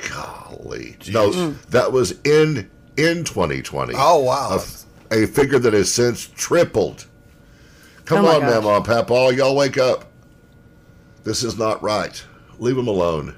Golly, 0.09 0.97
no, 1.13 1.51
that 1.69 1.93
was 1.93 2.13
in 2.25 2.71
in 2.97 3.23
2020. 3.25 3.93
Oh, 3.97 4.21
wow. 4.25 4.59
A 5.13 5.27
figure 5.27 5.59
that 5.59 5.73
has 5.75 5.93
since 5.93 6.27
tripled. 6.27 7.07
Come 8.07 8.25
Oh, 8.25 8.29
on, 8.29 8.41
gosh. 8.41 8.51
Mama 8.63 8.77
and 8.77 8.85
Papa, 8.85 9.33
y'all 9.35 9.55
wake 9.55 9.77
up. 9.79 10.07
This 11.23 11.43
is 11.45 11.59
not 11.59 11.83
right. 11.83 12.23
Leave 12.59 12.77
them 12.77 12.89
alone. 12.89 13.37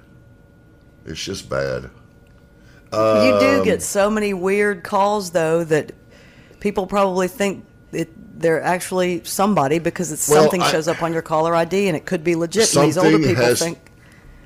It's 1.05 1.23
just 1.23 1.49
bad. 1.51 1.91
you 2.93 2.99
um, 2.99 3.41
do 3.41 3.65
get 3.65 3.83
so 3.83 4.09
many 4.09 4.33
weird 4.33 4.85
calls 4.85 5.33
though 5.33 5.65
that 5.65 5.93
people 6.63 6.87
probably 6.87 7.27
think 7.29 7.65
it, 7.93 8.09
they're 8.41 8.63
actually 8.63 9.23
somebody 9.25 9.79
because 9.81 10.13
it's 10.13 10.29
Well, 10.29 10.43
something 10.45 10.63
I- 10.63 10.71
shows 10.71 10.87
up 10.89 11.03
on 11.03 11.13
your 11.13 11.21
caller 11.21 11.55
ID 11.55 11.89
and 11.89 11.97
it 11.97 12.07
could 12.07 12.23
be 12.25 12.37
legit. 12.37 12.75
And 12.77 12.87
these 12.87 12.97
older 12.97 13.19
people 13.19 13.35
has- 13.35 13.59
think 13.59 13.79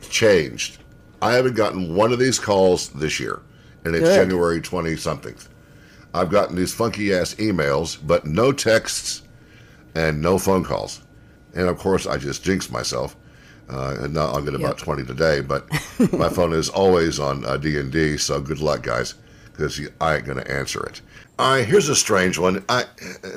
Changed. 0.09 0.79
I 1.23 1.33
haven't 1.35 1.55
gotten 1.55 1.95
one 1.95 2.13
of 2.13 2.19
these 2.19 2.39
calls 2.39 2.91
this 2.91 3.19
year, 3.19 3.41
and 3.85 3.95
it's 3.95 4.05
Good. 4.05 4.15
January 4.15 4.61
20 4.61 4.97
something. 4.97 5.35
I've 6.15 6.31
gotten 6.31 6.55
these 6.57 6.73
funky 6.73 7.13
ass 7.13 7.35
emails, 7.35 7.99
but 8.05 8.25
no 8.27 8.53
texts 8.53 9.23
and 9.95 10.21
no 10.23 10.39
phone 10.39 10.63
calls. 10.65 11.01
And 11.55 11.69
of 11.69 11.79
course, 11.79 12.07
I 12.07 12.19
just 12.19 12.45
jinxed 12.45 12.71
myself. 12.71 13.17
Uh, 13.69 13.97
and 14.01 14.15
now 14.15 14.27
I'll 14.27 14.43
get 14.43 14.55
about 14.55 14.77
Yep. 14.77 14.79
20 14.79 15.05
today, 15.05 15.41
but 15.41 15.67
my 16.13 16.29
phone 16.37 16.53
is 16.53 16.69
always 16.69 17.19
on 17.19 17.45
uh, 17.45 17.57
D&D, 17.57 18.17
so 18.19 18.41
good 18.41 18.61
luck, 18.61 18.83
guys, 18.85 19.15
because 19.53 19.81
I 20.01 20.17
ain't 20.17 20.25
going 20.27 20.39
to 20.39 20.49
answer 20.49 20.85
it. 20.85 21.01
Right, 21.39 21.67
here's 21.67 21.91
a 21.91 21.95
strange 21.95 22.39
one. 22.39 22.65
I, 22.71 22.85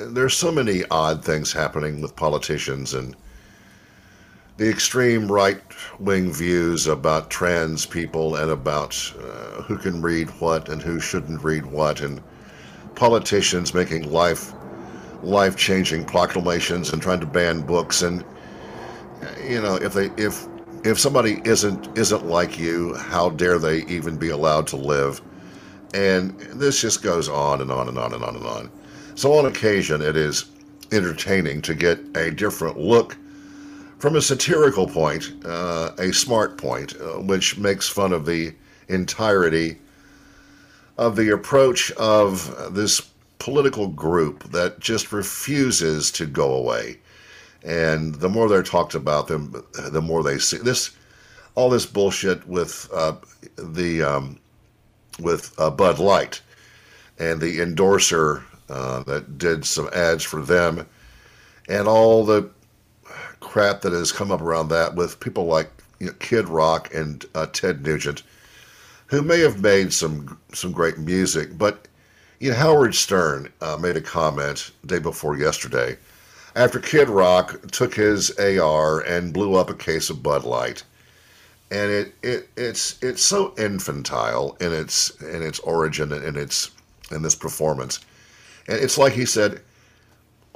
there's 0.06 0.34
so 0.34 0.50
many 0.50 0.84
odd 0.90 1.22
things 1.22 1.52
happening 1.52 2.00
with 2.00 2.16
politicians 2.16 2.94
and 2.94 3.14
the 4.56 4.70
extreme 4.70 5.30
right 5.30 5.60
wing 5.98 6.32
views 6.32 6.86
about 6.86 7.30
trans 7.30 7.84
people 7.84 8.36
and 8.36 8.50
about 8.50 8.96
uh, 9.18 9.62
who 9.62 9.76
can 9.76 10.00
read 10.00 10.28
what 10.40 10.70
and 10.70 10.80
who 10.80 10.98
shouldn't 10.98 11.44
read 11.44 11.66
what, 11.66 12.00
and 12.00 12.22
politicians 12.94 13.74
making 13.74 14.10
life 14.10 14.54
life 15.22 15.54
changing 15.56 16.02
proclamations 16.06 16.94
and 16.94 17.02
trying 17.02 17.20
to 17.20 17.26
ban 17.26 17.60
books 17.60 18.00
and 18.00 18.24
you 19.46 19.60
know 19.60 19.74
if 19.76 19.92
they 19.92 20.06
if 20.16 20.46
if 20.84 20.98
somebody 20.98 21.42
isn't 21.44 21.88
isn't 21.98 22.24
like 22.24 22.58
you 22.58 22.94
how 22.94 23.28
dare 23.28 23.58
they 23.58 23.84
even 23.84 24.16
be 24.16 24.30
allowed 24.30 24.66
to 24.66 24.76
live 24.76 25.20
and 25.94 26.38
this 26.40 26.80
just 26.80 27.02
goes 27.02 27.28
on 27.28 27.60
and 27.60 27.70
on 27.70 27.88
and 27.88 27.98
on 27.98 28.12
and 28.12 28.22
on 28.22 28.36
and 28.36 28.46
on 28.46 28.70
so 29.14 29.32
on 29.32 29.46
occasion 29.46 30.00
it 30.00 30.16
is 30.16 30.46
entertaining 30.92 31.60
to 31.62 31.74
get 31.74 31.98
a 32.16 32.30
different 32.30 32.78
look 32.78 33.16
from 34.00 34.16
a 34.16 34.22
satirical 34.22 34.86
point, 34.86 35.30
uh, 35.44 35.90
a 35.98 36.10
smart 36.12 36.56
point, 36.56 36.96
uh, 36.96 37.20
which 37.20 37.58
makes 37.58 37.86
fun 37.86 38.14
of 38.14 38.24
the 38.24 38.54
entirety 38.88 39.76
of 40.96 41.16
the 41.16 41.32
approach 41.32 41.92
of 41.92 42.74
this 42.74 43.10
political 43.38 43.88
group 43.88 44.42
that 44.52 44.80
just 44.80 45.12
refuses 45.12 46.10
to 46.10 46.26
go 46.26 46.54
away. 46.54 46.98
And 47.62 48.14
the 48.14 48.28
more 48.28 48.48
they're 48.48 48.62
talked 48.62 48.94
about, 48.94 49.28
them, 49.28 49.64
the 49.90 50.00
more 50.00 50.22
they 50.22 50.38
see 50.38 50.58
this. 50.58 50.90
All 51.54 51.68
this 51.68 51.84
bullshit 51.84 52.46
with 52.48 52.88
uh, 52.94 53.16
the 53.58 54.02
um, 54.02 54.38
with 55.20 55.54
uh, 55.58 55.70
Bud 55.70 55.98
Light 55.98 56.40
and 57.18 57.40
the 57.40 57.60
endorser 57.60 58.42
uh, 58.68 59.02
that 59.04 59.38
did 59.38 59.64
some 59.64 59.88
ads 59.92 60.24
for 60.24 60.42
them, 60.42 60.86
and 61.68 61.86
all 61.88 62.24
the 62.24 62.50
crap 63.40 63.80
that 63.82 63.92
has 63.92 64.12
come 64.12 64.30
up 64.30 64.40
around 64.40 64.68
that 64.68 64.94
with 64.94 65.20
people 65.20 65.46
like 65.46 65.70
you 65.98 66.06
know, 66.06 66.12
Kid 66.20 66.48
Rock 66.48 66.94
and 66.94 67.24
uh, 67.34 67.46
Ted 67.46 67.84
Nugent, 67.84 68.22
who 69.06 69.22
may 69.22 69.40
have 69.40 69.62
made 69.62 69.92
some 69.92 70.38
some 70.52 70.72
great 70.72 70.98
music, 70.98 71.58
but 71.58 71.88
you 72.38 72.50
know 72.50 72.56
Howard 72.56 72.94
Stern 72.94 73.52
uh, 73.60 73.76
made 73.76 73.96
a 73.96 74.00
comment 74.00 74.70
day 74.86 74.98
before 74.98 75.36
yesterday 75.36 75.96
after 76.56 76.80
Kid 76.80 77.08
Rock 77.08 77.60
took 77.70 77.94
his 77.94 78.30
AR 78.38 79.00
and 79.00 79.32
blew 79.32 79.54
up 79.54 79.70
a 79.70 79.74
case 79.74 80.10
of 80.10 80.22
Bud 80.22 80.44
Light, 80.44 80.82
and 81.70 81.90
it, 81.90 82.14
it 82.22 82.48
it's 82.56 83.02
it's 83.02 83.24
so 83.24 83.54
infantile 83.58 84.56
in 84.60 84.72
its 84.72 85.10
in 85.22 85.42
its 85.42 85.58
origin 85.60 86.12
and 86.12 86.24
in 86.24 86.36
its 86.36 86.70
in 87.10 87.22
this 87.22 87.34
performance, 87.34 88.00
and 88.68 88.78
it's 88.78 88.98
like 88.98 89.12
he 89.12 89.24
said, 89.24 89.60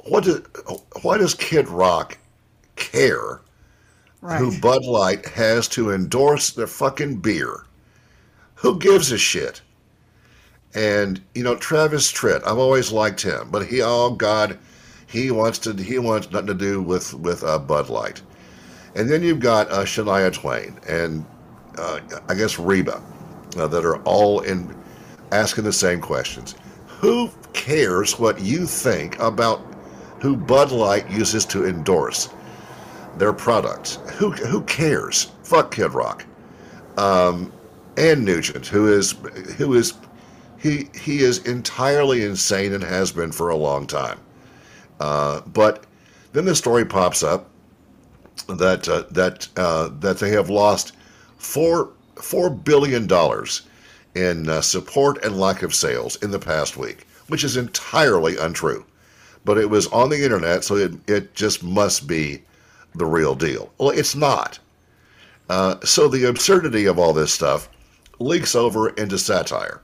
what 0.05 0.23
do, 0.23 0.43
why 1.01 1.17
does 1.17 1.33
Kid 1.33 1.67
Rock 1.67 2.17
care 2.75 3.41
right. 4.25 4.39
who 4.39 4.59
Bud 4.59 4.83
Light 4.83 5.25
has 5.27 5.67
to 5.69 5.91
endorse 5.91 6.51
their 6.51 6.67
fucking 6.67 7.17
beer. 7.17 7.65
Who 8.55 8.79
gives 8.79 9.11
a 9.11 9.17
shit? 9.17 9.61
And 10.73 11.21
you 11.33 11.43
know 11.43 11.55
Travis 11.55 12.11
Tritt, 12.11 12.45
I've 12.45 12.57
always 12.57 12.91
liked 12.91 13.21
him, 13.21 13.49
but 13.49 13.65
he, 13.65 13.81
oh 13.81 14.11
God, 14.11 14.57
he 15.07 15.31
wants 15.31 15.59
to, 15.59 15.73
he 15.73 15.99
wants 15.99 16.31
nothing 16.31 16.47
to 16.47 16.53
do 16.53 16.81
with 16.81 17.13
with 17.13 17.43
uh, 17.43 17.59
Bud 17.59 17.89
Light. 17.89 18.21
And 18.95 19.09
then 19.09 19.21
you've 19.23 19.39
got 19.39 19.69
uh, 19.71 19.83
Shania 19.83 20.31
Twain 20.33 20.79
and 20.87 21.25
uh, 21.77 21.99
I 22.29 22.35
guess 22.35 22.57
Reba, 22.57 23.01
uh, 23.57 23.67
that 23.67 23.85
are 23.85 24.01
all 24.03 24.39
in 24.41 24.75
asking 25.31 25.65
the 25.65 25.73
same 25.73 25.99
questions. 25.99 26.55
Who 26.87 27.29
cares 27.53 28.17
what 28.17 28.39
you 28.41 28.65
think 28.65 29.19
about 29.19 29.61
who 30.21 30.37
Bud 30.37 30.71
Light 30.71 31.09
uses 31.09 31.45
to 31.47 31.65
endorse? 31.67 32.29
their 33.17 33.33
products. 33.33 33.99
Who 34.17 34.31
who 34.31 34.61
cares? 34.63 35.31
Fuck 35.43 35.71
Kid 35.75 35.93
Rock. 35.93 36.25
Um, 36.97 37.51
and 37.97 38.25
Nugent, 38.25 38.67
who 38.67 38.91
is 38.91 39.13
who 39.57 39.73
is 39.73 39.93
he 40.57 40.89
he 40.93 41.19
is 41.19 41.39
entirely 41.39 42.23
insane 42.23 42.73
and 42.73 42.83
has 42.83 43.11
been 43.11 43.31
for 43.31 43.49
a 43.49 43.55
long 43.55 43.87
time. 43.87 44.19
Uh, 44.99 45.41
but 45.41 45.85
then 46.33 46.45
the 46.45 46.55
story 46.55 46.85
pops 46.85 47.23
up 47.23 47.49
that 48.47 48.87
uh, 48.87 49.03
that 49.11 49.47
uh, 49.57 49.89
that 49.99 50.19
they 50.19 50.29
have 50.29 50.49
lost 50.49 50.93
four 51.37 51.91
four 52.15 52.49
billion 52.49 53.07
dollars 53.07 53.63
in 54.15 54.49
uh, 54.49 54.61
support 54.61 55.23
and 55.23 55.39
lack 55.39 55.61
of 55.61 55.75
sales 55.75 56.15
in 56.17 56.31
the 56.31 56.39
past 56.39 56.77
week, 56.77 57.05
which 57.27 57.43
is 57.43 57.57
entirely 57.57 58.37
untrue. 58.37 58.85
But 59.43 59.57
it 59.57 59.69
was 59.69 59.87
on 59.87 60.09
the 60.09 60.23
internet, 60.23 60.63
so 60.63 60.75
it, 60.75 60.93
it 61.07 61.35
just 61.35 61.63
must 61.63 62.07
be 62.07 62.41
the 62.95 63.05
real 63.05 63.35
deal. 63.35 63.71
Well, 63.77 63.89
it's 63.91 64.15
not. 64.15 64.57
Uh, 65.49 65.75
so 65.83 66.07
the 66.07 66.27
absurdity 66.27 66.85
of 66.85 66.97
all 66.97 67.13
this 67.13 67.33
stuff 67.33 67.69
leaks 68.19 68.55
over 68.55 68.89
into 68.89 69.19
satire 69.19 69.81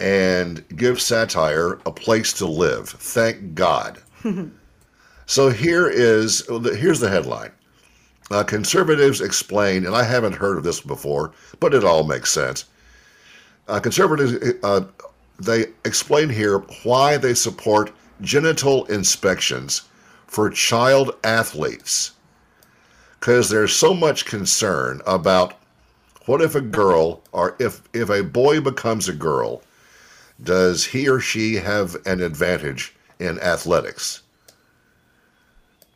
and 0.00 0.66
gives 0.76 1.04
satire 1.04 1.78
a 1.86 1.92
place 1.92 2.32
to 2.34 2.46
live. 2.46 2.88
Thank 2.88 3.54
God. 3.54 4.02
so 5.26 5.48
here 5.50 5.88
is 5.88 6.46
here's 6.76 7.00
the 7.00 7.08
headline. 7.08 7.52
Uh, 8.30 8.42
conservatives 8.42 9.20
explain, 9.20 9.84
and 9.86 9.94
I 9.94 10.02
haven't 10.02 10.34
heard 10.34 10.56
of 10.56 10.64
this 10.64 10.80
before, 10.80 11.32
but 11.60 11.74
it 11.74 11.84
all 11.84 12.04
makes 12.04 12.30
sense. 12.30 12.64
Uh, 13.68 13.80
conservatives 13.80 14.34
uh, 14.62 14.84
they 15.38 15.66
explain 15.84 16.28
here 16.28 16.58
why 16.84 17.16
they 17.16 17.34
support 17.34 17.92
genital 18.20 18.84
inspections 18.86 19.82
for 20.26 20.50
child 20.50 21.14
athletes 21.24 22.12
because 23.18 23.48
there's 23.48 23.74
so 23.74 23.94
much 23.94 24.26
concern 24.26 25.00
about 25.06 25.54
what 26.26 26.42
if 26.42 26.54
a 26.54 26.60
girl 26.60 27.22
or 27.32 27.56
if 27.58 27.82
if 27.92 28.10
a 28.10 28.22
boy 28.22 28.60
becomes 28.60 29.08
a 29.08 29.12
girl 29.12 29.62
does 30.42 30.84
he 30.84 31.08
or 31.08 31.20
she 31.20 31.54
have 31.54 31.96
an 32.06 32.20
advantage 32.20 32.94
in 33.18 33.38
athletics 33.40 34.22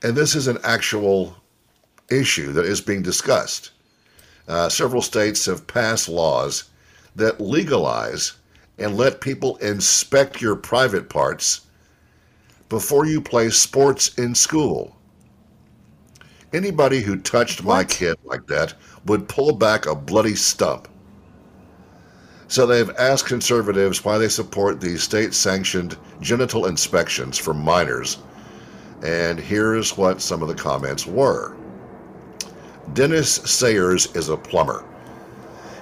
and 0.02 0.16
this 0.16 0.34
is 0.34 0.46
an 0.46 0.58
actual 0.64 1.36
issue 2.10 2.52
that 2.52 2.64
is 2.64 2.80
being 2.80 3.02
discussed 3.02 3.70
uh, 4.48 4.68
several 4.68 5.02
states 5.02 5.46
have 5.46 5.66
passed 5.66 6.08
laws 6.08 6.64
that 7.16 7.40
legalize 7.40 8.34
and 8.78 8.96
let 8.96 9.20
people 9.20 9.56
inspect 9.56 10.40
your 10.40 10.56
private 10.56 11.08
parts 11.08 11.62
before 12.68 13.06
you 13.06 13.20
play 13.20 13.50
sports 13.50 14.16
in 14.18 14.34
school 14.34 14.98
Anybody 16.52 17.00
who 17.02 17.18
touched 17.18 17.62
my 17.62 17.84
kid 17.84 18.16
like 18.24 18.46
that 18.46 18.72
would 19.04 19.28
pull 19.28 19.52
back 19.52 19.84
a 19.84 19.94
bloody 19.94 20.34
stump. 20.34 20.88
So 22.46 22.64
they've 22.64 22.90
asked 22.96 23.26
conservatives 23.26 24.02
why 24.02 24.16
they 24.16 24.28
support 24.28 24.80
these 24.80 25.02
state 25.02 25.34
sanctioned 25.34 25.98
genital 26.22 26.64
inspections 26.64 27.36
for 27.36 27.52
minors. 27.52 28.16
And 29.02 29.38
here's 29.38 29.98
what 29.98 30.22
some 30.22 30.40
of 30.40 30.48
the 30.48 30.54
comments 30.54 31.06
were 31.06 31.54
Dennis 32.94 33.34
Sayers 33.34 34.14
is 34.14 34.28
a 34.28 34.36
plumber. 34.36 34.84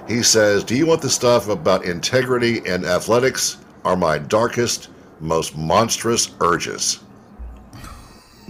He 0.07 0.23
says, 0.23 0.63
Do 0.63 0.75
you 0.75 0.85
want 0.85 1.01
the 1.01 1.09
stuff 1.09 1.49
about 1.49 1.85
integrity 1.85 2.61
and 2.65 2.85
athletics? 2.85 3.57
Are 3.83 3.95
my 3.95 4.17
darkest, 4.17 4.89
most 5.19 5.57
monstrous 5.57 6.31
urges. 6.41 6.99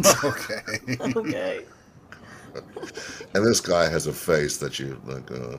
Okay. 0.23 0.61
Okay. 1.01 1.65
and 3.33 3.43
this 3.43 3.59
guy 3.59 3.89
has 3.89 4.05
a 4.05 4.13
face 4.13 4.57
that 4.57 4.77
you 4.77 5.01
like. 5.05 5.31
Uh, 5.31 5.57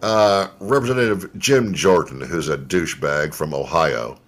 uh, 0.00 0.48
Representative 0.60 1.30
Jim 1.36 1.74
Jordan, 1.74 2.22
who's 2.22 2.48
a 2.48 2.56
douchebag 2.56 3.34
from 3.34 3.52
Ohio. 3.52 4.18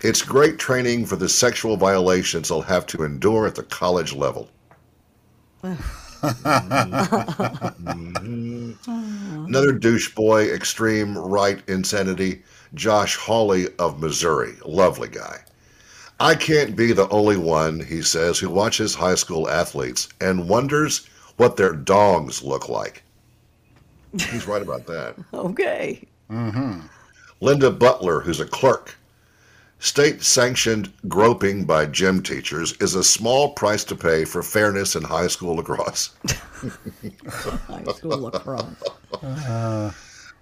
It's 0.00 0.22
great 0.22 0.58
training 0.58 1.06
for 1.06 1.16
the 1.16 1.28
sexual 1.28 1.76
violations 1.76 2.50
they'll 2.50 2.62
have 2.62 2.86
to 2.86 3.02
endure 3.02 3.48
at 3.48 3.56
the 3.56 3.62
college 3.64 4.12
level. 4.14 4.48
Mm-hmm. 7.84 9.44
Another 9.46 9.72
douche 9.72 10.14
boy, 10.14 10.50
extreme 10.50 11.16
right 11.16 11.62
insanity, 11.68 12.42
Josh 12.74 13.16
Hawley 13.16 13.68
of 13.78 14.00
Missouri. 14.00 14.54
Lovely 14.64 15.08
guy. 15.08 15.40
I 16.20 16.34
can't 16.34 16.76
be 16.76 16.92
the 16.92 17.08
only 17.08 17.36
one, 17.36 17.80
he 17.80 18.02
says, 18.02 18.38
who 18.38 18.48
watches 18.48 18.94
high 18.94 19.16
school 19.16 19.48
athletes 19.48 20.08
and 20.20 20.48
wonders 20.48 21.06
what 21.36 21.56
their 21.56 21.72
dogs 21.72 22.42
look 22.42 22.68
like. 22.68 23.02
He's 24.12 24.46
right 24.46 24.62
about 24.62 24.86
that. 24.86 25.16
Okay. 25.34 26.06
Mm-hmm. 26.30 26.80
Linda 27.40 27.70
Butler, 27.70 28.20
who's 28.20 28.40
a 28.40 28.46
clerk. 28.46 28.96
State 29.84 30.22
sanctioned 30.22 30.90
groping 31.08 31.66
by 31.66 31.84
gym 31.84 32.22
teachers 32.22 32.72
is 32.80 32.94
a 32.94 33.04
small 33.04 33.52
price 33.52 33.84
to 33.84 33.94
pay 33.94 34.24
for 34.24 34.42
fairness 34.42 34.96
in 34.96 35.02
high 35.02 35.26
school 35.26 35.56
lacrosse. 35.56 36.14
High 37.66 37.84
school 37.92 38.18
lacrosse. 38.18 39.94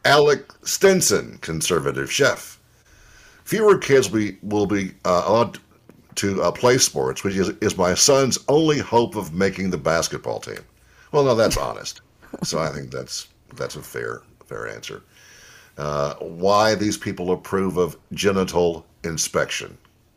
Alec 0.05 0.53
Stinson, 0.62 1.38
conservative 1.38 2.11
chef. 2.11 2.61
Fewer 3.43 3.78
kids 3.78 4.12
will 4.12 4.20
be, 4.20 4.38
will 4.43 4.66
be 4.66 4.93
uh, 5.05 5.24
allowed 5.26 5.59
to 6.14 6.40
uh, 6.40 6.53
play 6.53 6.78
sports, 6.78 7.24
which 7.24 7.34
is, 7.34 7.49
is 7.61 7.76
my 7.76 7.95
son's 7.95 8.38
only 8.47 8.78
hope 8.78 9.16
of 9.16 9.34
making 9.34 9.70
the 9.70 9.76
basketball 9.76 10.38
team. 10.38 10.64
Well, 11.11 11.24
no, 11.24 11.34
that's 11.34 11.57
honest. 11.57 12.01
So 12.45 12.61
I 12.61 12.68
think 12.68 12.93
that's 12.93 13.26
that's 13.57 13.74
a 13.74 13.82
fair 13.82 14.22
fair 14.47 14.68
answer. 14.68 15.03
Uh, 15.76 16.14
why 16.20 16.76
these 16.76 16.97
people 16.97 17.32
approve 17.32 17.76
of 17.76 17.97
genital 18.12 18.86
inspection? 19.05 19.76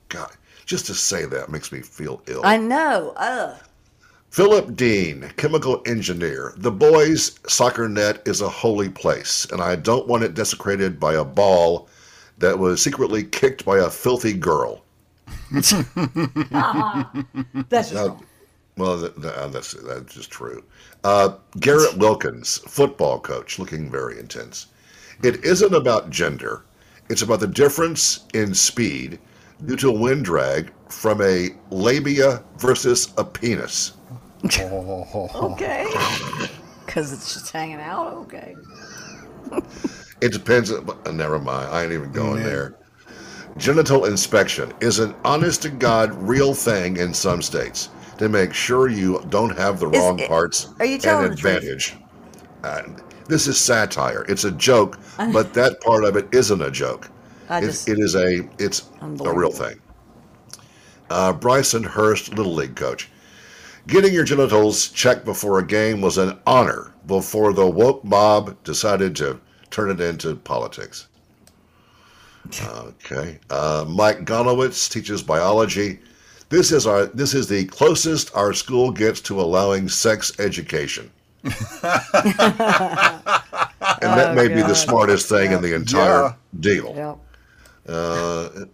God, 0.09 0.31
just 0.65 0.85
to 0.87 0.93
say 0.93 1.25
that 1.25 1.49
makes 1.49 1.71
me 1.71 1.81
feel 1.81 2.21
ill. 2.27 2.41
I 2.45 2.57
know. 2.57 3.13
Ugh. 3.17 3.57
Philip 4.29 4.75
Dean, 4.75 5.31
chemical 5.37 5.81
engineer. 5.85 6.53
The 6.57 6.71
boys' 6.71 7.39
soccer 7.47 7.87
net 7.87 8.21
is 8.25 8.41
a 8.41 8.49
holy 8.49 8.89
place, 8.89 9.45
and 9.51 9.61
I 9.61 9.77
don't 9.77 10.07
want 10.07 10.23
it 10.23 10.33
desecrated 10.33 10.99
by 10.99 11.13
a 11.13 11.23
ball 11.23 11.87
that 12.39 12.59
was 12.59 12.81
secretly 12.81 13.23
kicked 13.23 13.63
by 13.63 13.77
a 13.77 13.89
filthy 13.89 14.33
girl. 14.33 14.83
That's 15.51 15.71
just 17.71 17.93
wrong. 17.93 18.25
well, 18.77 18.97
that- 18.97 19.51
that's 19.51 19.71
that's 19.73 20.13
just 20.13 20.31
true. 20.31 20.63
Uh, 21.05 21.35
Garrett 21.59 21.97
Wilkins, 21.97 22.57
football 22.67 23.19
coach, 23.19 23.57
looking 23.57 23.89
very 23.89 24.19
intense. 24.19 24.67
It 25.23 25.45
isn't 25.45 25.73
about 25.73 26.09
gender; 26.09 26.64
it's 27.09 27.21
about 27.21 27.39
the 27.39 27.47
difference 27.47 28.25
in 28.33 28.53
speed 28.53 29.19
due 29.65 29.75
to 29.77 29.91
wind 29.91 30.25
drag 30.25 30.71
from 30.89 31.21
a 31.21 31.49
labia 31.71 32.43
versus 32.57 33.13
a 33.17 33.23
penis. 33.23 33.93
Okay. 35.53 35.87
Because 36.85 37.11
it's 37.11 37.33
just 37.33 37.51
hanging 37.51 37.79
out. 37.79 38.13
Okay. 38.13 38.55
It 40.21 40.31
depends. 40.31 40.71
uh, 40.71 40.81
Never 41.11 41.39
mind. 41.39 41.69
I 41.69 41.83
ain't 41.83 41.91
even 41.93 42.11
going 42.11 42.43
there. 42.43 42.75
Genital 43.57 44.05
inspection 44.05 44.71
is 44.81 44.99
an 44.99 45.15
honest 45.23 45.61
to 45.63 45.69
God 45.69 46.13
real 46.13 46.53
thing 46.53 46.97
in 46.97 47.13
some 47.13 47.41
states 47.41 47.89
to 48.17 48.29
make 48.29 48.53
sure 48.53 48.87
you 48.89 49.23
don't 49.29 49.57
have 49.57 49.79
the 49.79 49.87
wrong 49.87 50.17
parts 50.19 50.69
are 50.79 50.85
you 50.85 50.97
telling 50.97 51.25
and 51.25 51.33
the 51.33 51.37
truth? 51.37 51.55
advantage. 51.55 51.95
This 53.27 53.47
is 53.47 53.59
satire. 53.59 54.25
It's 54.27 54.43
a 54.43 54.51
joke, 54.51 54.99
but 55.17 55.53
that 55.53 55.81
part 55.81 56.03
of 56.03 56.15
it 56.15 56.27
isn't 56.31 56.61
a 56.61 56.71
joke. 56.71 57.09
I 57.49 57.59
It- 57.59 57.87
it 57.87 57.99
is 57.99 58.15
a 58.15 58.47
it's 58.59 58.83
a 59.01 59.33
real 59.33 59.51
thing. 59.51 59.79
Uh, 61.09 61.33
Bryson 61.33 61.83
Hurst, 61.83 62.33
Little 62.33 62.53
League 62.55 62.75
coach. 62.75 63.09
Getting 63.87 64.13
your 64.13 64.23
genitals 64.23 64.87
checked 64.89 65.25
before 65.25 65.59
a 65.59 65.65
game 65.65 66.01
was 66.01 66.17
an 66.17 66.39
honor 66.47 66.91
before 67.05 67.53
the 67.53 67.67
woke 67.69 68.03
mob 68.03 68.55
decided 68.63 69.15
to 69.17 69.39
turn 69.69 69.91
it 69.91 70.01
into 70.01 70.35
politics. 70.35 71.07
Okay. 72.69 73.39
Uh, 73.49 73.85
Mike 73.87 74.23
Gonowitz 74.25 74.89
teaches 74.89 75.23
biology. 75.23 75.99
This 76.49 76.71
is 76.71 76.85
our 76.85 77.07
this 77.07 77.33
is 77.33 77.47
the 77.47 77.65
closest 77.65 78.35
our 78.35 78.53
school 78.53 78.91
gets 78.91 79.19
to 79.21 79.41
allowing 79.41 79.89
sex 79.89 80.31
education. 80.39 81.09
and 81.45 81.53
that 84.01 84.33
may 84.35 84.47
be 84.47 84.61
the 84.61 84.73
smartest 84.73 85.29
thing 85.29 85.51
in 85.51 85.61
the 85.61 85.75
entire 85.75 86.21
Yeah. 86.23 86.33
deal. 86.59 86.93
Yep. 87.87 88.69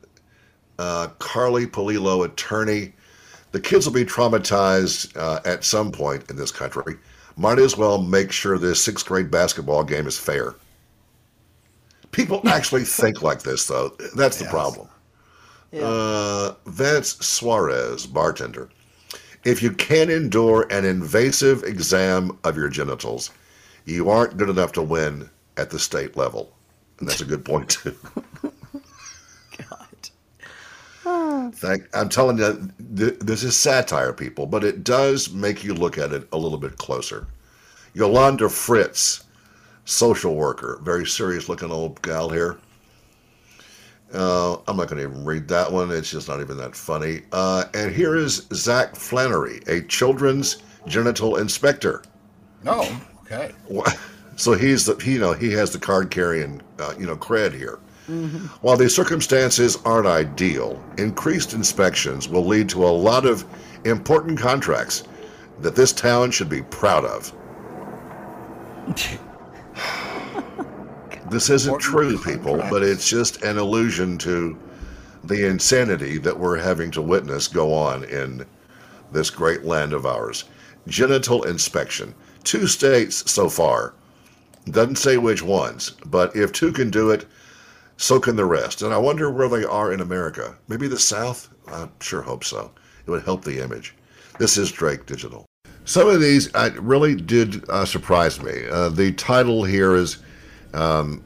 uh, 0.80 1.08
Carly 1.20 1.68
Polillo, 1.68 2.24
attorney. 2.26 2.94
The 3.52 3.60
kids 3.60 3.86
will 3.86 3.94
be 3.94 4.06
traumatized 4.06 5.16
uh, 5.18 5.42
at 5.46 5.64
some 5.66 5.92
point 5.92 6.30
in 6.30 6.38
this 6.38 6.52
country. 6.52 6.98
Might 7.36 7.60
as 7.60 7.76
well 7.78 8.02
make 8.02 8.32
sure 8.32 8.58
this 8.58 8.82
sixth 8.84 9.06
grade 9.06 9.30
basketball 9.30 9.84
game 9.84 10.08
is 10.08 10.18
fair. 10.18 10.56
People 12.12 12.42
actually 12.48 12.84
think 12.86 13.22
like 13.22 13.42
this, 13.44 13.68
though. 13.68 13.96
That's 14.16 14.38
the 14.38 14.46
problem. 14.46 14.88
Uh, 15.78 16.54
Vance 16.66 17.18
Suarez, 17.26 18.06
bartender. 18.06 18.70
If 19.44 19.64
you 19.64 19.72
can't 19.72 20.10
endure 20.10 20.68
an 20.70 20.86
invasive 20.86 21.64
exam 21.64 22.38
of 22.44 22.56
your 22.56 22.70
genitals, 22.70 23.32
you 23.86 24.10
aren't 24.10 24.38
good 24.38 24.50
enough 24.50 24.72
to 24.74 24.82
win 24.82 25.30
at 25.58 25.70
the 25.70 25.80
state 25.80 26.16
level. 26.16 26.52
And 27.00 27.10
that's 27.10 27.22
a 27.22 27.26
good 27.26 27.44
point, 27.44 27.70
too. 27.70 27.96
Thank, 31.54 31.88
I'm 31.96 32.10
telling 32.10 32.38
you, 32.38 32.72
th- 32.96 33.20
this 33.20 33.44
is 33.44 33.58
satire, 33.58 34.14
people, 34.14 34.46
but 34.46 34.64
it 34.64 34.84
does 34.84 35.32
make 35.32 35.64
you 35.64 35.74
look 35.74 35.98
at 35.98 36.14
it 36.14 36.28
a 36.32 36.38
little 36.38 36.58
bit 36.58 36.78
closer. 36.78 37.28
Yolanda 37.94 38.50
Fritz, 38.50 39.26
social 39.86 40.36
worker, 40.36 40.80
very 40.84 41.06
serious 41.06 41.50
looking 41.50 41.72
old 41.72 42.02
gal 42.02 42.30
here. 42.30 42.58
Uh, 44.14 44.57
I'm 44.68 44.78
not 44.78 44.88
going 44.88 45.01
to 45.01 45.09
even 45.09 45.24
read 45.26 45.47
that 45.47 45.72
one. 45.72 45.91
It's 45.91 46.12
just 46.12 46.28
not 46.28 46.41
even 46.41 46.57
that 46.57 46.76
funny. 46.76 47.22
Uh, 47.32 47.66
and 47.74 47.93
here 47.93 48.16
is 48.16 48.47
Zach 48.53 48.95
Flannery, 48.95 49.62
a 49.68 49.82
children's 49.82 50.57
genital 50.88 51.38
inspector. 51.38 52.03
Oh, 52.66 53.01
okay. 53.24 53.53
So 54.36 54.53
he's 54.53 54.86
the 54.86 54.97
you 55.05 55.20
know 55.20 55.34
he 55.34 55.51
has 55.51 55.72
the 55.72 55.80
card 55.80 56.09
carrying 56.09 56.62
uh, 56.80 56.93
you 56.97 57.05
know 57.05 57.16
cred 57.16 57.53
here. 57.53 57.80
While 58.62 58.76
the 58.76 58.89
circumstances 58.89 59.78
aren't 59.86 60.07
ideal, 60.07 60.84
increased 60.97 61.53
inspections 61.53 62.28
will 62.28 62.45
lead 62.45 62.68
to 62.70 62.84
a 62.84 62.89
lot 62.89 63.26
of 63.26 63.45
important 63.86 64.38
contracts 64.38 65.03
that 65.62 65.76
this 65.76 65.93
town 65.93 66.32
should 66.32 66.49
be 66.49 66.62
proud 66.64 67.05
of. 67.05 67.32
this 71.32 71.50
isn't 71.50 71.80
true, 71.80 72.18
people, 72.18 72.58
but 72.70 72.84
it's 72.84 73.08
just 73.08 73.42
an 73.42 73.58
allusion 73.58 74.18
to 74.20 74.58
the 75.24 75.48
insanity 75.48 76.18
that 76.18 76.38
we're 76.38 76.58
having 76.58 76.92
to 76.92 77.02
witness 77.02 77.48
go 77.48 77.74
on 77.74 78.04
in 78.04 78.46
this 79.12 79.30
great 79.30 79.64
land 79.64 79.94
of 79.94 80.06
ours. 80.06 80.46
Genital 80.88 81.44
inspection. 81.44 82.14
Two 82.44 82.68
states 82.68 83.32
so 83.32 83.50
far. 83.50 83.94
Doesn't 84.66 84.98
say 84.98 85.18
which 85.18 85.42
ones, 85.42 85.92
but 86.06 86.36
if 86.36 86.52
two 86.52 86.72
can 86.72 86.90
do 86.90 87.12
it, 87.12 87.26
so 87.98 88.20
can 88.20 88.36
the 88.36 88.46
rest. 88.46 88.82
And 88.82 88.94
I 88.94 88.98
wonder 88.98 89.32
where 89.32 89.48
they 89.48 89.64
are 89.64 89.94
in 89.94 90.02
America. 90.02 90.58
Maybe 90.68 90.88
the 90.88 91.00
South? 91.00 91.50
I 91.68 91.88
sure 92.00 92.22
hope 92.22 92.44
so. 92.44 92.72
It 93.06 93.12
would 93.12 93.24
help 93.24 93.44
the 93.44 93.64
image. 93.64 93.96
This 94.38 94.58
is 94.58 94.72
Drake 94.72 95.06
Digital. 95.06 95.46
Some 95.86 96.10
of 96.10 96.20
these 96.20 96.54
uh, 96.56 96.72
really 96.80 97.16
did 97.16 97.68
uh, 97.70 97.86
surprise 97.86 98.42
me. 98.42 98.68
Uh, 98.70 98.90
the 98.90 99.14
title 99.14 99.64
here 99.64 99.96
is 99.96 100.18
um, 100.74 101.24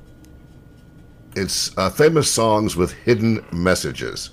it's 1.36 1.78
uh, 1.78 1.90
famous 1.90 2.32
songs 2.32 2.76
with 2.76 2.94
hidden 2.94 3.44
messages. 3.52 4.32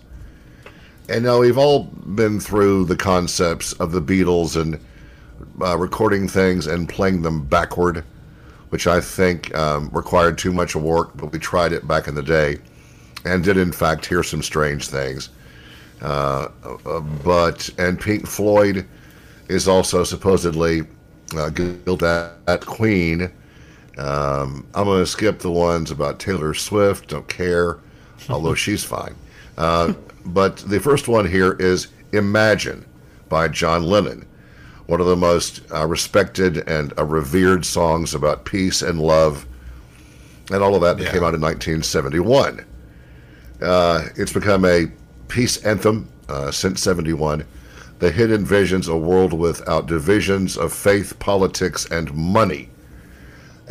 And 1.09 1.25
now 1.25 1.41
we've 1.41 1.59
all 1.59 1.85
been 1.85 2.39
through 2.39 2.85
the 2.85 2.97
concepts 2.97 3.73
of 3.75 3.93
the 3.93 4.01
Beatles 4.01 4.61
and 4.61 4.79
uh, 5.61 5.77
recording 5.77 6.29
things 6.29 6.67
and 6.67 6.89
playing 6.89 7.23
them 7.23 7.45
backward, 7.45 8.05
which 8.69 8.87
I 8.87 9.01
think 9.01 9.55
um, 9.55 9.91
required 9.93 10.39
too 10.39 10.53
much 10.53 10.77
work, 10.77 11.17
but 11.17 11.33
we 11.33 11.39
tried 11.39 11.73
it 11.73 11.87
back 11.89 12.07
in 12.07 12.15
the 12.15 12.23
day 12.23 12.59
and 13.25 13.43
did, 13.43 13.57
in 13.57 13.73
fact, 13.73 14.07
hear 14.07 14.23
some 14.23 14.43
strange 14.43 14.89
things. 14.89 15.31
Uh, 16.01 16.49
uh, 16.87 17.01
but, 17.01 17.69
and 17.79 18.01
Pink 18.01 18.27
Floyd 18.27 18.87
is 19.49 19.69
also 19.69 20.05
supposedly 20.05 20.83
uh, 21.37 21.51
guilty 21.51 22.07
at, 22.07 22.33
at 22.47 22.61
Queen. 22.67 23.31
Um, 23.99 24.67
I'm 24.75 24.85
going 24.85 25.03
to 25.03 25.07
skip 25.07 25.41
the 25.41 25.51
ones 25.51 25.91
about 25.91 26.19
Taylor 26.19 26.55
Swift, 26.55 27.09
don't 27.09 27.29
care, 27.29 27.79
although 28.29 28.55
she's 28.65 28.85
fine. 28.85 29.15
Uh, 29.59 29.93
but 30.25 30.57
the 30.59 30.81
first 30.81 31.09
one 31.09 31.27
here 31.29 31.53
is 31.59 31.89
Imagine 32.13 32.85
by 33.29 33.49
John 33.49 33.83
Lennon. 33.85 34.27
one 34.87 35.01
of 35.01 35.07
the 35.07 35.17
most 35.17 35.63
uh, 35.73 35.87
respected 35.87 36.59
and 36.69 36.93
uh, 36.99 37.05
revered 37.05 37.65
songs 37.65 38.15
about 38.15 38.45
peace 38.45 38.83
and 38.83 39.01
love, 39.01 39.47
and 40.51 40.63
all 40.63 40.75
of 40.75 40.83
that 40.83 40.99
that 40.99 41.05
Yeah. 41.05 41.11
came 41.13 41.25
out 41.25 41.35
in 41.35 41.41
1971. 41.41 42.65
Uh, 43.63 44.09
it's 44.17 44.33
become 44.33 44.65
a 44.65 44.91
peace 45.29 45.59
anthem 45.65 46.09
uh, 46.29 46.51
since 46.51 46.83
71. 46.83 47.45
The 48.01 48.11
hit 48.11 48.31
envisions 48.31 48.89
a 48.89 48.97
world 48.97 49.33
without 49.33 49.87
divisions 49.87 50.57
of 50.57 50.73
faith, 50.73 51.19
politics, 51.21 51.87
and 51.91 52.13
money. 52.13 52.69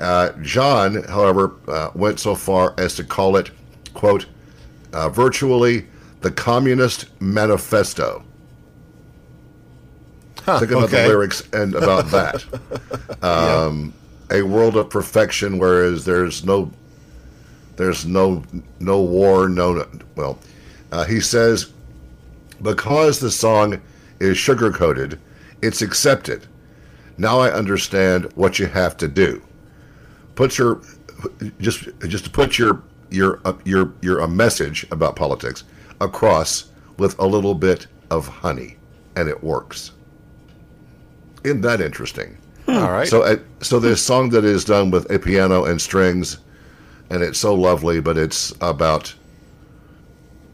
Uh, 0.01 0.31
John, 0.41 1.03
however, 1.03 1.53
uh, 1.67 1.91
went 1.93 2.19
so 2.19 2.33
far 2.33 2.73
as 2.79 2.95
to 2.95 3.03
call 3.03 3.35
it, 3.35 3.51
quote, 3.93 4.25
uh, 4.93 5.09
virtually 5.09 5.85
the 6.21 6.31
Communist 6.31 7.05
Manifesto. 7.21 8.23
Think 10.35 10.71
about 10.71 10.85
okay. 10.85 11.03
the 11.03 11.07
lyrics 11.07 11.47
and 11.53 11.75
about 11.75 12.05
that. 12.11 12.43
Um, 13.23 13.93
A 14.31 14.41
world 14.41 14.75
of 14.75 14.89
perfection, 14.89 15.59
whereas 15.59 16.03
there's 16.03 16.43
no, 16.43 16.71
there's 17.75 18.05
no, 18.05 18.43
no 18.79 19.01
war, 19.01 19.47
no, 19.49 19.85
well, 20.15 20.39
uh, 20.91 21.05
he 21.05 21.19
says, 21.19 21.71
because 22.63 23.19
the 23.19 23.29
song 23.29 23.79
is 24.19 24.37
sugar 24.37 24.71
coated, 24.71 25.19
it's 25.61 25.83
accepted. 25.83 26.47
Now 27.17 27.39
I 27.39 27.51
understand 27.51 28.31
what 28.33 28.57
you 28.57 28.65
have 28.65 28.97
to 28.97 29.07
do. 29.07 29.43
Put 30.41 30.57
your, 30.57 30.81
just, 31.59 31.87
just 32.07 32.23
to 32.23 32.31
put 32.31 32.57
your, 32.57 32.81
your, 33.11 33.39
uh, 33.45 33.53
your, 33.63 33.93
your 34.01 34.21
a 34.21 34.27
message 34.27 34.87
about 34.89 35.15
politics 35.15 35.65
across 35.99 36.71
with 36.97 37.15
a 37.19 37.27
little 37.27 37.53
bit 37.53 37.85
of 38.09 38.27
honey, 38.27 38.77
and 39.15 39.29
it 39.29 39.43
works. 39.43 39.91
Isn't 41.43 41.61
that 41.61 41.79
interesting? 41.79 42.39
All 42.67 42.91
right. 42.91 43.07
So, 43.07 43.21
uh, 43.21 43.35
so 43.59 43.79
this 43.79 44.03
song 44.03 44.31
that 44.31 44.43
is 44.43 44.65
done 44.65 44.89
with 44.89 45.11
a 45.11 45.19
piano 45.19 45.65
and 45.65 45.79
strings, 45.79 46.39
and 47.11 47.21
it's 47.21 47.37
so 47.37 47.53
lovely, 47.53 48.01
but 48.01 48.17
it's 48.17 48.51
about 48.61 49.13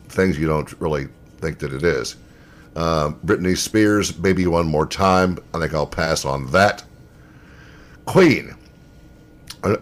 things 0.10 0.38
you 0.38 0.48
don't 0.48 0.74
really 0.82 1.08
think 1.38 1.60
that 1.60 1.72
it 1.72 1.84
is. 1.84 2.18
Um, 2.76 3.18
Britney 3.26 3.56
Spears, 3.56 4.20
maybe 4.20 4.48
One 4.48 4.68
More 4.68 4.86
Time." 4.86 5.38
I 5.54 5.60
think 5.62 5.74
I'll 5.74 5.88
pass 5.88 6.26
on 6.26 6.52
that. 6.52 6.84
Queen, 8.04 8.54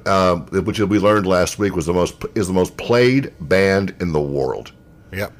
uh, 0.05 0.35
which 0.37 0.79
we 0.79 0.99
learned 0.99 1.25
last 1.27 1.59
week 1.59 1.75
was 1.75 1.85
the 1.85 1.93
most 1.93 2.23
is 2.35 2.47
the 2.47 2.53
most 2.53 2.75
played 2.77 3.33
band 3.41 3.95
in 3.99 4.11
the 4.11 4.21
world. 4.21 4.71
yep. 5.11 5.31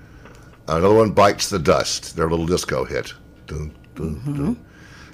Another 0.67 0.95
one 0.95 1.11
bites 1.11 1.49
the 1.49 1.59
dust. 1.59 2.15
Their 2.15 2.29
little 2.29 2.47
disco 2.47 2.85
hit. 2.85 3.13
Dun, 3.45 3.71
dun, 3.93 4.19
dun. 4.25 4.65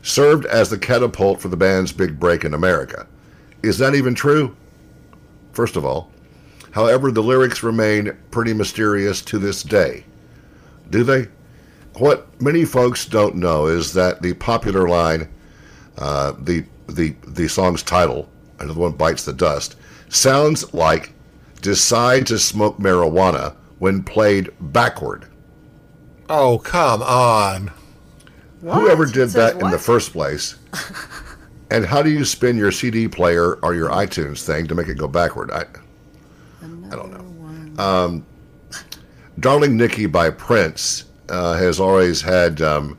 Served 0.01 0.45
as 0.45 0.69
the 0.69 0.77
catapult 0.77 1.41
for 1.41 1.49
the 1.49 1.57
band's 1.57 1.91
big 1.91 2.19
break 2.19 2.45
in 2.45 2.53
America. 2.53 3.05
Is 3.61 3.77
that 3.79 3.93
even 3.93 4.15
true? 4.15 4.55
First 5.51 5.75
of 5.75 5.84
all, 5.86 6.09
however, 6.71 7.11
the 7.11 7.21
lyrics 7.21 7.63
remain 7.63 8.17
pretty 8.32 8.53
mysterious 8.53 9.21
to 9.23 9.38
this 9.38 9.61
day. 9.61 10.05
Do 10.89 11.03
they? 11.03 11.27
What 11.95 12.41
many 12.41 12.63
folks 12.63 13.05
don't 13.05 13.36
know 13.36 13.67
is 13.67 13.93
that 13.93 14.21
the 14.21 14.34
popular 14.34 14.88
line, 14.88 15.27
uh, 15.97 16.34
the 16.39 16.63
the 16.88 17.13
the 17.27 17.49
song's 17.49 17.84
title, 17.84 18.29
another 18.62 18.80
one 18.80 18.93
bites 18.93 19.26
the 19.26 19.34
dust, 19.34 19.76
sounds 20.09 20.74
like 20.74 21.14
"Decide 21.62 22.28
to 22.28 22.39
smoke 22.39 22.78
marijuana" 22.80 23.55
when 23.80 24.03
played 24.03 24.49
backward. 24.59 25.26
Oh, 26.30 26.59
come 26.59 27.01
on. 27.01 27.72
Whoever 28.62 29.05
did 29.05 29.32
Says 29.32 29.34
that 29.34 29.59
in 29.59 29.72
the 29.72 29.80
first 29.80 30.12
place? 30.14 30.55
and 31.72 31.86
how 31.86 32.01
do 32.01 32.12
you 32.12 32.24
spin 32.24 32.57
your 32.57 32.72
CD 32.72 33.07
player 33.07 33.55
or 33.64 33.74
your 33.74 33.89
iTunes 33.89 34.43
thing 34.43 34.68
to 34.68 34.76
make 34.76 34.88
it 34.88 34.97
go 34.97 35.07
backward? 35.07 35.49
I, 35.51 35.66
I 36.62 36.95
don't 36.95 37.12
know. 37.12 37.84
Um, 37.84 38.26
Darling 39.39 39.76
Nikki 39.78 40.05
by 40.05 40.30
Prince 40.30 41.05
uh, 41.30 41.55
has 41.57 41.80
always 41.80 42.22
had, 42.22 42.62
um, 42.62 42.97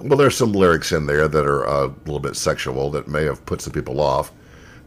well, 0.00 0.18
there's 0.18 0.36
some 0.36 0.52
lyrics 0.52 0.90
in 0.90 1.06
there 1.06 1.28
that 1.28 1.46
are 1.46 1.66
uh, 1.66 1.86
a 1.86 1.94
little 2.04 2.18
bit 2.18 2.34
sexual 2.34 2.90
that 2.90 3.06
may 3.06 3.24
have 3.24 3.44
put 3.46 3.60
some 3.60 3.72
people 3.72 4.00
off. 4.00 4.32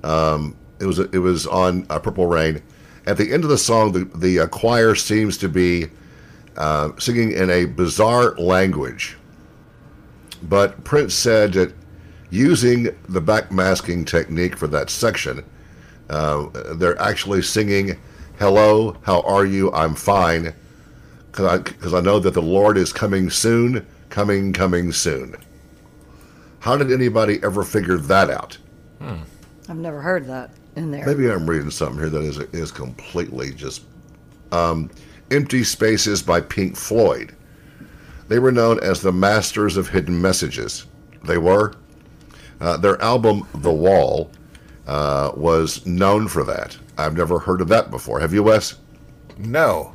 Um, 0.05 0.55
it 0.79 0.85
was 0.85 0.99
it 0.99 1.17
was 1.17 1.47
on 1.47 1.85
uh, 1.89 1.99
Purple 1.99 2.27
Rain. 2.27 2.61
At 3.07 3.17
the 3.17 3.33
end 3.33 3.43
of 3.43 3.49
the 3.49 3.57
song, 3.57 3.91
the, 3.91 4.05
the 4.17 4.41
uh, 4.41 4.47
choir 4.47 4.95
seems 4.95 5.37
to 5.39 5.49
be 5.49 5.87
uh, 6.57 6.91
singing 6.97 7.31
in 7.31 7.49
a 7.49 7.65
bizarre 7.65 8.35
language. 8.35 9.17
But 10.43 10.83
Prince 10.83 11.13
said 11.13 11.53
that 11.53 11.73
using 12.29 12.83
the 13.07 13.21
backmasking 13.21 14.07
technique 14.07 14.57
for 14.57 14.67
that 14.67 14.89
section, 14.89 15.43
uh, 16.09 16.47
they're 16.75 16.99
actually 17.01 17.41
singing, 17.41 17.97
Hello, 18.37 18.97
how 19.03 19.21
are 19.21 19.45
you? 19.45 19.71
I'm 19.71 19.95
fine. 19.95 20.53
Because 21.31 21.93
I, 21.93 21.97
I 21.97 22.01
know 22.01 22.19
that 22.19 22.33
the 22.33 22.41
Lord 22.41 22.77
is 22.77 22.93
coming 22.93 23.29
soon, 23.29 23.85
coming, 24.09 24.53
coming 24.53 24.91
soon. 24.91 25.35
How 26.59 26.77
did 26.77 26.91
anybody 26.91 27.39
ever 27.43 27.63
figure 27.63 27.97
that 27.97 28.29
out? 28.29 28.57
I've 29.67 29.77
never 29.77 30.01
heard 30.01 30.27
that 30.27 30.51
in 30.75 30.91
there. 30.91 31.05
Maybe 31.05 31.29
I'm 31.29 31.49
reading 31.49 31.71
something 31.71 31.99
here 31.99 32.09
that 32.09 32.21
is 32.21 32.37
is 32.37 32.71
completely 32.71 33.51
just 33.51 33.83
um, 34.51 34.89
empty 35.31 35.63
spaces 35.63 36.21
by 36.21 36.41
Pink 36.41 36.75
Floyd. 36.75 37.35
They 38.27 38.39
were 38.39 38.51
known 38.51 38.79
as 38.83 39.01
the 39.01 39.11
masters 39.11 39.77
of 39.77 39.89
hidden 39.89 40.19
messages. 40.21 40.85
They 41.23 41.37
were. 41.37 41.73
Uh, 42.61 42.77
their 42.77 43.01
album 43.01 43.47
The 43.55 43.71
Wall 43.71 44.31
uh, 44.87 45.31
was 45.35 45.85
known 45.85 46.27
for 46.27 46.43
that. 46.45 46.77
I've 46.97 47.17
never 47.17 47.39
heard 47.39 47.61
of 47.61 47.67
that 47.69 47.91
before. 47.91 48.19
Have 48.19 48.33
you, 48.33 48.43
Wes? 48.43 48.75
No. 49.37 49.93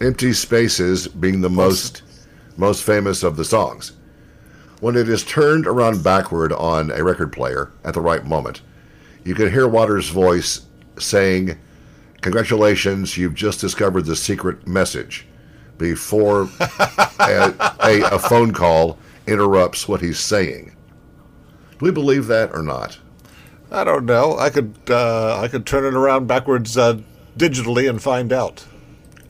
Empty 0.00 0.32
Spaces 0.32 1.06
being 1.06 1.40
the 1.40 1.50
most 1.50 2.02
most 2.56 2.84
famous 2.84 3.22
of 3.22 3.36
the 3.36 3.44
songs. 3.44 3.92
When 4.80 4.96
it 4.96 5.08
is 5.08 5.24
turned 5.24 5.66
around 5.66 6.04
backward 6.04 6.52
on 6.52 6.90
a 6.90 7.02
record 7.02 7.32
player 7.32 7.72
at 7.84 7.94
the 7.94 8.00
right 8.00 8.24
moment, 8.26 8.60
you 9.24 9.34
can 9.34 9.50
hear 9.50 9.68
Waters' 9.68 10.08
voice 10.08 10.62
saying, 10.98 11.58
"Congratulations, 12.20 13.16
you've 13.16 13.34
just 13.34 13.60
discovered 13.60 14.06
the 14.06 14.16
secret 14.16 14.66
message." 14.66 15.26
Before 15.78 16.42
a, 16.60 17.54
a, 17.80 18.02
a 18.12 18.18
phone 18.18 18.52
call 18.52 18.98
interrupts 19.26 19.88
what 19.88 20.00
he's 20.00 20.20
saying. 20.20 20.76
Do 21.72 21.86
we 21.86 21.90
believe 21.90 22.28
that 22.28 22.54
or 22.54 22.62
not? 22.62 22.98
I 23.72 23.84
don't 23.84 24.04
know. 24.04 24.38
I 24.38 24.50
could 24.50 24.74
uh, 24.88 25.40
I 25.40 25.48
could 25.48 25.66
turn 25.66 25.84
it 25.84 25.94
around 25.94 26.26
backwards 26.26 26.76
uh, 26.76 27.00
digitally 27.36 27.88
and 27.88 28.00
find 28.00 28.32
out. 28.32 28.64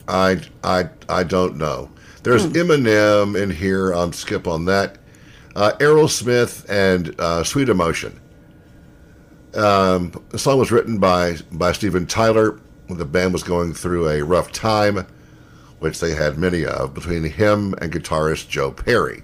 I, 0.07 0.41
I, 0.63 0.89
I 1.07 1.23
don't 1.23 1.57
know. 1.57 1.89
There's 2.23 2.45
Eminem 2.47 3.41
in 3.41 3.49
here. 3.49 3.91
I'm 3.91 4.13
skip 4.13 4.47
on 4.47 4.65
that. 4.65 4.97
Uh, 5.55 5.73
Aerosmith 5.79 6.65
and 6.69 7.15
uh, 7.19 7.43
Sweet 7.43 7.69
Emotion. 7.69 8.19
Um, 9.55 10.11
the 10.29 10.39
song 10.39 10.57
was 10.57 10.71
written 10.71 10.97
by 10.97 11.37
by 11.51 11.73
Steven 11.73 12.07
Tyler 12.07 12.59
when 12.87 12.97
the 12.97 13.05
band 13.05 13.33
was 13.33 13.43
going 13.43 13.73
through 13.73 14.09
a 14.09 14.23
rough 14.23 14.51
time, 14.51 15.05
which 15.79 15.99
they 15.99 16.15
had 16.15 16.39
many 16.39 16.65
of, 16.65 16.93
between 16.93 17.23
him 17.23 17.73
and 17.75 17.91
guitarist 17.91 18.49
Joe 18.49 18.71
Perry. 18.71 19.21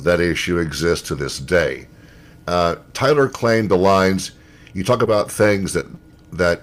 That 0.00 0.20
issue 0.20 0.58
exists 0.58 1.08
to 1.08 1.16
this 1.16 1.40
day. 1.40 1.88
Uh, 2.46 2.76
Tyler 2.94 3.28
claimed 3.28 3.68
the 3.68 3.76
lines, 3.76 4.30
"You 4.74 4.84
talk 4.84 5.02
about 5.02 5.30
things 5.30 5.72
that 5.72 5.86
that 6.32 6.62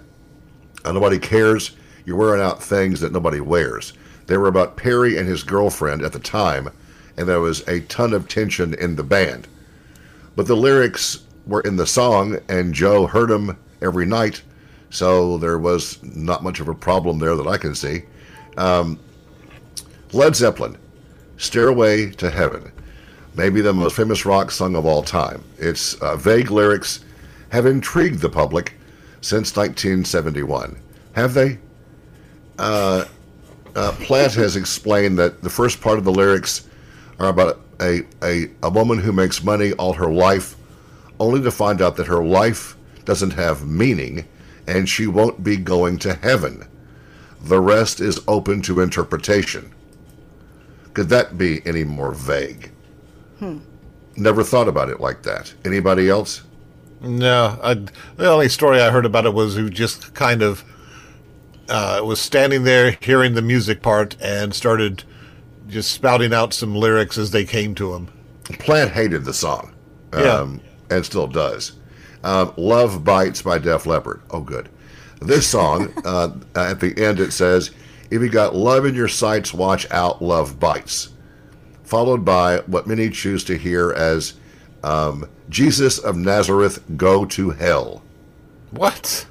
uh, 0.86 0.93
nobody 0.93 1.20
cares. 1.20 1.76
You're 2.06 2.16
wearing 2.16 2.41
out 2.41 2.64
things 2.64 3.02
that 3.02 3.12
nobody 3.12 3.41
wears." 3.41 3.91
They 4.28 4.38
were 4.38 4.48
about 4.48 4.78
Perry 4.78 5.18
and 5.18 5.28
his 5.28 5.43
girlfriend 5.43 6.02
at 6.02 6.14
the 6.14 6.20
time, 6.20 6.70
and 7.18 7.28
there 7.28 7.41
was 7.41 7.68
a 7.68 7.82
ton 7.82 8.14
of 8.14 8.30
tension 8.30 8.74
in 8.74 8.96
the 8.96 9.04
band. 9.04 9.48
But 10.36 10.48
the 10.48 10.56
lyrics 10.56 11.24
were 11.48 11.62
in 11.62 11.76
the 11.76 11.88
song, 11.88 12.39
and 12.50 12.74
Joe 12.74 13.08
heard 13.08 13.30
them 13.30 13.58
every 13.82 14.06
night, 14.06 14.41
so 14.89 15.38
there 15.38 15.58
was 15.58 16.02
not 16.04 16.43
much 16.43 16.60
of 16.60 16.68
a 16.68 16.76
problem 16.76 17.20
there 17.20 17.36
that 17.36 17.48
I 17.48 17.58
can 17.58 17.76
see. 17.76 18.04
Um, 18.58 19.00
Led 20.14 20.36
Zeppelin, 20.36 20.78
Stairway 21.38 22.12
to 22.12 22.30
Heaven, 22.30 22.72
maybe 23.36 23.62
the 23.62 23.74
most 23.74 23.96
famous 23.96 24.26
rock 24.26 24.52
song 24.52 24.76
of 24.76 24.86
all 24.86 25.04
time. 25.04 25.43
Its 25.58 25.96
uh, 25.96 26.16
vague 26.16 26.52
lyrics 26.52 27.04
have 27.50 27.66
intrigued 27.66 28.20
the 28.20 28.30
public 28.30 28.74
since 29.22 29.56
1971. 29.56 30.78
Have 31.14 31.34
they? 31.34 31.60
Uh, 32.58 33.06
uh, 33.76 33.91
Plant 34.00 34.34
has 34.34 34.56
explained 34.56 35.20
that 35.20 35.41
the 35.41 35.50
first 35.50 35.82
part 35.82 35.98
of 35.98 36.06
the 36.06 36.12
lyrics 36.12 36.68
are 37.20 37.28
about 37.28 37.60
a, 37.82 38.02
a, 38.24 38.50
a 38.64 38.70
woman 38.70 39.00
who 39.00 39.12
makes 39.12 39.43
money 39.43 39.74
all 39.74 39.93
her 39.93 40.12
life, 40.12 40.56
only 41.20 41.41
to 41.41 41.51
find 41.51 41.82
out 41.82 41.95
that 41.97 42.07
her 42.07 42.24
life 42.24 42.76
doesn't 43.05 43.32
have 43.34 43.66
meaning 43.68 44.28
and 44.68 44.89
she 44.89 45.07
won't 45.07 45.43
be 45.43 45.57
going 45.57 45.97
to 45.99 46.13
heaven. 46.16 46.68
The 47.41 47.59
rest 47.59 47.99
is 48.01 48.20
open 48.28 48.61
to 48.63 48.82
interpretation. 48.82 49.72
Could 50.93 51.09
that 51.09 51.38
be 51.38 51.61
any 51.66 51.84
more 51.84 52.11
vague? 52.13 52.72
never 54.16 54.43
thought 54.43 54.68
about 54.70 54.89
it 54.89 54.99
like 55.01 55.24
that. 55.24 55.53
Anybody 55.66 56.09
else? 56.09 56.41
No, 57.01 57.59
I, 57.61 57.74
the 58.16 58.32
only 58.32 58.47
story 58.49 58.80
I 58.82 58.89
heard 58.89 59.05
about 59.05 59.26
it 59.26 59.34
was 59.34 59.55
who 59.55 59.70
just 59.70 60.13
kind 60.13 60.41
of 60.41 60.63
uh, 61.68 62.01
was 62.03 62.20
standing 62.22 62.63
there 62.63 62.97
hearing 63.01 63.34
the 63.34 63.41
music 63.41 63.82
part 63.82 64.16
and 64.22 64.53
started 64.53 65.03
just 65.68 65.91
spouting 65.91 66.34
out 66.34 66.53
some 66.53 66.74
lyrics 66.76 67.18
as 67.18 67.32
they 67.32 67.43
came 67.43 67.76
to 67.76 67.93
him. 67.93 68.07
Plant 68.59 68.91
hated 68.91 69.26
the 69.26 69.34
song, 69.34 69.74
Yeah. 70.13 70.22
um, 70.22 70.61
and 70.90 71.06
still 71.06 71.28
does. 71.28 71.74
Um, 72.24 72.54
Love 72.58 73.04
Bites 73.04 73.42
by 73.42 73.60
Def 73.60 73.86
Leppard. 73.86 74.22
Oh, 74.32 74.42
good. 74.42 74.70
This 75.22 75.48
song, 75.48 75.94
uh, 76.06 76.32
at 76.56 76.80
the 76.80 76.94
end, 76.98 77.20
it 77.20 77.32
says, 77.32 77.72
If 78.10 78.22
you 78.22 78.30
got 78.30 78.56
love 78.56 78.86
in 78.86 78.96
your 78.96 79.08
sights, 79.08 79.54
watch 79.54 79.90
out, 79.92 80.22
love 80.22 80.60
bites. 80.60 81.10
Followed 81.84 82.26
by 82.26 82.60
what 82.66 82.88
many 82.88 83.10
choose 83.10 83.44
to 83.46 83.58
hear 83.58 83.92
as 83.92 84.34
um, 84.84 85.30
Jesus 85.50 86.00
of 86.00 86.16
Nazareth, 86.16 86.84
go 86.98 87.26
to 87.26 87.52
hell. 87.52 88.04
What? 88.72 89.26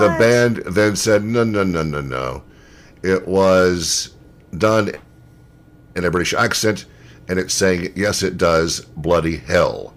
The 0.00 0.16
band 0.18 0.56
then 0.66 0.96
said, 0.96 1.22
no, 1.22 1.44
no, 1.44 1.62
no, 1.62 1.82
no, 1.82 2.00
no. 2.00 2.42
It 3.02 3.26
was 3.26 4.14
done 4.56 4.90
in 5.94 6.04
a 6.04 6.10
British 6.10 6.34
accent, 6.34 6.86
and 7.28 7.38
it's 7.38 7.54
saying, 7.54 7.92
yes, 7.94 8.22
it 8.22 8.36
does, 8.36 8.80
bloody 8.96 9.36
hell. 9.36 9.94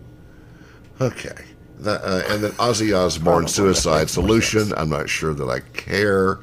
Okay. 1.01 1.45
That, 1.79 2.01
uh, 2.03 2.23
and 2.27 2.43
then 2.43 2.51
Ozzy 2.51 2.97
Osbourne, 2.97 3.47
Suicide 3.47 4.09
Solution. 4.09 4.73
I'm 4.75 4.89
not 4.89 5.09
sure 5.09 5.33
that 5.33 5.49
I 5.49 5.61
care. 5.77 6.39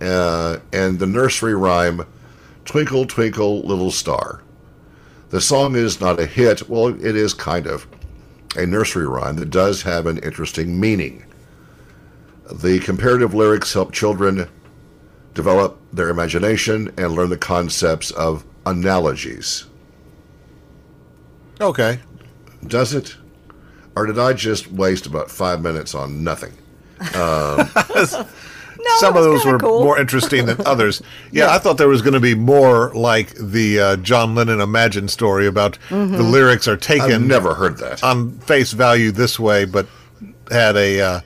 Uh, 0.00 0.58
and 0.72 0.98
the 0.98 1.06
nursery 1.06 1.54
rhyme, 1.54 2.06
Twinkle, 2.64 3.06
Twinkle, 3.06 3.62
Little 3.62 3.90
Star. 3.90 4.42
The 5.30 5.40
song 5.40 5.74
is 5.74 6.00
not 6.00 6.20
a 6.20 6.26
hit. 6.26 6.68
Well, 6.68 6.88
it 6.88 7.16
is 7.16 7.34
kind 7.34 7.66
of 7.66 7.86
a 8.56 8.66
nursery 8.66 9.06
rhyme 9.06 9.36
that 9.36 9.50
does 9.50 9.82
have 9.82 10.06
an 10.06 10.18
interesting 10.18 10.78
meaning. 10.78 11.24
The 12.50 12.80
comparative 12.80 13.34
lyrics 13.34 13.72
help 13.72 13.92
children 13.92 14.48
develop 15.34 15.78
their 15.92 16.08
imagination 16.08 16.92
and 16.96 17.12
learn 17.12 17.30
the 17.30 17.36
concepts 17.36 18.10
of 18.10 18.44
analogies. 18.66 19.66
Okay. 21.60 22.00
Does 22.66 22.94
it? 22.94 23.16
Or 23.98 24.06
did 24.06 24.18
I 24.18 24.32
just 24.32 24.70
waste 24.70 25.06
about 25.06 25.28
five 25.30 25.60
minutes 25.60 25.94
on 25.94 26.22
nothing? 26.22 26.52
No, 28.80 28.96
Some 28.98 29.16
of 29.16 29.24
those 29.24 29.44
were 29.44 29.58
cool. 29.58 29.82
more 29.82 29.98
interesting 29.98 30.46
than 30.46 30.60
others. 30.66 31.02
Yeah, 31.32 31.52
I 31.52 31.58
thought 31.58 31.78
there 31.78 31.88
was 31.88 32.00
going 32.00 32.14
to 32.14 32.20
be 32.20 32.36
more 32.36 32.92
like 32.94 33.34
the 33.34 33.80
uh, 33.80 33.96
John 33.96 34.36
Lennon 34.36 34.60
Imagine 34.60 35.08
story 35.08 35.48
about 35.48 35.76
Mm-hmm. 35.88 36.16
the 36.16 36.22
lyrics 36.22 36.68
are 36.68 36.74
I've 36.74 36.80
taken 36.80 37.26
never 37.26 37.54
heard 37.54 37.78
that. 37.78 38.04
on 38.04 38.38
face 38.38 38.70
value 38.72 39.10
this 39.10 39.36
way, 39.36 39.64
but 39.64 39.88
had 40.52 40.76
a 40.76 41.00
uh, 41.00 41.20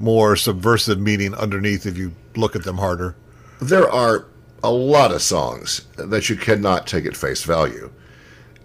more 0.00 0.36
subversive 0.36 1.00
meaning 1.00 1.34
underneath 1.34 1.86
if 1.86 1.96
you 1.96 2.12
look 2.36 2.54
at 2.54 2.64
them 2.64 2.76
harder. 2.76 3.16
There 3.62 3.90
are 3.90 4.26
a 4.62 4.70
lot 4.70 5.12
of 5.12 5.22
songs 5.22 5.86
that 5.96 6.28
you 6.28 6.36
cannot 6.36 6.86
take 6.86 7.06
at 7.06 7.16
face 7.16 7.42
value. 7.42 7.90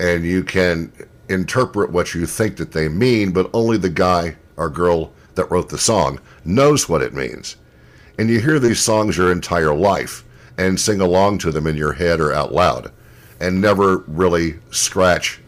And 0.02 0.26
you 0.26 0.44
can 0.44 0.92
interpret 1.30 1.92
what 1.92 2.14
you 2.14 2.26
think 2.26 2.58
that 2.58 2.72
they 2.72 2.88
mean, 2.88 3.32
but 3.32 3.50
only 3.54 3.78
the 3.78 3.90
guy 3.90 4.36
or 4.56 4.70
girl 4.70 5.12
that 5.36 5.50
wrote 5.52 5.70
the 5.70 5.78
song 5.78 6.20
knows 6.46 6.90
what 6.90 7.02
it 7.02 7.14
means. 7.14 7.58
And 8.18 8.30
you 8.30 8.40
hear 8.40 8.60
these 8.60 8.80
songs 8.80 9.18
your 9.18 9.32
entire 9.32 9.76
life 9.76 10.24
and 10.58 10.80
sing 10.80 11.02
along 11.02 11.38
to 11.40 11.52
them 11.52 11.68
in 11.68 11.78
your 11.78 11.94
head 11.94 12.20
or 12.20 12.34
out 12.34 12.52
loud 12.52 12.92
and 13.40 13.62
never 13.62 13.98
really 14.08 14.56
scratch 14.72 15.40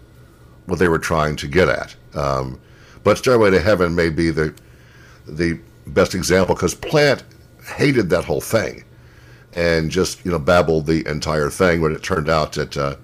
what 0.67 0.80
they 0.80 0.88
were 0.88 0.99
trying 0.99 1.36
to 1.38 1.47
get 1.47 1.67
at. 1.67 1.95
Um, 2.13 2.59
but 3.03 3.17
Stairway 3.17 3.49
to 3.51 3.59
Heaven 3.59 3.95
may 3.95 4.09
be 4.09 4.30
the 4.30 4.53
the 5.27 5.59
best 5.88 6.15
example 6.15 6.55
because 6.55 6.73
Plant 6.73 7.23
hated 7.75 8.09
that 8.09 8.25
whole 8.25 8.41
thing 8.41 8.84
and 9.53 9.89
just 9.89 10.23
you 10.25 10.32
know 10.32 10.39
babbled 10.39 10.86
the 10.86 11.07
entire 11.07 11.49
thing 11.49 11.82
when 11.82 11.93
it 11.93 12.03
turned 12.03 12.30
out 12.30 12.53
that 12.53 12.77
uh, 12.77 12.95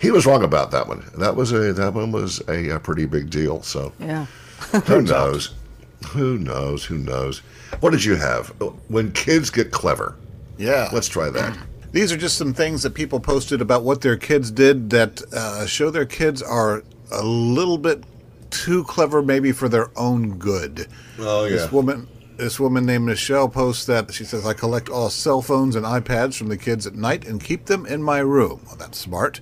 he 0.00 0.10
was 0.10 0.26
wrong 0.26 0.42
about 0.44 0.70
that 0.72 0.88
one. 0.88 1.04
That 1.18 1.36
was 1.36 1.52
a 1.52 1.72
that 1.72 1.94
one 1.94 2.12
was 2.12 2.40
a, 2.48 2.70
a 2.70 2.80
pretty 2.80 3.06
big 3.06 3.30
deal. 3.30 3.62
So 3.62 3.92
Yeah. 3.98 4.26
who 4.86 5.02
knows? 5.14 5.54
Who 6.08 6.38
knows? 6.38 6.84
Who 6.84 6.98
knows? 6.98 7.38
What 7.80 7.90
did 7.90 8.04
you 8.04 8.16
have? 8.16 8.48
When 8.88 9.12
kids 9.12 9.50
get 9.50 9.70
clever. 9.72 10.16
Yeah. 10.58 10.88
Let's 10.92 11.08
try 11.08 11.30
that. 11.30 11.56
These 11.92 12.12
are 12.12 12.16
just 12.16 12.36
some 12.36 12.52
things 12.52 12.82
that 12.82 12.94
people 12.94 13.20
posted 13.20 13.60
about 13.62 13.82
what 13.82 14.02
their 14.02 14.16
kids 14.16 14.50
did 14.50 14.90
that 14.90 15.22
uh, 15.32 15.64
show 15.66 15.90
their 15.90 16.04
kids 16.04 16.42
are 16.42 16.82
a 17.10 17.22
little 17.22 17.78
bit 17.78 18.04
too 18.50 18.84
clever, 18.84 19.22
maybe 19.22 19.50
for 19.52 19.68
their 19.68 19.90
own 19.98 20.36
good. 20.38 20.88
Oh 21.18 21.44
yeah, 21.44 21.50
This 21.56 21.72
woman, 21.72 22.06
this 22.36 22.60
woman 22.60 22.84
named 22.84 23.06
Michelle 23.06 23.48
posts 23.48 23.86
that 23.86 24.12
she 24.12 24.24
says, 24.24 24.44
"I 24.44 24.52
collect 24.52 24.88
all 24.90 25.08
cell 25.08 25.40
phones 25.40 25.74
and 25.74 25.86
iPads 25.86 26.36
from 26.36 26.48
the 26.48 26.56
kids 26.58 26.86
at 26.86 26.94
night 26.94 27.26
and 27.26 27.42
keep 27.42 27.64
them 27.66 27.86
in 27.86 28.02
my 28.02 28.18
room." 28.18 28.60
Well, 28.66 28.76
that's 28.76 28.98
smart. 28.98 29.40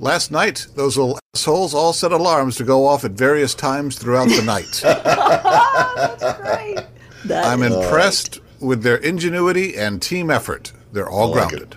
Last 0.00 0.30
night, 0.30 0.66
those 0.76 0.96
little 0.96 1.18
assholes 1.34 1.74
all 1.74 1.92
set 1.92 2.12
alarms 2.12 2.56
to 2.56 2.64
go 2.64 2.86
off 2.86 3.04
at 3.04 3.12
various 3.12 3.54
times 3.54 3.98
throughout 3.98 4.28
the 4.28 4.42
night. 4.42 4.80
That's 4.82 6.40
Great. 6.40 6.86
That 7.24 7.46
I'm 7.46 7.62
is- 7.62 7.74
impressed 7.74 8.40
with 8.60 8.82
their 8.82 8.96
ingenuity 8.96 9.76
and 9.76 10.00
team 10.00 10.30
effort. 10.30 10.72
They're 10.92 11.08
all 11.10 11.34
I 11.36 11.40
like 11.42 11.48
grounded. 11.50 11.76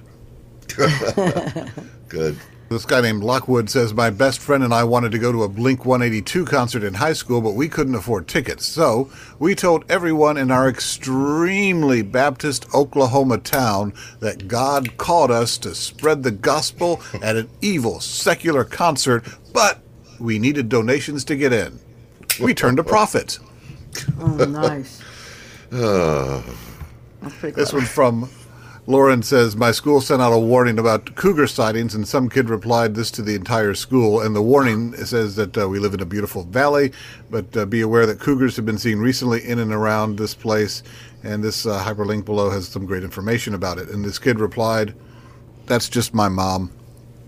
Good. 2.09 2.37
This 2.71 2.85
guy 2.85 3.01
named 3.01 3.21
Lockwood 3.21 3.69
says, 3.69 3.93
My 3.93 4.09
best 4.09 4.39
friend 4.39 4.63
and 4.63 4.73
I 4.73 4.85
wanted 4.85 5.11
to 5.11 5.19
go 5.19 5.33
to 5.33 5.43
a 5.43 5.49
Blink 5.49 5.83
182 5.83 6.45
concert 6.45 6.83
in 6.85 6.93
high 6.93 7.11
school, 7.11 7.41
but 7.41 7.53
we 7.53 7.67
couldn't 7.67 7.95
afford 7.95 8.29
tickets. 8.29 8.65
So 8.65 9.09
we 9.39 9.55
told 9.55 9.83
everyone 9.91 10.37
in 10.37 10.51
our 10.51 10.69
extremely 10.69 12.01
Baptist 12.01 12.73
Oklahoma 12.73 13.39
town 13.39 13.93
that 14.21 14.47
God 14.47 14.95
called 14.95 15.31
us 15.31 15.57
to 15.57 15.75
spread 15.75 16.23
the 16.23 16.31
gospel 16.31 17.01
at 17.21 17.35
an 17.35 17.49
evil 17.59 17.99
secular 17.99 18.63
concert, 18.63 19.25
but 19.51 19.81
we 20.17 20.39
needed 20.39 20.69
donations 20.69 21.25
to 21.25 21.35
get 21.35 21.51
in. 21.51 21.77
We 22.41 22.53
turned 22.53 22.79
a 22.79 22.85
profit. 22.85 23.37
oh, 24.21 24.45
nice. 24.45 25.01
That's 25.71 27.35
pretty 27.35 27.53
This 27.53 27.71
clever. 27.71 27.77
one's 27.79 27.89
from 27.89 28.29
Lauren 28.87 29.21
says, 29.21 29.55
My 29.55 29.71
school 29.71 30.01
sent 30.01 30.21
out 30.21 30.33
a 30.33 30.39
warning 30.39 30.79
about 30.79 31.15
cougar 31.15 31.47
sightings, 31.47 31.93
and 31.93 32.07
some 32.07 32.29
kid 32.29 32.49
replied 32.49 32.95
this 32.95 33.11
to 33.11 33.21
the 33.21 33.35
entire 33.35 33.75
school. 33.75 34.19
And 34.21 34.35
the 34.35 34.41
warning 34.41 34.93
says 34.95 35.35
that 35.35 35.57
uh, 35.57 35.69
we 35.69 35.77
live 35.79 35.93
in 35.93 36.01
a 36.01 36.05
beautiful 36.05 36.43
valley, 36.43 36.91
but 37.29 37.55
uh, 37.55 37.65
be 37.65 37.81
aware 37.81 38.05
that 38.07 38.19
cougars 38.19 38.55
have 38.55 38.65
been 38.65 38.79
seen 38.79 38.97
recently 38.99 39.45
in 39.45 39.59
and 39.59 39.71
around 39.71 40.17
this 40.17 40.33
place. 40.33 40.81
And 41.23 41.43
this 41.43 41.65
uh, 41.67 41.83
hyperlink 41.83 42.25
below 42.25 42.49
has 42.49 42.67
some 42.67 42.85
great 42.87 43.03
information 43.03 43.53
about 43.53 43.77
it. 43.77 43.89
And 43.89 44.03
this 44.03 44.17
kid 44.17 44.39
replied, 44.39 44.95
That's 45.67 45.87
just 45.87 46.15
my 46.15 46.27
mom. 46.29 46.71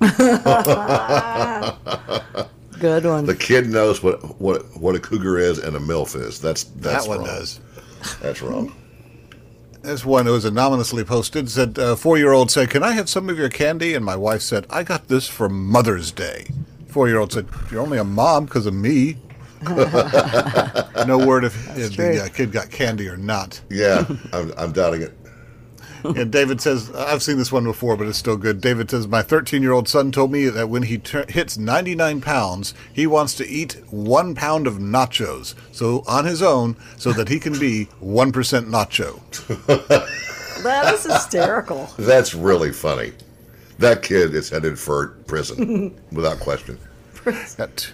Good 2.79 3.05
one. 3.05 3.25
The 3.25 3.35
kid 3.39 3.69
knows 3.69 4.03
what 4.03 4.41
what 4.41 4.65
what 4.75 4.95
a 4.95 4.99
cougar 4.99 5.37
is 5.37 5.59
and 5.59 5.75
a 5.75 5.79
milf 5.79 6.19
is. 6.19 6.41
That's 6.41 6.65
that's 6.65 7.03
that 7.03 7.07
one 7.09 7.19
wrong. 7.19 7.27
does. 7.27 7.61
That's 8.21 8.41
wrong. 8.41 8.73
This 9.83 10.05
one 10.05 10.27
was 10.27 10.45
anonymously 10.45 11.03
posted 11.03 11.49
said, 11.49 11.77
uh, 11.77 11.97
Four 11.97 12.17
year 12.17 12.31
old 12.31 12.49
said, 12.49 12.69
Can 12.69 12.83
I 12.83 12.93
have 12.93 13.09
some 13.09 13.29
of 13.29 13.37
your 13.37 13.49
candy? 13.49 13.95
And 13.95 14.05
my 14.05 14.15
wife 14.15 14.41
said, 14.41 14.65
I 14.69 14.83
got 14.83 15.09
this 15.09 15.27
for 15.27 15.49
Mother's 15.49 16.09
Day. 16.09 16.47
Four 16.87 17.09
year 17.09 17.19
old 17.19 17.33
said, 17.33 17.47
You're 17.69 17.81
only 17.81 17.97
a 17.97 18.05
mom 18.05 18.45
because 18.45 18.65
of 18.65 18.73
me. 18.73 19.17
no 19.67 21.25
word 21.27 21.43
if, 21.43 21.77
if 21.77 21.97
the 21.97 22.23
uh, 22.23 22.29
kid 22.29 22.53
got 22.53 22.71
candy 22.71 23.09
or 23.09 23.17
not. 23.17 23.59
Yeah, 23.69 24.05
I'm, 24.31 24.53
I'm 24.57 24.71
doubting 24.71 25.01
it. 25.01 25.17
And 26.15 26.31
David 26.31 26.59
says, 26.61 26.91
I've 26.91 27.23
seen 27.23 27.37
this 27.37 27.51
one 27.51 27.63
before, 27.63 27.95
but 27.95 28.07
it's 28.07 28.17
still 28.17 28.37
good. 28.37 28.61
David 28.61 28.91
says, 28.91 29.07
My 29.07 29.21
13 29.21 29.61
year 29.61 29.71
old 29.71 29.87
son 29.87 30.11
told 30.11 30.31
me 30.31 30.47
that 30.47 30.69
when 30.69 30.83
he 30.83 30.97
tur 30.97 31.25
hits 31.29 31.57
99 31.57 32.21
pounds, 32.21 32.73
he 32.91 33.07
wants 33.07 33.33
to 33.35 33.47
eat 33.47 33.81
one 33.89 34.35
pound 34.35 34.67
of 34.67 34.75
nachos 34.75 35.55
so 35.71 36.03
on 36.07 36.25
his 36.25 36.41
own 36.41 36.75
so 36.97 37.13
that 37.13 37.29
he 37.29 37.39
can 37.39 37.57
be 37.57 37.87
1% 38.01 38.31
nacho. 38.31 39.19
that 40.63 40.93
is 40.93 41.03
hysterical. 41.03 41.89
That's 41.97 42.33
really 42.35 42.71
funny. 42.71 43.13
That 43.79 44.01
kid 44.03 44.35
is 44.35 44.49
headed 44.49 44.77
for 44.77 45.09
prison 45.27 45.99
without 46.11 46.39
question. 46.39 46.77
Got, 47.57 47.77
t- 47.77 47.91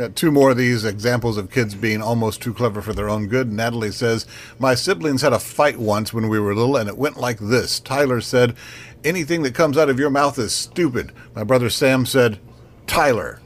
got 0.00 0.16
two 0.16 0.30
more 0.32 0.50
of 0.50 0.56
these 0.56 0.84
examples 0.84 1.36
of 1.36 1.50
kids 1.50 1.74
being 1.74 2.00
almost 2.02 2.40
too 2.42 2.54
clever 2.54 2.80
for 2.80 2.92
their 2.92 3.08
own 3.08 3.26
good. 3.28 3.52
Natalie 3.52 3.92
says, 3.92 4.26
My 4.58 4.74
siblings 4.74 5.22
had 5.22 5.32
a 5.32 5.38
fight 5.38 5.78
once 5.78 6.12
when 6.12 6.28
we 6.28 6.40
were 6.40 6.54
little, 6.54 6.76
and 6.76 6.88
it 6.88 6.96
went 6.96 7.18
like 7.18 7.38
this. 7.38 7.78
Tyler 7.80 8.20
said, 8.20 8.56
Anything 9.04 9.42
that 9.42 9.54
comes 9.54 9.76
out 9.78 9.88
of 9.90 9.98
your 9.98 10.10
mouth 10.10 10.38
is 10.38 10.52
stupid. 10.54 11.12
My 11.34 11.44
brother 11.44 11.70
Sam 11.70 12.06
said, 12.06 12.38
Tyler. 12.86 13.40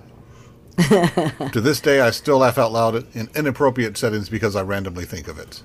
to 0.79 1.61
this 1.61 1.81
day, 1.81 2.01
I 2.01 2.11
still 2.11 2.39
laugh 2.39 2.59
out 2.59 2.73
loud 2.73 2.95
in 3.15 3.29
inappropriate 3.35 3.97
settings 3.97 4.29
because 4.29 4.57
I 4.57 4.63
randomly 4.63 5.05
think 5.05 5.29
of 5.29 5.39
it. 5.39 5.63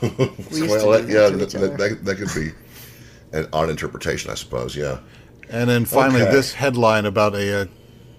We 0.00 0.58
used 0.58 0.70
Well, 0.70 1.00
to 1.00 1.06
that, 1.06 1.12
yeah, 1.12 1.28
that 1.36 1.50
that, 1.50 1.60
that, 1.60 1.78
that, 1.78 2.04
that 2.04 2.16
could 2.16 2.34
be 2.34 2.52
an 3.36 3.48
odd 3.52 3.68
interpretation, 3.70 4.30
I 4.30 4.34
suppose. 4.34 4.76
Yeah. 4.76 4.98
And 5.50 5.68
then 5.68 5.84
finally, 5.84 6.22
Okay. 6.22 6.30
this 6.32 6.52
headline 6.52 7.06
about 7.06 7.34
a, 7.34 7.62
uh 7.62 7.66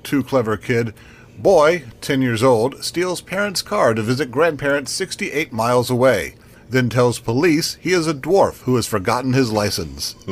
Too 0.03 0.24
clever 0.24 0.57
kid. 0.57 0.93
Boy, 1.40 1.84
10 2.02 2.22
years 2.22 2.44
old, 2.44 2.84
steals 2.84 3.22
parents' 3.22 3.62
car 3.62 3.94
to 3.94 4.02
visit 4.02 4.30
grandparents 4.30 4.92
68 4.92 5.54
miles 5.54 5.90
away. 5.90 6.36
Then 6.70 6.90
tells 6.90 7.18
police 7.18 7.76
he 7.76 7.94
is 7.94 8.08
a 8.08 8.14
dwarf 8.14 8.64
who 8.64 8.76
has 8.76 8.86
forgotten 8.86 9.32
his 9.32 9.50
license. 9.50 10.16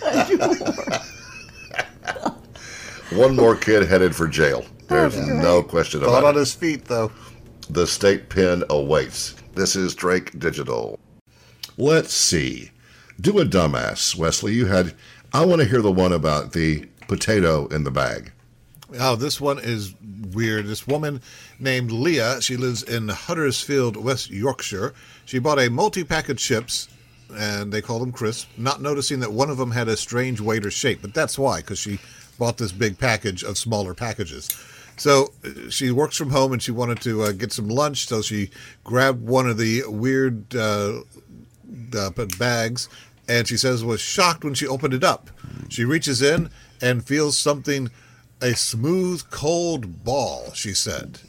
One 3.12 3.36
more 3.36 3.54
kid 3.54 3.86
headed 3.86 4.16
for 4.16 4.26
jail. 4.26 4.64
There's 4.88 5.16
no 5.28 5.62
question 5.62 6.00
about 6.00 6.12
Thought 6.12 6.18
about 6.20 6.28
on 6.30 6.36
it. 6.36 6.40
his 6.40 6.54
feet, 6.54 6.86
though. 6.86 7.12
The 7.68 7.86
state 7.86 8.30
pen 8.30 8.64
awaits. 8.70 9.34
This 9.54 9.76
is 9.76 9.94
Drake 9.94 10.38
Digital. 10.38 10.98
Let's 11.76 12.14
see. 12.14 12.70
Do 13.20 13.38
a 13.38 13.44
dumbass, 13.44 14.16
Wesley. 14.16 14.54
You 14.54 14.64
had. 14.66 14.94
I 15.34 15.44
want 15.44 15.60
to 15.60 15.68
hear 15.68 15.82
the 15.82 15.92
one 15.92 16.12
about 16.12 16.52
the 16.52 16.86
potato 17.08 17.66
in 17.66 17.84
the 17.84 17.90
bag. 17.90 18.32
Oh, 18.98 19.16
this 19.16 19.40
one 19.40 19.58
is 19.58 19.94
weird. 20.32 20.66
This 20.66 20.86
woman 20.86 21.20
named 21.58 21.90
Leah, 21.90 22.40
she 22.40 22.56
lives 22.56 22.82
in 22.82 23.08
Huddersfield, 23.08 23.96
West 23.96 24.30
Yorkshire. 24.30 24.94
She 25.24 25.38
bought 25.38 25.58
a 25.58 25.70
multi 25.70 26.04
pack 26.04 26.28
of 26.28 26.38
chips, 26.38 26.88
and 27.34 27.72
they 27.72 27.80
call 27.80 27.98
them 27.98 28.12
crisps, 28.12 28.46
not 28.56 28.82
noticing 28.82 29.20
that 29.20 29.32
one 29.32 29.50
of 29.50 29.56
them 29.56 29.70
had 29.70 29.88
a 29.88 29.96
strange 29.96 30.40
weight 30.40 30.66
or 30.66 30.70
shape. 30.70 31.00
But 31.02 31.14
that's 31.14 31.38
why, 31.38 31.60
because 31.60 31.78
she 31.78 31.98
bought 32.38 32.58
this 32.58 32.72
big 32.72 32.98
package 32.98 33.42
of 33.44 33.56
smaller 33.56 33.94
packages. 33.94 34.48
So 34.96 35.32
uh, 35.44 35.70
she 35.70 35.90
works 35.90 36.16
from 36.16 36.30
home 36.30 36.52
and 36.52 36.62
she 36.62 36.70
wanted 36.70 37.00
to 37.02 37.22
uh, 37.22 37.32
get 37.32 37.52
some 37.52 37.68
lunch, 37.68 38.06
so 38.06 38.22
she 38.22 38.50
grabbed 38.84 39.26
one 39.26 39.48
of 39.48 39.58
the 39.58 39.84
weird 39.86 40.54
uh, 40.54 41.00
uh, 41.96 42.10
bags, 42.38 42.88
and 43.28 43.48
she 43.48 43.56
says 43.56 43.84
was 43.84 44.00
shocked 44.00 44.44
when 44.44 44.54
she 44.54 44.66
opened 44.66 44.94
it 44.94 45.04
up. 45.04 45.30
She 45.68 45.84
reaches 45.84 46.20
in 46.20 46.50
and 46.80 47.06
feels 47.06 47.38
something, 47.38 47.90
a 48.42 48.54
smooth, 48.54 49.30
cold 49.30 50.04
ball. 50.04 50.52
She 50.52 50.74
said, 50.74 51.20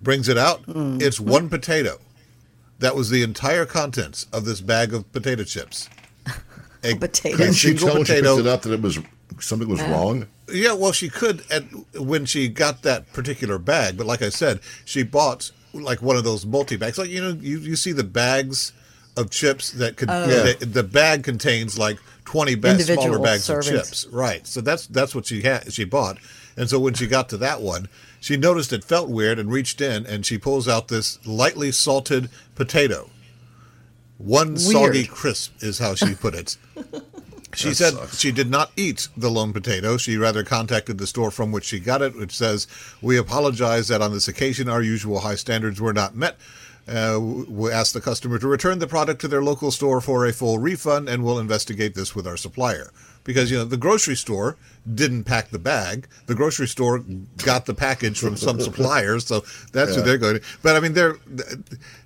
brings 0.00 0.28
it 0.28 0.38
out. 0.38 0.60
Hmm. 0.64 0.98
It's 1.00 1.18
one 1.18 1.48
potato. 1.48 1.98
That 2.78 2.94
was 2.96 3.10
the 3.10 3.22
entire 3.22 3.64
contents 3.64 4.26
of 4.32 4.44
this 4.44 4.60
bag 4.60 4.92
of 4.92 5.10
potato 5.12 5.44
chips. 5.44 5.88
A, 6.84 6.96
potato. 6.96 7.34
a 7.34 7.38
Couldn't 7.38 7.52
she 7.52 7.68
single 7.68 7.86
tell 7.86 7.96
when 7.96 8.04
she 8.04 8.12
picked 8.14 8.26
it 8.26 8.46
up 8.48 8.62
that 8.62 8.72
it 8.72 8.82
was 8.82 8.98
something 9.38 9.68
was 9.68 9.80
wrong? 9.82 10.26
Yeah, 10.52 10.72
well, 10.72 10.90
she 10.90 11.08
could 11.08 11.44
at 11.48 11.62
when 11.94 12.24
she 12.24 12.48
got 12.48 12.82
that 12.82 13.12
particular 13.12 13.58
bag, 13.58 13.96
but 13.96 14.04
like 14.04 14.20
I 14.20 14.30
said, 14.30 14.58
she 14.84 15.04
bought 15.04 15.52
like 15.72 16.02
one 16.02 16.16
of 16.16 16.24
those 16.24 16.44
multi 16.44 16.76
bags. 16.76 16.98
Like 16.98 17.08
you 17.08 17.20
know, 17.20 17.38
you, 17.40 17.58
you 17.58 17.76
see 17.76 17.92
the 17.92 18.02
bags 18.02 18.72
of 19.16 19.30
chips 19.30 19.70
that 19.72 19.96
could 19.96 20.10
oh. 20.10 20.26
Yeah. 20.28 20.52
the, 20.54 20.66
the 20.66 20.82
bag 20.82 21.24
contains 21.24 21.78
like 21.78 21.98
twenty 22.24 22.54
ba- 22.54 22.78
smaller 22.80 23.18
bags 23.18 23.46
servings. 23.46 23.58
of 23.58 23.84
chips, 23.84 24.06
right? 24.06 24.46
So 24.46 24.60
that's 24.60 24.86
that's 24.86 25.14
what 25.14 25.26
she 25.26 25.42
had. 25.42 25.72
She 25.72 25.84
bought, 25.84 26.18
and 26.56 26.68
so 26.70 26.78
when 26.78 26.94
she 26.94 27.06
got 27.06 27.28
to 27.30 27.36
that 27.38 27.60
one, 27.60 27.88
she 28.20 28.36
noticed 28.36 28.72
it 28.72 28.84
felt 28.84 29.08
weird 29.08 29.38
and 29.38 29.50
reached 29.50 29.80
in 29.80 30.06
and 30.06 30.24
she 30.24 30.38
pulls 30.38 30.68
out 30.68 30.88
this 30.88 31.24
lightly 31.26 31.72
salted 31.72 32.30
potato. 32.54 33.10
One 34.18 34.56
soggy 34.56 35.04
crisp 35.06 35.52
is 35.62 35.78
how 35.78 35.94
she 35.94 36.14
put 36.14 36.34
it. 36.34 36.56
She 37.54 37.68
That 37.68 37.74
said 37.74 37.92
sucks. 37.92 38.18
she 38.18 38.32
did 38.32 38.48
not 38.48 38.72
eat 38.78 39.08
the 39.14 39.30
lone 39.30 39.52
potato. 39.52 39.98
She 39.98 40.16
rather 40.16 40.42
contacted 40.42 40.96
the 40.96 41.06
store 41.06 41.30
from 41.30 41.52
which 41.52 41.64
she 41.66 41.80
got 41.80 42.00
it, 42.00 42.16
which 42.16 42.34
says, 42.34 42.66
We 43.02 43.18
apologize 43.18 43.88
that 43.88 44.00
on 44.00 44.10
this 44.14 44.26
occasion 44.26 44.70
our 44.70 44.80
usual 44.80 45.20
high 45.20 45.34
standards 45.34 45.78
were 45.78 45.92
not 45.92 46.16
met. 46.16 46.38
Uh, 46.88 47.18
we 47.20 47.70
ask 47.70 47.92
the 47.92 48.00
customer 48.00 48.38
to 48.38 48.48
return 48.48 48.78
the 48.80 48.86
product 48.86 49.20
to 49.20 49.28
their 49.28 49.42
local 49.42 49.70
store 49.70 50.00
for 50.00 50.26
a 50.26 50.32
full 50.32 50.58
refund, 50.58 51.08
and 51.08 51.24
we'll 51.24 51.38
investigate 51.38 51.94
this 51.94 52.14
with 52.14 52.26
our 52.26 52.36
supplier. 52.36 52.90
Because, 53.24 53.52
you 53.52 53.56
know, 53.58 53.64
the 53.64 53.76
grocery 53.76 54.16
store 54.16 54.56
didn't 54.92 55.22
pack 55.24 55.50
the 55.50 55.58
bag. 55.60 56.08
The 56.26 56.34
grocery 56.34 56.66
store 56.66 57.04
got 57.44 57.66
the 57.66 57.74
package 57.74 58.18
from 58.18 58.36
some 58.36 58.60
suppliers, 58.68 59.24
so 59.26 59.44
that's 59.72 59.94
who 59.94 60.00
Yeah. 60.00 60.06
they're 60.06 60.18
going 60.18 60.40
to. 60.40 60.42
But 60.62 60.74
I 60.74 60.80
mean, 60.80 60.92
they're 60.92 61.18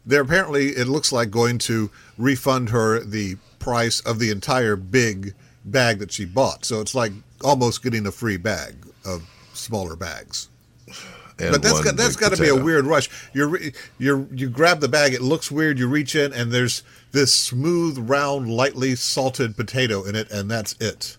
they're 0.04 0.20
apparently 0.20 0.68
it 0.68 0.88
looks 0.88 1.12
like 1.12 1.30
going 1.30 1.56
to 1.60 1.90
refund 2.18 2.68
her 2.68 3.00
the 3.00 3.36
price 3.58 4.00
of 4.00 4.18
the 4.18 4.30
entire 4.30 4.76
big 4.76 5.32
bag 5.64 6.00
that 6.00 6.12
she 6.12 6.26
bought. 6.26 6.66
So 6.66 6.82
it's 6.82 6.94
like 6.94 7.12
almost 7.42 7.82
getting 7.82 8.06
a 8.06 8.12
free 8.12 8.36
bag 8.36 8.74
of 9.06 9.22
smaller 9.54 9.96
bags. 9.96 10.48
And 11.38 11.52
but 11.52 11.62
that's 11.62 11.74
one 11.74 11.84
got, 11.84 11.96
that's 11.96 12.16
big 12.16 12.30
got 12.30 12.36
to 12.36 12.42
be 12.42 12.48
a 12.48 12.56
weird 12.56 12.86
rush. 12.86 13.10
You're 13.34 13.58
you're 13.98 14.26
you 14.32 14.48
grab 14.48 14.80
the 14.80 14.88
bag. 14.88 15.12
It 15.12 15.20
looks 15.20 15.50
weird. 15.50 15.78
You 15.78 15.86
reach 15.86 16.14
in 16.14 16.32
and 16.32 16.50
there's 16.50 16.82
this 17.12 17.34
smooth, 17.34 17.98
round, 17.98 18.50
lightly 18.50 18.94
salted 18.94 19.56
potato 19.56 20.02
in 20.04 20.16
it, 20.16 20.30
and 20.30 20.50
that's 20.50 20.74
it. 20.80 21.16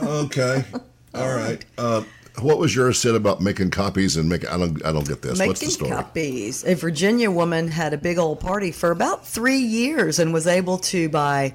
Okay. 0.00 0.64
All 1.14 1.34
right. 1.34 1.64
Um, 1.76 2.06
what 2.40 2.58
was 2.58 2.74
yours 2.74 2.98
said 2.98 3.14
about 3.14 3.40
making 3.40 3.70
copies 3.70 4.16
and 4.16 4.28
making? 4.28 4.48
I 4.48 4.56
don't. 4.56 4.84
I 4.84 4.92
don't 4.92 5.06
get 5.06 5.22
this. 5.22 5.38
What's 5.38 5.60
the 5.60 5.66
Making 5.66 5.70
story? 5.70 5.90
copies. 5.90 6.64
A 6.64 6.74
Virginia 6.74 7.30
woman 7.30 7.68
had 7.68 7.92
a 7.92 7.98
big 7.98 8.16
old 8.16 8.40
party 8.40 8.72
for 8.72 8.90
about 8.90 9.26
three 9.26 9.58
years 9.58 10.18
and 10.18 10.32
was 10.32 10.46
able 10.46 10.78
to 10.78 11.08
buy 11.08 11.54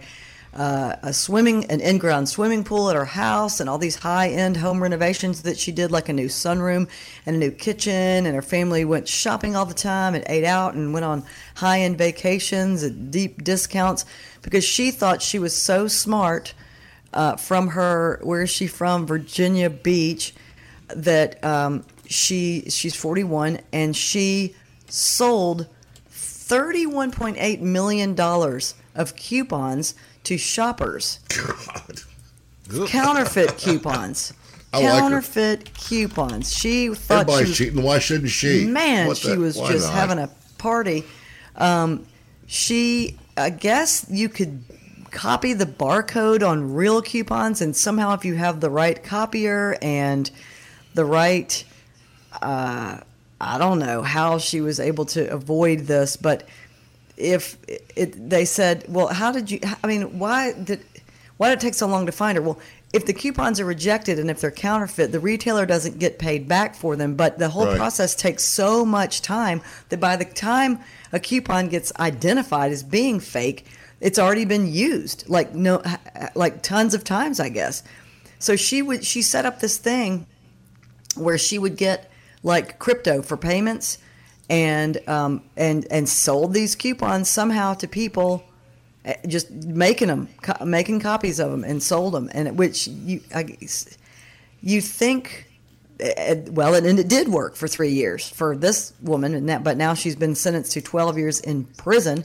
uh, 0.58 0.96
a 1.04 1.14
swimming, 1.14 1.66
an 1.66 1.80
in-ground 1.80 2.28
swimming 2.28 2.64
pool 2.64 2.90
at 2.90 2.96
her 2.96 3.06
house, 3.06 3.60
and 3.60 3.70
all 3.70 3.78
these 3.78 3.98
high-end 3.98 4.58
home 4.58 4.82
renovations 4.82 5.44
that 5.44 5.58
she 5.58 5.72
did, 5.72 5.92
like 5.92 6.10
a 6.10 6.14
new 6.14 6.28
sunroom 6.28 6.90
and 7.28 7.36
a 7.36 7.40
new 7.40 7.52
kitchen. 7.52 8.26
And 8.26 8.34
her 8.34 8.42
family 8.42 8.84
went 8.84 9.08
shopping 9.08 9.56
all 9.56 9.66
the 9.66 9.76
time 9.76 10.16
and 10.16 10.24
ate 10.28 10.44
out 10.44 10.74
and 10.74 10.94
went 10.94 11.06
on 11.06 11.24
high-end 11.56 12.00
vacations 12.00 12.84
at 12.84 13.12
deep 13.12 13.44
discounts 13.44 14.04
because 14.42 14.66
she 14.66 14.90
thought 14.90 15.22
she 15.22 15.38
was 15.38 15.56
so 15.56 15.88
smart. 15.88 16.54
Uh, 17.14 17.36
from 17.38 17.70
her, 17.70 18.20
where 18.24 18.42
is 18.42 18.50
she 18.50 18.68
from? 18.68 19.08
Virginia 19.08 19.70
Beach 19.70 20.34
that 20.90 21.44
um, 21.44 21.86
she 22.08 22.64
she's 22.70 22.96
41 22.96 23.60
and 23.72 23.96
she 23.96 24.56
sold 24.90 25.68
31.8 26.12 27.62
million 27.62 28.14
dollars 28.14 28.76
of 28.96 29.16
coupons 29.16 29.96
to 30.28 30.38
shoppers. 30.38 31.20
God. 31.30 32.02
Counterfeit 32.88 33.58
coupons. 33.58 34.34
I 34.74 34.80
like. 34.82 34.90
Counterfeit 35.00 35.74
coupons. 35.74 36.54
She 36.54 36.90
thought 36.90 36.98
she 36.98 37.14
Everybody's 37.22 37.48
was 37.50 37.58
cheating. 37.58 37.84
Why 37.84 38.00
shouldn't 38.00 38.30
she? 38.30 38.66
Man, 38.66 39.08
What 39.08 39.18
she 39.18 39.30
the- 39.30 39.38
was 39.40 39.56
just 39.58 39.88
not? 39.88 39.94
having 39.94 40.20
a 40.20 40.30
party. 40.58 41.04
Um, 41.56 42.06
she, 42.46 43.18
I 43.38 43.50
guess 43.50 44.06
you 44.10 44.28
could 44.30 44.64
copy 45.12 45.54
the 45.54 45.66
barcode 45.66 46.48
on 46.48 46.74
real 46.74 47.02
coupons, 47.02 47.62
and 47.62 47.76
somehow 47.76 48.14
if 48.14 48.26
you 48.26 48.36
have 48.36 48.60
the 48.60 48.70
right 48.70 49.02
copier 49.02 49.78
and 49.82 50.30
the 50.94 51.06
right, 51.06 51.64
uh, 52.42 52.98
I 53.40 53.58
don't 53.58 53.80
know 53.80 54.02
how 54.02 54.38
she 54.38 54.60
was 54.62 54.80
able 54.80 55.06
to 55.06 55.26
avoid 55.32 55.82
this, 55.82 56.18
but 56.18 56.48
if 57.18 57.58
it, 57.96 58.30
they 58.30 58.46
said, 58.46 58.86
well, 58.88 59.08
how 59.08 59.32
did 59.32 59.52
you? 59.52 59.60
I 59.84 59.88
mean, 59.88 60.20
why 60.20 60.54
did 60.54 60.84
why 61.38 61.50
did 61.50 61.60
it 61.60 61.62
take 61.62 61.74
so 61.74 61.88
long 61.88 62.06
to 62.06 62.12
find 62.12 62.36
her? 62.36 62.42
Well, 62.42 62.60
if 62.94 63.06
the 63.06 63.14
coupons 63.14 63.60
are 63.60 63.66
rejected 63.66 64.18
and 64.18 64.30
if 64.30 64.40
they're 64.40 64.50
counterfeit, 64.52 65.12
the 65.12 65.20
retailer 65.20 65.66
doesn't 65.66 66.00
get 66.00 66.20
paid 66.20 66.48
back 66.48 66.74
for 66.74 66.96
them. 66.96 67.16
But 67.16 67.38
the 67.38 67.50
whole 67.50 67.66
Right. 67.66 67.78
process 67.78 68.16
takes 68.16 68.44
so 68.44 68.86
much 68.86 69.22
time 69.22 69.62
that 69.90 70.00
by 70.00 70.16
the 70.16 70.26
time 70.26 70.80
a 71.12 71.20
coupon 71.20 71.68
gets 71.68 71.92
identified 72.00 72.72
as 72.72 72.84
being 72.84 73.20
fake, 73.20 73.66
it's 74.00 74.18
already 74.18 74.46
been 74.46 74.72
used 74.72 75.26
like 75.28 75.54
no, 75.54 75.82
like 76.34 76.62
tons 76.62 76.94
of 76.94 77.04
times, 77.04 77.40
I 77.40 77.50
guess. 77.50 77.84
So 78.40 78.56
she 78.56 78.82
would 78.82 79.04
she 79.04 79.22
set 79.22 79.46
up 79.46 79.60
this 79.60 79.78
thing 79.78 80.26
where 81.16 81.38
she 81.38 81.58
would 81.60 81.76
get 81.78 82.10
like 82.44 82.80
crypto 82.80 83.22
for 83.22 83.36
payments 83.38 83.98
and 84.50 84.98
um, 85.10 85.42
and 85.56 85.86
and 85.92 86.08
sold 86.08 86.54
these 86.54 86.76
coupons 86.76 87.30
somehow 87.30 87.74
to 87.76 87.88
people 87.88 88.44
eh, 89.06 89.16
just 89.28 89.52
making 89.52 90.08
them 90.08 90.30
co- 90.42 90.66
making 90.66 91.00
copies 91.02 91.40
of 91.40 91.52
them 91.52 91.64
and 91.64 91.82
sold 91.84 92.14
them 92.14 92.30
and 92.34 92.58
which 92.58 92.88
you 92.88 93.22
I, 93.36 93.58
you 94.62 94.82
think 94.82 95.48
eh, 96.00 96.44
well 96.50 96.76
and, 96.76 96.86
and 96.86 96.98
it 97.00 97.08
did 97.10 97.28
work 97.28 97.56
for 97.56 97.68
three 97.68 97.92
years 97.92 98.30
for 98.30 98.56
this 98.56 98.94
woman 99.02 99.34
and 99.34 99.50
that 99.50 99.64
but 99.64 99.76
now 99.78 99.94
she's 99.94 100.16
been 100.16 100.36
sentenced 100.36 100.72
to 100.74 100.82
12 100.82 101.18
years 101.18 101.40
in 101.42 101.66
prison 101.66 102.24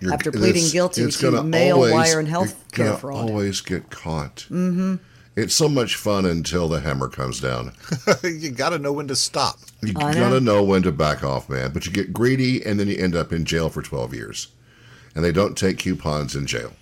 You're- 0.00 0.12
after 0.12 0.30
pleading 0.30 0.68
guilty 0.70 1.10
to 1.10 1.42
mail 1.42 1.76
always- 1.76 1.92
wire 1.94 2.18
and 2.18 2.28
health 2.28 2.54
care 2.72 2.94
fraud 2.94 3.30
Always 3.30 3.60
get 3.62 3.88
caught. 3.90 4.46
Mm-hmm. 4.50 4.96
It's 5.34 5.54
so 5.54 5.68
much 5.68 5.96
fun 5.96 6.26
until 6.26 6.68
the 6.68 6.80
hammer 6.80 7.08
comes 7.08 7.40
down. 7.40 7.72
you 8.22 8.50
got 8.50 8.70
to 8.70 8.78
know 8.78 8.92
when 8.92 9.08
to 9.08 9.16
stop. 9.16 9.58
You 9.82 9.94
I 9.96 10.12
gotta 10.12 10.40
know 10.40 10.62
when 10.62 10.82
to 10.82 10.92
back 10.92 11.24
off, 11.24 11.48
man. 11.48 11.72
But 11.72 11.86
you 11.86 11.92
get 11.92 12.12
greedy, 12.12 12.64
and 12.64 12.78
then 12.78 12.86
you 12.86 12.96
end 12.96 13.16
up 13.16 13.32
in 13.32 13.44
jail 13.44 13.68
for 13.68 13.82
twelve 13.82 14.14
years, 14.14 14.48
and 15.14 15.24
they 15.24 15.32
don't 15.32 15.56
take 15.56 15.78
coupons 15.78 16.36
in 16.36 16.46
jail. 16.46 16.72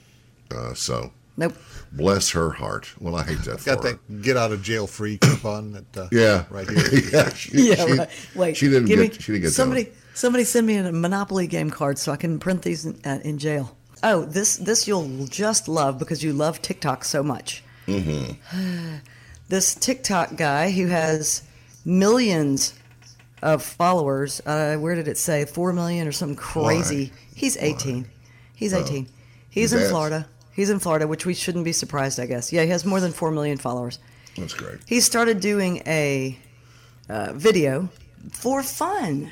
Uh, 0.50 0.74
so 0.74 1.12
nope 1.36 1.54
bless 1.92 2.30
her 2.30 2.50
heart. 2.50 2.92
Well, 3.00 3.16
I 3.16 3.24
hate 3.24 3.38
that 3.38 3.64
Got 3.64 3.82
for 3.82 3.88
her. 3.88 3.92
that 3.94 4.22
get 4.22 4.36
out 4.36 4.52
of 4.52 4.62
jail 4.62 4.86
free 4.86 5.18
coupon 5.18 5.72
that 5.72 5.96
uh, 5.96 6.08
Yeah, 6.12 6.44
right 6.50 6.68
here. 6.68 6.78
yeah, 7.12 7.28
she, 7.34 7.50
yeah, 7.54 7.74
she, 7.86 7.92
right. 7.92 8.08
Wait, 8.34 8.56
she 8.56 8.68
didn't 8.68 8.86
give 8.86 8.98
get. 8.98 9.12
me, 9.12 9.18
she 9.18 9.32
didn't 9.32 9.42
get 9.42 9.50
somebody. 9.50 9.84
that 9.84 9.94
Somebody 10.14 10.44
send 10.44 10.66
me 10.66 10.76
a 10.76 10.92
Monopoly 10.92 11.46
game 11.46 11.70
card 11.70 11.98
so 11.98 12.12
I 12.12 12.16
can 12.16 12.38
print 12.38 12.62
these 12.62 12.84
in, 12.84 13.00
uh, 13.04 13.20
in 13.22 13.38
jail. 13.38 13.76
Oh, 14.02 14.24
this 14.24 14.56
this 14.56 14.86
you'll 14.88 15.26
just 15.26 15.68
love 15.68 15.98
because 15.98 16.22
you 16.22 16.32
love 16.32 16.60
TikTok 16.62 17.04
so 17.04 17.22
much. 17.22 17.62
Mm-hmm. 17.90 18.96
this 19.48 19.74
TikTok 19.74 20.36
guy 20.36 20.70
who 20.70 20.86
has 20.86 21.42
millions 21.84 22.74
of 23.42 23.62
followers. 23.62 24.40
Uh, 24.44 24.76
where 24.76 24.94
did 24.94 25.08
it 25.08 25.18
say? 25.18 25.44
Four 25.44 25.72
million 25.72 26.06
or 26.06 26.12
something 26.12 26.36
crazy. 26.36 27.12
He's 27.34 27.56
18. 27.56 28.06
He's 28.54 28.74
18. 28.74 29.08
He's 29.48 29.72
in 29.72 29.78
That's- 29.78 29.90
Florida. 29.90 30.28
He's 30.52 30.68
in 30.68 30.78
Florida, 30.78 31.06
which 31.06 31.24
we 31.24 31.32
shouldn't 31.32 31.64
be 31.64 31.72
surprised, 31.72 32.20
I 32.20 32.26
guess. 32.26 32.52
Yeah, 32.52 32.64
he 32.64 32.70
has 32.70 32.84
more 32.84 33.00
than 33.00 33.12
four 33.12 33.30
million 33.30 33.56
followers. 33.56 33.98
That's 34.36 34.52
great. 34.52 34.78
He 34.86 35.00
started 35.00 35.40
doing 35.40 35.82
a 35.86 36.38
uh, 37.08 37.32
video 37.32 37.88
for 38.32 38.62
fun, 38.62 39.30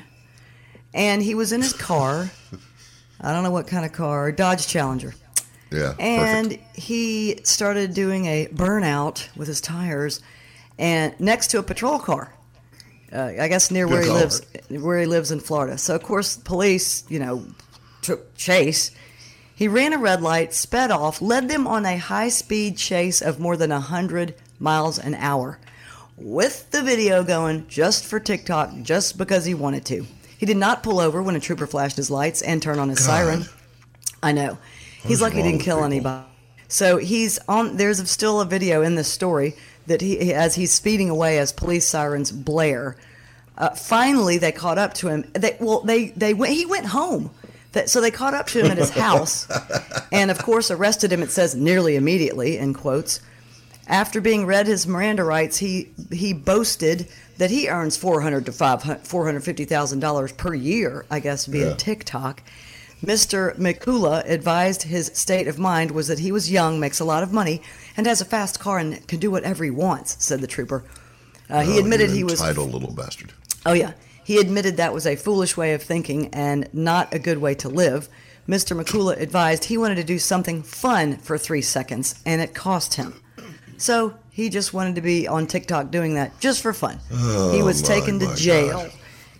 and 0.93 1.21
he 1.21 1.35
was 1.35 1.51
in 1.51 1.61
his 1.61 1.73
car. 1.73 2.31
I 3.21 3.33
don't 3.33 3.43
know 3.43 3.51
what 3.51 3.67
kind 3.67 3.85
of 3.85 3.91
car, 3.91 4.31
Dodge 4.31 4.65
Challenger. 4.65 5.13
Yeah. 5.71 5.93
And 5.99 6.51
perfect. 6.51 6.77
he 6.77 7.39
started 7.43 7.93
doing 7.93 8.25
a 8.25 8.47
burnout 8.47 9.27
with 9.35 9.47
his 9.47 9.61
tires, 9.61 10.21
and 10.77 11.19
next 11.19 11.47
to 11.51 11.59
a 11.59 11.63
patrol 11.63 11.99
car. 11.99 12.33
Uh, 13.11 13.33
I 13.39 13.47
guess 13.47 13.71
near 13.71 13.87
where 13.87 14.03
he 14.03 14.09
lives, 14.09 14.41
where 14.69 14.99
he 14.99 15.07
lives 15.07 15.31
in 15.31 15.39
Florida. 15.39 15.77
So 15.77 15.95
of 15.95 16.03
course, 16.03 16.37
police, 16.37 17.03
you 17.09 17.17
know, 17.19 17.43
took 18.01 18.35
chase. 18.35 18.91
He 19.55 19.67
ran 19.67 19.93
a 19.93 19.97
red 19.97 20.21
light, 20.21 20.53
sped 20.53 20.91
off, 20.91 21.21
led 21.21 21.49
them 21.49 21.67
on 21.67 21.85
a 21.85 21.97
high-speed 21.97 22.77
chase 22.77 23.21
of 23.21 23.39
more 23.39 23.57
than 23.57 23.71
hundred 23.71 24.35
miles 24.59 24.99
an 24.99 25.15
hour, 25.15 25.59
with 26.17 26.69
the 26.71 26.83
video 26.83 27.23
going 27.23 27.67
just 27.67 28.05
for 28.05 28.19
TikTok, 28.19 28.71
just 28.83 29.17
because 29.17 29.45
he 29.45 29.53
wanted 29.53 29.85
to. 29.85 30.05
He 30.37 30.45
did 30.45 30.57
not 30.57 30.83
pull 30.83 30.99
over 30.99 31.21
when 31.21 31.35
a 31.35 31.39
trooper 31.39 31.67
flashed 31.67 31.97
his 31.97 32.09
lights 32.09 32.41
and 32.41 32.61
turn 32.61 32.79
on 32.79 32.89
his 32.89 33.03
siren. 33.03 33.45
I 34.23 34.31
know. 34.31 34.57
He's 35.03 35.21
lucky 35.21 35.37
he 35.37 35.43
didn't 35.43 35.61
kill 35.61 35.77
people? 35.77 35.85
anybody. 35.85 36.25
So 36.67 36.97
he's 36.97 37.39
on. 37.47 37.77
There's 37.77 38.09
still 38.09 38.41
a 38.41 38.45
video 38.45 38.81
in 38.81 38.95
this 38.95 39.07
story 39.07 39.55
that 39.87 40.01
he, 40.01 40.33
as 40.33 40.55
he's 40.55 40.71
speeding 40.71 41.09
away 41.09 41.39
as 41.39 41.51
police 41.51 41.87
sirens 41.87 42.31
blare. 42.31 42.95
Uh, 43.57 43.71
finally, 43.71 44.37
they 44.37 44.51
caught 44.51 44.77
up 44.77 44.93
to 44.95 45.07
him. 45.07 45.25
They, 45.33 45.57
well, 45.59 45.81
they 45.81 46.09
they 46.09 46.33
went. 46.33 46.53
He 46.53 46.65
went 46.65 46.85
home. 46.87 47.31
That, 47.73 47.87
so 47.89 48.01
they 48.01 48.09
caught 48.11 48.33
up 48.33 48.47
to 48.47 48.59
him 48.63 48.71
at 48.71 48.77
his 48.77 48.89
house, 48.89 49.47
and 50.11 50.31
of 50.31 50.39
course 50.39 50.71
arrested 50.71 51.11
him. 51.11 51.21
It 51.21 51.29
says 51.31 51.53
nearly 51.55 51.95
immediately 51.95 52.57
in 52.57 52.73
quotes. 52.73 53.19
After 53.87 54.21
being 54.21 54.45
read 54.45 54.67
his 54.67 54.85
Miranda 54.87 55.23
rights, 55.23 55.57
he 55.57 55.89
he 56.11 56.33
boasted 56.33 57.07
that 57.37 57.49
he 57.51 57.67
earns 57.69 57.97
four 57.97 58.21
hundred 58.21 58.45
to 58.45 58.51
five 58.51 59.01
four 59.07 59.25
hundred 59.25 59.43
fifty 59.43 59.65
thousand 59.65 59.99
dollars 59.99 60.31
per 60.31 60.53
year, 60.53 61.05
I 61.09 61.19
guess, 61.19 61.45
via 61.47 61.69
Yeah. 61.69 61.75
TikTok. 61.75 62.43
Mr. 63.03 63.55
Mikula 63.57 64.23
advised 64.29 64.83
his 64.83 65.07
state 65.13 65.47
of 65.47 65.57
mind 65.57 65.91
was 65.91 66.07
that 66.09 66.19
he 66.19 66.31
was 66.31 66.51
young, 66.51 66.79
makes 66.79 66.99
a 66.99 67.05
lot 67.05 67.23
of 67.23 67.31
money, 67.31 67.61
and 67.95 68.05
has 68.05 68.19
a 68.21 68.25
fast 68.25 68.59
car 68.59 68.77
and 68.77 69.05
can 69.07 69.19
do 69.19 69.31
whatever 69.31 69.63
he 69.63 69.69
wants. 69.71 70.17
Said 70.23 70.41
the 70.41 70.47
trooper. 70.47 70.83
Uh, 71.49 71.61
he 71.61 71.77
Oh, 71.77 71.79
admitted 71.79 72.09
he 72.09 72.23
was. 72.23 72.41
entitled 72.41 72.73
little 72.73 72.91
bastard. 72.93 73.31
Oh 73.65 73.73
yeah, 73.73 73.93
he 74.23 74.37
admitted 74.37 74.77
that 74.77 74.93
was 74.93 75.05
a 75.07 75.15
foolish 75.15 75.55
way 75.55 75.73
of 75.73 75.81
thinking 75.81 76.27
and 76.33 76.67
not 76.73 77.13
a 77.13 77.19
good 77.19 77.37
way 77.39 77.55
to 77.55 77.69
live. 77.69 78.09
Mr. 78.47 78.75
Mikula 78.79 79.19
advised 79.19 79.65
he 79.65 79.77
wanted 79.77 79.95
to 79.95 80.03
do 80.03 80.19
something 80.19 80.61
fun 80.63 81.17
for 81.17 81.37
three 81.37 81.61
seconds, 81.61 82.15
and 82.25 82.41
it 82.41 82.53
cost 82.53 82.95
him. 82.95 83.21
So 83.77 84.15
he 84.29 84.49
just 84.49 84.73
wanted 84.73 84.95
to 84.95 85.01
be 85.01 85.27
on 85.27 85.47
TikTok 85.47 85.89
doing 85.89 86.15
that 86.15 86.37
just 86.41 86.61
for 86.61 86.73
fun. 86.73 86.99
he 87.53 87.61
was 87.61 87.81
taken 87.81 88.19
to 88.19 88.35
jail. 88.35 88.73
God. 88.73 88.91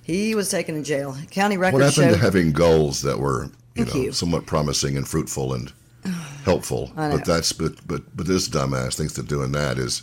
He 0.10 0.34
was 0.34 0.50
taken 0.50 0.74
to 0.76 0.82
jail. 0.82 1.16
County 1.30 1.58
records. 1.58 1.74
What 1.84 1.94
happened 1.94 2.12
show. 2.12 2.18
to 2.18 2.18
having 2.18 2.52
goals 2.52 3.04
that 3.04 3.20
were, 3.20 3.50
you 3.76 3.86
know, 3.86 3.94
you. 3.94 4.12
somewhat 4.12 4.46
promising 4.48 4.98
and 4.98 5.08
fruitful 5.08 5.54
and 5.54 5.72
helpful? 6.46 6.92
But 6.96 7.26
that's 7.26 7.52
but 7.54 7.76
but 7.88 8.02
but 8.18 8.26
this 8.26 8.50
dumbass 8.50 8.96
thinks 8.96 9.14
that 9.14 9.28
doing 9.28 9.52
that 9.52 9.78
is 9.78 10.02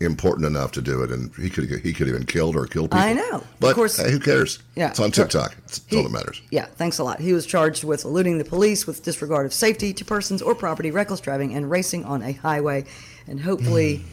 important 0.00 0.46
enough 0.46 0.70
to 0.72 0.82
do 0.82 1.02
it, 1.02 1.10
and 1.10 1.34
he 1.36 1.48
could 1.50 1.68
he 1.82 1.92
could 1.92 2.06
even 2.08 2.24
killed 2.26 2.54
or 2.56 2.66
killed 2.66 2.90
people. 2.92 3.04
I 3.04 3.12
know. 3.12 3.42
but 3.60 3.70
Of 3.70 3.74
course- 3.76 3.96
hey, 3.96 4.10
who 4.10 4.18
cares? 4.20 4.58
Yeah. 4.76 4.90
it's 4.90 5.00
on 5.00 5.10
TikTok. 5.10 5.56
It's, 5.64 5.80
He- 5.88 5.96
all 5.96 6.02
that 6.04 6.12
matters. 6.12 6.40
Yeah, 6.50 6.66
thanks 6.66 6.98
a 6.98 7.04
lot. 7.04 7.20
He 7.20 7.32
was 7.32 7.44
charged 7.46 7.82
with 7.84 8.04
eluding 8.04 8.38
the 8.38 8.44
police 8.44 8.86
with 8.86 9.02
disregard 9.02 9.46
of 9.46 9.52
safety 9.54 9.92
to 9.94 10.04
persons 10.04 10.42
or 10.42 10.54
property, 10.54 10.90
reckless 10.90 11.20
driving, 11.20 11.54
and 11.54 11.70
racing 11.70 12.04
on 12.04 12.22
a 12.22 12.32
highway. 12.32 12.84
And 13.26 13.40
hopefully, 13.40 13.96
Hmm. 13.96 14.04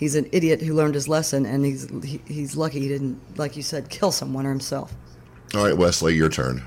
He's 0.00 0.16
an 0.16 0.28
idiot 0.32 0.60
who 0.62 0.74
learned 0.74 0.94
his 0.94 1.06
lesson, 1.06 1.46
and 1.46 1.64
he's 1.64 1.88
he, 2.02 2.20
he's 2.26 2.56
lucky 2.56 2.80
he 2.80 2.88
didn't, 2.88 3.20
like 3.38 3.56
you 3.56 3.62
said, 3.62 3.88
kill 3.88 4.10
someone 4.10 4.46
or 4.46 4.50
himself. 4.50 4.92
All 5.54 5.64
right, 5.64 5.76
Wesley, 5.76 6.16
your 6.16 6.30
turn. 6.30 6.62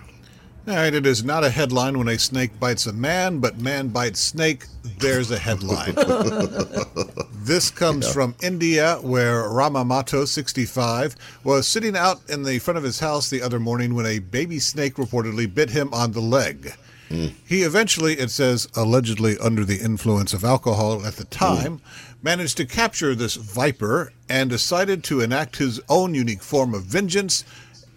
All 0.66 0.76
right, 0.76 0.94
it 0.94 1.06
is 1.06 1.26
not 1.26 1.44
a 1.44 1.50
headline 1.50 1.98
when 1.98 2.08
a 2.08 2.18
snake 2.18 2.58
bites 2.58 2.86
a 2.86 2.94
man, 2.94 3.40
but 3.40 3.60
man 3.60 3.90
bites 3.90 4.22
snake. 4.22 4.66
There's 4.98 5.30
a 5.30 5.38
headline. 5.38 5.94
this 7.34 7.70
comes 7.70 8.10
from 8.10 8.34
India, 8.42 8.96
where 9.02 9.44
Ramamato, 9.44 10.26
65, 10.26 11.18
was 11.44 11.68
sitting 11.68 11.98
out 11.98 12.22
in 12.30 12.44
the 12.44 12.60
front 12.60 12.78
of 12.78 12.84
his 12.86 13.00
house 13.00 13.30
the 13.30 13.42
other 13.42 13.60
morning 13.60 13.94
when 13.94 14.06
a 14.06 14.20
baby 14.20 14.58
snake 14.58 14.96
reportedly 14.96 15.54
bit 15.54 15.70
him 15.70 15.94
on 15.94 16.14
the 16.14 16.22
leg. 16.22 16.74
Hmm. 17.10 17.28
He 17.46 17.64
eventually, 17.64 18.14
it 18.14 18.32
says, 18.32 18.70
allegedly 18.74 19.38
under 19.40 19.66
the 19.66 19.80
influence 19.80 20.34
of 20.34 20.46
alcohol 20.46 21.06
at 21.06 21.18
the 21.18 21.26
hmm. 21.26 21.30
time, 21.30 21.82
managed 22.24 22.58
to 22.58 22.66
capture 22.66 23.14
this 23.14 23.36
viper 23.36 24.12
and 24.30 24.50
decided 24.50 25.04
to 25.04 25.22
enact 25.22 25.58
his 25.58 25.80
own 25.90 26.16
unique 26.16 26.42
form 26.42 26.74
of 26.74 26.84
vengeance, 26.84 27.44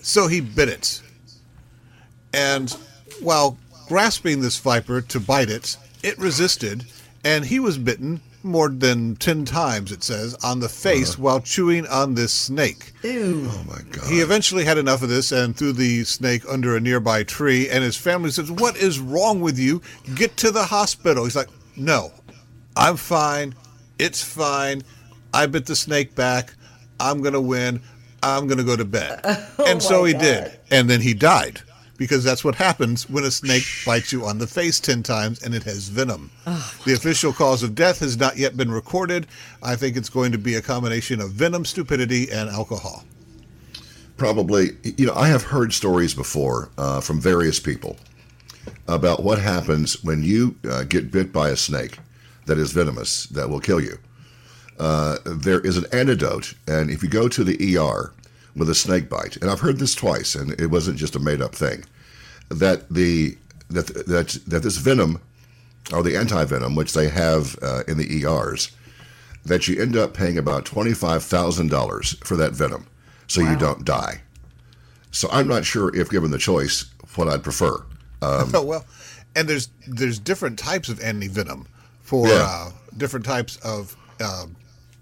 so 0.02 0.26
he 0.26 0.40
bit 0.40 0.68
it. 0.68 1.00
And 2.34 2.70
while 3.20 3.56
grasping 3.88 4.40
this 4.40 4.58
viper 4.58 5.00
to 5.00 5.20
bite 5.20 5.48
it, 5.48 5.76
it 6.02 6.18
resisted, 6.18 6.84
and 7.24 7.46
he 7.46 7.60
was 7.60 7.78
bitten 7.78 8.20
more 8.42 8.68
than 8.68 9.16
10 9.16 9.44
times, 9.44 9.90
it 9.90 10.02
says, 10.02 10.34
on 10.42 10.60
the 10.60 10.68
face 10.68 11.14
uh-huh. 11.14 11.22
while 11.22 11.40
chewing 11.40 11.86
on 11.88 12.14
this 12.14 12.32
snake. 12.32 12.92
Ew. 13.02 13.48
Oh 13.50 13.64
my 13.66 13.80
God! 13.90 14.08
He 14.10 14.20
eventually 14.20 14.64
had 14.64 14.78
enough 14.78 15.02
of 15.02 15.08
this 15.08 15.32
and 15.32 15.56
threw 15.56 15.72
the 15.72 16.04
snake 16.04 16.42
under 16.48 16.76
a 16.76 16.80
nearby 16.80 17.24
tree, 17.24 17.68
and 17.68 17.82
his 17.82 17.96
family 17.96 18.30
says, 18.30 18.50
What 18.50 18.76
is 18.76 19.00
wrong 19.00 19.40
with 19.40 19.58
you? 19.58 19.82
Get 20.14 20.36
to 20.38 20.50
the 20.50 20.64
hospital. 20.64 21.24
He's 21.24 21.36
like, 21.36 21.48
No, 21.76 22.12
I'm 22.76 22.96
fine. 22.96 23.54
It's 23.98 24.22
fine. 24.22 24.82
I 25.32 25.46
bit 25.46 25.66
the 25.66 25.76
snake 25.76 26.14
back. 26.14 26.54
I'm 27.00 27.20
going 27.20 27.34
to 27.34 27.40
win. 27.40 27.80
I'm 28.22 28.46
going 28.46 28.58
to 28.58 28.64
go 28.64 28.76
to 28.76 28.84
bed. 28.84 29.20
and 29.66 29.82
so 29.82 30.04
he 30.04 30.12
did. 30.14 30.58
And 30.70 30.88
then 30.88 31.00
he 31.00 31.14
died 31.14 31.60
because 31.96 32.22
that's 32.24 32.44
what 32.44 32.54
happens 32.54 33.08
when 33.08 33.24
a 33.24 33.30
snake 33.30 33.64
bites 33.86 34.12
you 34.12 34.24
on 34.26 34.38
the 34.38 34.46
face 34.46 34.80
10 34.80 35.02
times 35.02 35.42
and 35.42 35.54
it 35.54 35.62
has 35.62 35.88
venom. 35.88 36.30
the 36.84 36.92
official 36.94 37.32
cause 37.32 37.62
of 37.62 37.74
death 37.74 38.00
has 38.00 38.16
not 38.18 38.36
yet 38.36 38.56
been 38.56 38.70
recorded. 38.70 39.26
I 39.62 39.76
think 39.76 39.96
it's 39.96 40.10
going 40.10 40.32
to 40.32 40.38
be 40.38 40.54
a 40.56 40.62
combination 40.62 41.20
of 41.20 41.30
venom, 41.30 41.64
stupidity, 41.64 42.30
and 42.30 42.48
alcohol. 42.50 43.04
probably 44.16 44.70
you 44.96 45.06
know 45.06 45.14
i 45.14 45.28
have 45.28 45.42
heard 45.42 45.72
stories 45.72 46.14
before 46.14 46.70
uh, 46.78 47.00
from 47.00 47.20
various 47.20 47.60
people 47.60 47.96
about 48.88 49.22
what 49.22 49.38
happens 49.38 50.02
when 50.02 50.22
you 50.22 50.56
uh, 50.70 50.82
get 50.84 51.10
bit 51.10 51.32
by 51.32 51.50
a 51.50 51.56
snake 51.56 51.98
that 52.46 52.58
is 52.58 52.72
venomous 52.72 53.26
that 53.26 53.48
will 53.48 53.60
kill 53.60 53.80
you. 53.80 53.98
Uh, 54.78 55.18
there 55.24 55.60
is 55.60 55.76
an 55.76 55.84
antidote 55.92 56.54
and 56.68 56.90
if 56.90 57.02
you 57.02 57.08
go 57.08 57.28
to 57.28 57.42
the 57.42 57.78
er 57.78 58.12
with 58.54 58.68
a 58.68 58.74
snake 58.74 59.08
bite 59.08 59.36
and 59.38 59.50
i've 59.50 59.60
heard 59.60 59.78
this 59.78 59.94
twice 59.94 60.34
and 60.34 60.52
it 60.60 60.66
wasn't 60.66 60.98
just 60.98 61.16
a 61.16 61.18
made-up 61.18 61.54
thing 61.54 61.82
that 62.50 62.86
the 62.90 63.38
that 63.70 63.86
that 64.06 64.38
that 64.46 64.62
this 64.62 64.76
venom 64.76 65.18
or 65.94 66.02
the 66.02 66.14
anti-venom 66.14 66.74
which 66.74 66.92
they 66.92 67.08
have 67.08 67.56
uh, 67.62 67.84
in 67.88 67.96
the 67.96 68.26
ers 68.26 68.70
that 69.46 69.66
you 69.66 69.80
end 69.80 69.96
up 69.96 70.12
paying 70.12 70.36
about 70.36 70.66
$25000 70.66 72.24
for 72.26 72.36
that 72.36 72.52
venom 72.52 72.86
so 73.28 73.40
you 73.40 73.56
don't 73.56 73.84
die. 73.84 74.20
So 75.10 75.28
i'm 75.32 75.48
not 75.48 75.64
sure 75.64 75.94
if 75.96 76.10
given 76.10 76.30
the 76.30 76.38
choice 76.38 76.84
what 77.14 77.28
i'd 77.28 77.42
prefer. 77.42 77.82
Um, 78.22 78.50
oh 78.54 78.62
well, 78.62 78.86
and 79.36 79.46
there's 79.46 79.68
there's 79.86 80.18
different 80.18 80.58
types 80.58 80.88
of 80.88 81.00
anti 81.00 81.28
venom 81.28 81.68
for 82.06 82.28
Yeah. 82.28 82.46
uh, 82.48 82.70
different 82.96 83.26
types 83.26 83.56
of 83.62 83.94
uh, 84.20 84.46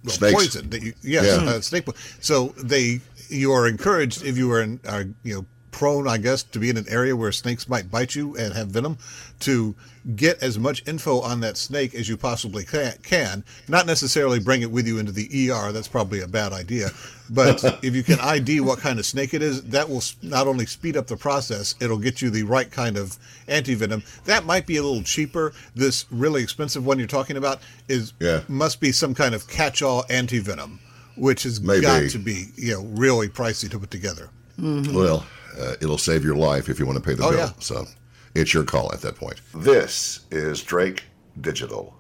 well, 0.05 0.33
poison 0.33 0.69
that 0.71 0.83
you 0.83 0.93
yes 1.03 1.25
Yeah. 1.25 1.49
uh, 1.51 1.61
snake. 1.61 1.85
po- 1.87 1.95
So 2.21 2.55
they 2.73 3.01
you 3.29 3.53
are 3.53 3.69
encouraged 3.69 4.25
if 4.25 4.37
you 4.37 4.51
are 4.53 4.63
in 4.63 4.81
are 4.89 5.05
you 5.23 5.35
know 5.35 5.45
prone 5.75 6.07
I 6.07 6.19
guess 6.19 6.45
to 6.45 6.61
be 6.61 6.71
in 6.71 6.77
an 6.77 6.87
area 6.89 7.17
where 7.17 7.33
snakes 7.33 7.69
might 7.69 7.91
bite 7.91 8.15
you 8.15 8.37
and 8.37 8.55
have 8.55 8.69
venom 8.69 8.97
to 9.41 9.75
get 10.15 10.41
as 10.41 10.57
much 10.57 10.87
info 10.87 11.21
on 11.21 11.41
that 11.41 11.57
snake 11.57 11.95
as 11.97 12.09
you 12.09 12.17
possibly 12.17 12.65
can. 12.65 13.43
Not 13.67 13.85
necessarily 13.87 14.39
bring 14.39 14.63
it 14.63 14.71
with 14.71 14.87
you 14.87 14.99
into 14.99 15.11
the 15.11 15.27
ER. 15.51 15.73
That's 15.73 15.89
probably 15.89 16.21
a 16.21 16.29
bad 16.29 16.53
idea. 16.53 16.91
But 17.29 17.65
if 17.83 17.97
you 17.97 18.05
can 18.05 18.21
ID 18.21 18.61
what 18.61 18.79
kind 18.79 19.01
of 19.01 19.07
snake 19.07 19.35
it 19.35 19.43
is, 19.43 19.63
that 19.65 19.89
will 19.89 20.03
not 20.23 20.47
only 20.47 20.67
speed 20.67 20.97
up 20.97 21.09
the 21.09 21.17
process, 21.17 21.75
it'll 21.81 21.99
get 21.99 22.23
you 22.23 22.31
the 22.31 22.45
right 22.45 22.71
kind 22.71 22.97
of 22.97 23.19
antivenom. 23.49 24.05
That 24.25 24.45
might 24.47 24.67
be 24.69 24.77
a 24.77 24.83
little 24.83 25.03
cheaper. 25.03 25.53
This 25.75 26.05
really 26.13 26.43
expensive 26.43 26.87
one 26.87 26.99
you're 26.99 27.09
talking 27.09 27.37
about 27.37 27.59
is 27.89 28.13
Yeah. 28.21 28.43
must 28.47 28.79
be 28.81 28.93
some 28.93 29.13
kind 29.15 29.35
of 29.35 29.49
catch-all 29.49 30.05
antivenom, 30.05 30.79
which 31.17 31.43
has 31.43 31.61
Maybe. 31.61 31.81
got 31.83 32.09
to 32.11 32.19
be 32.19 32.47
you 32.57 32.75
know 32.75 32.83
really 32.95 33.29
pricey 33.29 33.69
to 33.71 33.79
put 33.81 33.91
together. 33.91 34.29
Well, 34.57 35.27
uh, 35.59 35.75
it'll 35.81 35.99
save 35.99 36.25
your 36.25 36.37
life 36.37 36.69
if 36.69 36.79
you 36.79 36.87
want 36.87 36.99
to 36.99 37.05
pay 37.05 37.15
the 37.15 37.25
Oh, 37.25 37.31
bill. 37.31 37.39
yeah. 37.39 37.51
So 37.59 37.87
it's 38.35 38.53
your 38.55 38.65
call 38.65 38.93
at 38.93 39.01
that 39.03 39.17
point. 39.17 39.41
This 39.55 40.21
is 40.31 40.63
Drake 40.63 41.05
Digital. 41.41 41.95